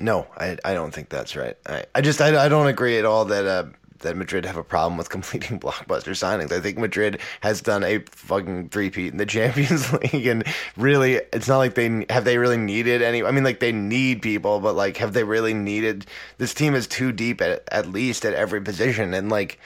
no, 0.00 0.26
I, 0.36 0.56
I 0.64 0.74
don't 0.74 0.92
think 0.92 1.08
that's 1.08 1.36
right. 1.36 1.56
I, 1.66 1.84
I 1.94 2.00
just, 2.00 2.20
I, 2.20 2.44
I 2.44 2.48
don't 2.48 2.66
agree 2.66 2.98
at 2.98 3.04
all 3.04 3.24
that, 3.26 3.46
uh, 3.46 3.64
that 4.02 4.16
Madrid 4.16 4.44
have 4.44 4.56
a 4.56 4.64
problem 4.64 4.98
with 4.98 5.08
completing 5.10 5.58
blockbuster 5.58 6.12
signings. 6.12 6.52
I 6.52 6.60
think 6.60 6.78
Madrid 6.78 7.20
has 7.40 7.60
done 7.60 7.82
a 7.82 7.98
fucking 8.10 8.68
three-peat 8.68 9.12
in 9.12 9.18
the 9.18 9.26
Champions 9.32 9.92
League, 9.92 10.26
and 10.26 10.44
really, 10.76 11.14
it's 11.32 11.48
not 11.48 11.58
like 11.58 11.74
they 11.74 12.06
have 12.10 12.24
they 12.24 12.38
really 12.38 12.56
needed 12.56 13.02
any. 13.02 13.22
I 13.22 13.30
mean, 13.30 13.44
like 13.44 13.60
they 13.60 13.72
need 13.72 14.22
people, 14.22 14.60
but 14.60 14.74
like, 14.74 14.98
have 14.98 15.12
they 15.12 15.24
really 15.24 15.54
needed? 15.54 16.06
This 16.38 16.54
team 16.54 16.74
is 16.74 16.86
too 16.86 17.12
deep 17.12 17.40
at 17.40 17.62
at 17.72 17.86
least 17.86 18.24
at 18.24 18.34
every 18.34 18.60
position, 18.60 19.14
and 19.14 19.30
like, 19.30 19.58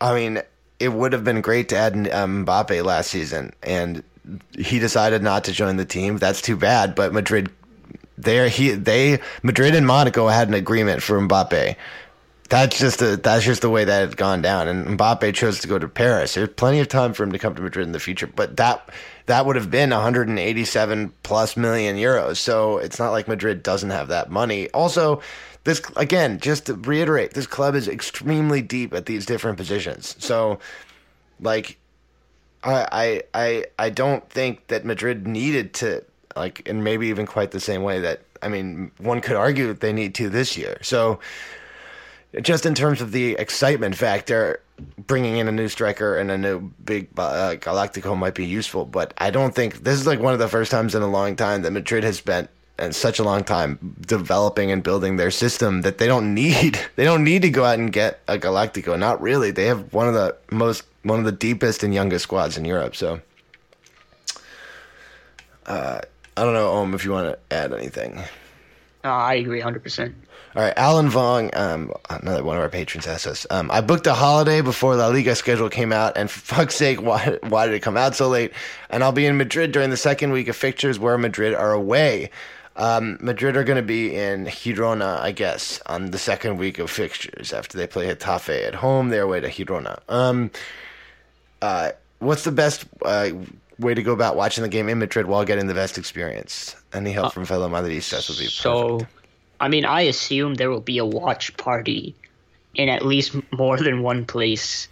I 0.00 0.14
mean, 0.14 0.42
it 0.80 0.92
would 0.92 1.12
have 1.12 1.24
been 1.24 1.40
great 1.40 1.68
to 1.70 1.76
add 1.76 1.94
um, 2.12 2.46
Mbappe 2.46 2.84
last 2.84 3.10
season, 3.10 3.52
and 3.62 4.02
he 4.58 4.78
decided 4.78 5.22
not 5.22 5.44
to 5.44 5.52
join 5.52 5.76
the 5.76 5.84
team. 5.84 6.18
That's 6.18 6.42
too 6.42 6.56
bad, 6.56 6.94
but 6.94 7.12
Madrid. 7.12 7.50
There, 8.20 8.48
he 8.48 8.72
they 8.72 9.20
Madrid 9.42 9.74
and 9.74 9.86
Monaco 9.86 10.28
had 10.28 10.48
an 10.48 10.54
agreement 10.54 11.02
for 11.02 11.20
Mbappe 11.20 11.76
that's 12.48 12.78
just 12.78 13.02
a, 13.02 13.16
that's 13.16 13.44
just 13.44 13.60
the 13.60 13.70
way 13.70 13.84
that 13.84 14.04
it's 14.04 14.14
gone 14.14 14.40
down. 14.40 14.68
And 14.68 14.98
Mbappe 14.98 15.34
chose 15.34 15.60
to 15.60 15.68
go 15.68 15.78
to 15.78 15.88
Paris. 15.88 16.34
There's 16.34 16.48
plenty 16.48 16.80
of 16.80 16.88
time 16.88 17.12
for 17.12 17.22
him 17.22 17.32
to 17.32 17.38
come 17.38 17.54
to 17.54 17.62
Madrid 17.62 17.86
in 17.86 17.92
the 17.92 18.00
future, 18.00 18.26
but 18.26 18.56
that 18.56 18.88
that 19.26 19.44
would 19.44 19.56
have 19.56 19.70
been 19.70 19.90
187 19.90 21.12
plus 21.22 21.56
million 21.56 21.96
euros. 21.96 22.38
So 22.38 22.78
it's 22.78 22.98
not 22.98 23.10
like 23.10 23.28
Madrid 23.28 23.62
doesn't 23.62 23.90
have 23.90 24.08
that 24.08 24.30
money. 24.30 24.70
Also, 24.70 25.20
this 25.64 25.82
again, 25.96 26.40
just 26.40 26.66
to 26.66 26.74
reiterate, 26.74 27.34
this 27.34 27.46
club 27.46 27.74
is 27.74 27.86
extremely 27.86 28.62
deep 28.62 28.94
at 28.94 29.06
these 29.06 29.26
different 29.26 29.58
positions. 29.58 30.16
So, 30.18 30.58
like, 31.40 31.78
I 32.64 32.88
I 32.90 33.22
I, 33.34 33.64
I 33.78 33.90
don't 33.90 34.28
think 34.30 34.68
that 34.68 34.86
Madrid 34.86 35.26
needed 35.26 35.74
to 35.74 36.02
like, 36.38 36.68
and 36.68 36.82
maybe 36.82 37.08
even 37.08 37.26
quite 37.26 37.50
the 37.50 37.60
same 37.60 37.82
way 37.82 38.00
that 38.00 38.22
I 38.42 38.48
mean, 38.48 38.90
one 38.98 39.20
could 39.20 39.36
argue 39.36 39.66
that 39.68 39.80
they 39.80 39.92
need 39.92 40.14
to 40.16 40.28
this 40.28 40.56
year. 40.56 40.78
So 40.82 41.20
just 42.40 42.66
in 42.66 42.74
terms 42.74 43.00
of 43.00 43.12
the 43.12 43.32
excitement 43.32 43.96
factor, 43.96 44.60
bringing 45.06 45.38
in 45.38 45.48
a 45.48 45.52
new 45.52 45.68
striker 45.68 46.16
and 46.16 46.30
a 46.30 46.38
new 46.38 46.70
big 46.84 47.08
uh, 47.16 47.56
Galactico 47.56 48.16
might 48.16 48.34
be 48.34 48.46
useful. 48.46 48.84
But 48.84 49.14
I 49.18 49.30
don't 49.30 49.54
think 49.54 49.84
this 49.84 49.98
is 49.98 50.06
like 50.06 50.20
one 50.20 50.32
of 50.32 50.38
the 50.38 50.48
first 50.48 50.70
times 50.70 50.94
in 50.94 51.02
a 51.02 51.08
long 51.08 51.36
time 51.36 51.62
that 51.62 51.72
Madrid 51.72 52.04
has 52.04 52.16
spent 52.16 52.50
and 52.78 52.94
such 52.94 53.18
a 53.18 53.24
long 53.24 53.42
time 53.42 53.96
developing 54.02 54.70
and 54.70 54.84
building 54.84 55.16
their 55.16 55.32
system 55.32 55.82
that 55.82 55.98
they 55.98 56.06
don't 56.06 56.32
need 56.32 56.78
they 56.96 57.04
don't 57.04 57.24
need 57.24 57.42
to 57.42 57.50
go 57.50 57.64
out 57.64 57.78
and 57.78 57.92
get 57.92 58.20
a 58.28 58.38
Galactico. 58.38 58.98
Not 58.98 59.20
really. 59.20 59.50
They 59.50 59.66
have 59.66 59.92
one 59.92 60.06
of 60.06 60.14
the 60.14 60.36
most 60.50 60.84
one 61.02 61.18
of 61.18 61.24
the 61.24 61.32
deepest 61.32 61.82
and 61.82 61.94
youngest 61.94 62.24
squads 62.24 62.56
in 62.56 62.64
Europe. 62.64 62.94
So 62.94 63.20
uh, 65.66 66.00
I 66.38 66.44
don't 66.44 66.54
know, 66.54 66.70
Om, 66.70 66.94
if 66.94 67.04
you 67.04 67.10
want 67.10 67.28
to 67.32 67.54
add 67.54 67.72
anything. 67.72 68.18
Uh, 69.04 69.08
I 69.08 69.34
agree, 69.34 69.60
hundred 69.60 69.82
percent. 69.82 70.14
All 70.54 70.62
right, 70.62 70.72
Alan 70.76 71.08
Vong, 71.08 71.56
um, 71.56 71.92
another 72.10 72.44
one 72.44 72.56
of 72.56 72.62
our 72.62 72.68
patrons 72.68 73.06
asked 73.06 73.26
us. 73.26 73.46
Um, 73.50 73.70
I 73.70 73.80
booked 73.80 74.06
a 74.06 74.14
holiday 74.14 74.60
before 74.60 74.96
La 74.96 75.08
Liga 75.08 75.34
schedule 75.34 75.68
came 75.68 75.92
out, 75.92 76.16
and 76.16 76.30
for 76.30 76.40
fuck's 76.54 76.74
sake, 76.74 77.02
why, 77.02 77.38
why 77.48 77.66
did 77.66 77.74
it 77.74 77.80
come 77.80 77.96
out 77.96 78.14
so 78.14 78.28
late? 78.28 78.52
And 78.88 79.02
I'll 79.02 79.12
be 79.12 79.26
in 79.26 79.36
Madrid 79.36 79.72
during 79.72 79.90
the 79.90 79.96
second 79.96 80.30
week 80.30 80.48
of 80.48 80.56
fixtures 80.56 80.98
where 80.98 81.18
Madrid 81.18 81.54
are 81.54 81.72
away. 81.72 82.30
Um, 82.76 83.18
Madrid 83.20 83.56
are 83.56 83.64
going 83.64 83.76
to 83.76 83.82
be 83.82 84.14
in 84.14 84.46
Girona, 84.46 85.20
I 85.20 85.32
guess, 85.32 85.82
on 85.86 86.12
the 86.12 86.18
second 86.18 86.58
week 86.58 86.78
of 86.78 86.88
fixtures 86.88 87.52
after 87.52 87.76
they 87.76 87.88
play 87.88 88.06
Getafe 88.14 88.66
at 88.66 88.76
home. 88.76 89.08
They're 89.08 89.24
away 89.24 89.40
to 89.40 89.48
Girona. 89.48 89.98
Um, 90.08 90.50
uh, 91.60 91.90
what's 92.20 92.44
the 92.44 92.52
best 92.52 92.84
uh, 93.04 93.30
way 93.78 93.94
to 93.94 94.02
go 94.02 94.12
about 94.12 94.36
watching 94.36 94.62
the 94.62 94.68
game 94.68 94.88
in 94.88 94.98
Madrid 94.98 95.26
while 95.26 95.44
getting 95.44 95.66
the 95.66 95.74
best 95.74 95.98
experience? 95.98 96.76
Any 96.92 97.12
help 97.12 97.26
uh, 97.26 97.30
from 97.30 97.44
fellow 97.44 97.68
Madridistas 97.68 98.28
would 98.28 98.38
be 98.38 98.46
so, 98.46 98.98
perfect. 98.98 99.12
I 99.60 99.68
mean, 99.68 99.84
I 99.84 100.02
assume 100.02 100.54
there 100.54 100.70
will 100.70 100.80
be 100.80 100.98
a 100.98 101.04
watch 101.04 101.56
party 101.56 102.14
in 102.74 102.88
at 102.88 103.04
least 103.04 103.34
more 103.52 103.76
than 103.76 104.02
one 104.02 104.24
place. 104.24 104.88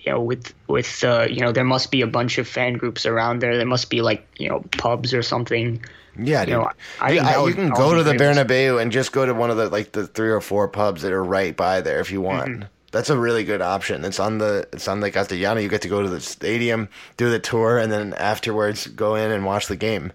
You 0.00 0.12
know, 0.12 0.20
with 0.20 0.52
with 0.66 1.04
uh, 1.04 1.28
you 1.30 1.40
know, 1.40 1.52
there 1.52 1.64
must 1.64 1.90
be 1.90 2.00
a 2.00 2.08
bunch 2.08 2.38
of 2.38 2.48
fan 2.48 2.74
groups 2.74 3.06
around 3.06 3.40
there. 3.40 3.56
There 3.56 3.66
must 3.66 3.88
be 3.88 4.02
like 4.02 4.26
you 4.36 4.48
know 4.48 4.64
pubs 4.78 5.14
or 5.14 5.22
something. 5.22 5.84
Yeah, 6.18 6.40
you 6.40 6.46
dude. 6.46 6.54
Know, 6.56 6.70
I, 7.00 7.18
I, 7.18 7.46
you 7.46 7.54
can 7.54 7.70
go 7.70 7.94
to 7.94 8.02
the 8.02 8.12
Bernabeu 8.12 8.82
and 8.82 8.92
just 8.92 9.12
go 9.12 9.24
to 9.24 9.32
one 9.32 9.50
of 9.50 9.56
the 9.56 9.68
like 9.70 9.92
the 9.92 10.06
three 10.06 10.30
or 10.30 10.40
four 10.40 10.68
pubs 10.68 11.02
that 11.02 11.12
are 11.12 11.22
right 11.22 11.56
by 11.56 11.80
there 11.80 12.00
if 12.00 12.10
you 12.10 12.20
want. 12.20 12.50
Mm-hmm. 12.50 12.62
That's 12.92 13.10
a 13.10 13.18
really 13.18 13.42
good 13.42 13.60
option. 13.62 14.04
It's 14.04 14.20
on 14.20 14.38
the 14.38 14.68
it's 14.72 14.86
on 14.86 15.00
the 15.00 15.10
Castellana. 15.10 15.60
You 15.60 15.68
get 15.68 15.82
to 15.82 15.88
go 15.88 16.02
to 16.02 16.08
the 16.08 16.20
stadium, 16.20 16.88
do 17.16 17.30
the 17.30 17.40
tour, 17.40 17.78
and 17.78 17.90
then 17.90 18.14
afterwards 18.14 18.86
go 18.86 19.16
in 19.16 19.32
and 19.32 19.44
watch 19.44 19.66
the 19.66 19.76
game 19.76 20.12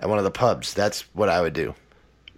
at 0.00 0.08
one 0.08 0.18
of 0.18 0.24
the 0.24 0.30
pubs. 0.30 0.74
That's 0.74 1.02
what 1.14 1.28
I 1.28 1.40
would 1.40 1.54
do. 1.54 1.74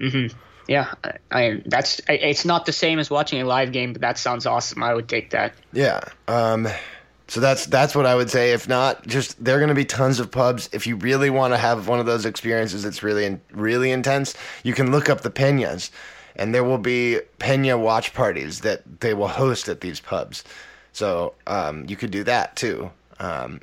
Mm-hmm. 0.00 0.36
Yeah, 0.68 0.94
I, 1.04 1.12
I, 1.30 1.62
that's 1.66 2.00
it's 2.08 2.44
not 2.44 2.66
the 2.66 2.72
same 2.72 2.98
as 2.98 3.10
watching 3.10 3.42
a 3.42 3.44
live 3.44 3.72
game, 3.72 3.92
but 3.92 4.00
that 4.00 4.16
sounds 4.16 4.46
awesome. 4.46 4.82
I 4.82 4.94
would 4.94 5.08
take 5.08 5.30
that. 5.30 5.54
Yeah. 5.72 6.00
Um, 6.26 6.68
so 7.26 7.40
that's 7.40 7.66
that's 7.66 7.94
what 7.94 8.06
I 8.06 8.14
would 8.14 8.30
say. 8.30 8.52
If 8.52 8.68
not, 8.68 9.06
just 9.06 9.42
there 9.42 9.56
are 9.56 9.58
going 9.58 9.68
to 9.68 9.74
be 9.74 9.84
tons 9.84 10.20
of 10.20 10.30
pubs. 10.30 10.68
If 10.72 10.86
you 10.86 10.96
really 10.96 11.30
want 11.30 11.52
to 11.52 11.58
have 11.58 11.88
one 11.88 11.98
of 11.98 12.06
those 12.06 12.26
experiences 12.26 12.82
that's 12.82 13.02
really 13.02 13.40
really 13.50 13.90
intense, 13.90 14.34
you 14.62 14.72
can 14.72 14.90
look 14.90 15.08
up 15.08 15.22
the 15.22 15.30
peñas, 15.30 15.90
and 16.36 16.54
there 16.54 16.64
will 16.64 16.78
be 16.78 17.20
peña 17.38 17.78
watch 17.78 18.14
parties 18.14 18.60
that 18.60 19.00
they 19.00 19.14
will 19.14 19.28
host 19.28 19.68
at 19.68 19.80
these 19.80 20.00
pubs. 20.00 20.44
So 20.92 21.34
um, 21.46 21.86
you 21.88 21.96
could 21.96 22.10
do 22.10 22.24
that 22.24 22.56
too. 22.56 22.90
Um, 23.18 23.60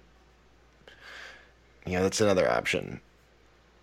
yeah, 1.85 2.01
that's 2.01 2.21
another 2.21 2.49
option 2.49 3.01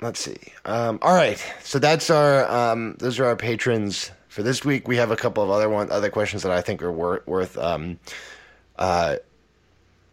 let's 0.01 0.21
see. 0.21 0.39
Um, 0.65 0.99
all 1.03 1.15
right, 1.15 1.43
so 1.63 1.79
that's 1.79 2.11
our 2.11 2.49
um, 2.51 2.97
those 2.99 3.19
are 3.19 3.27
our 3.27 3.37
patrons 3.37 4.11
for 4.29 4.43
this 4.43 4.65
week. 4.65 4.89
We 4.89 4.97
have 4.97 5.11
a 5.11 5.17
couple 5.17 5.43
of 5.43 5.51
other 5.51 5.69
one 5.69 5.91
other 5.91 6.11
questions 6.11 6.43
that 6.43 6.53
I 6.53 6.61
think 6.61 6.83
are 6.83 6.93
wor- 6.93 7.23
worth 7.27 7.57
um, 7.59 7.99
uh, 8.77 9.17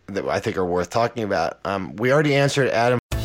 that 0.07 0.25
I 0.27 0.39
think 0.39 0.57
are 0.57 0.65
worth 0.65 0.89
talking 0.89 1.23
about. 1.23 1.59
Um, 1.65 1.95
we 1.95 2.11
already 2.11 2.35
answered 2.35 2.69
Adam. 2.69 2.99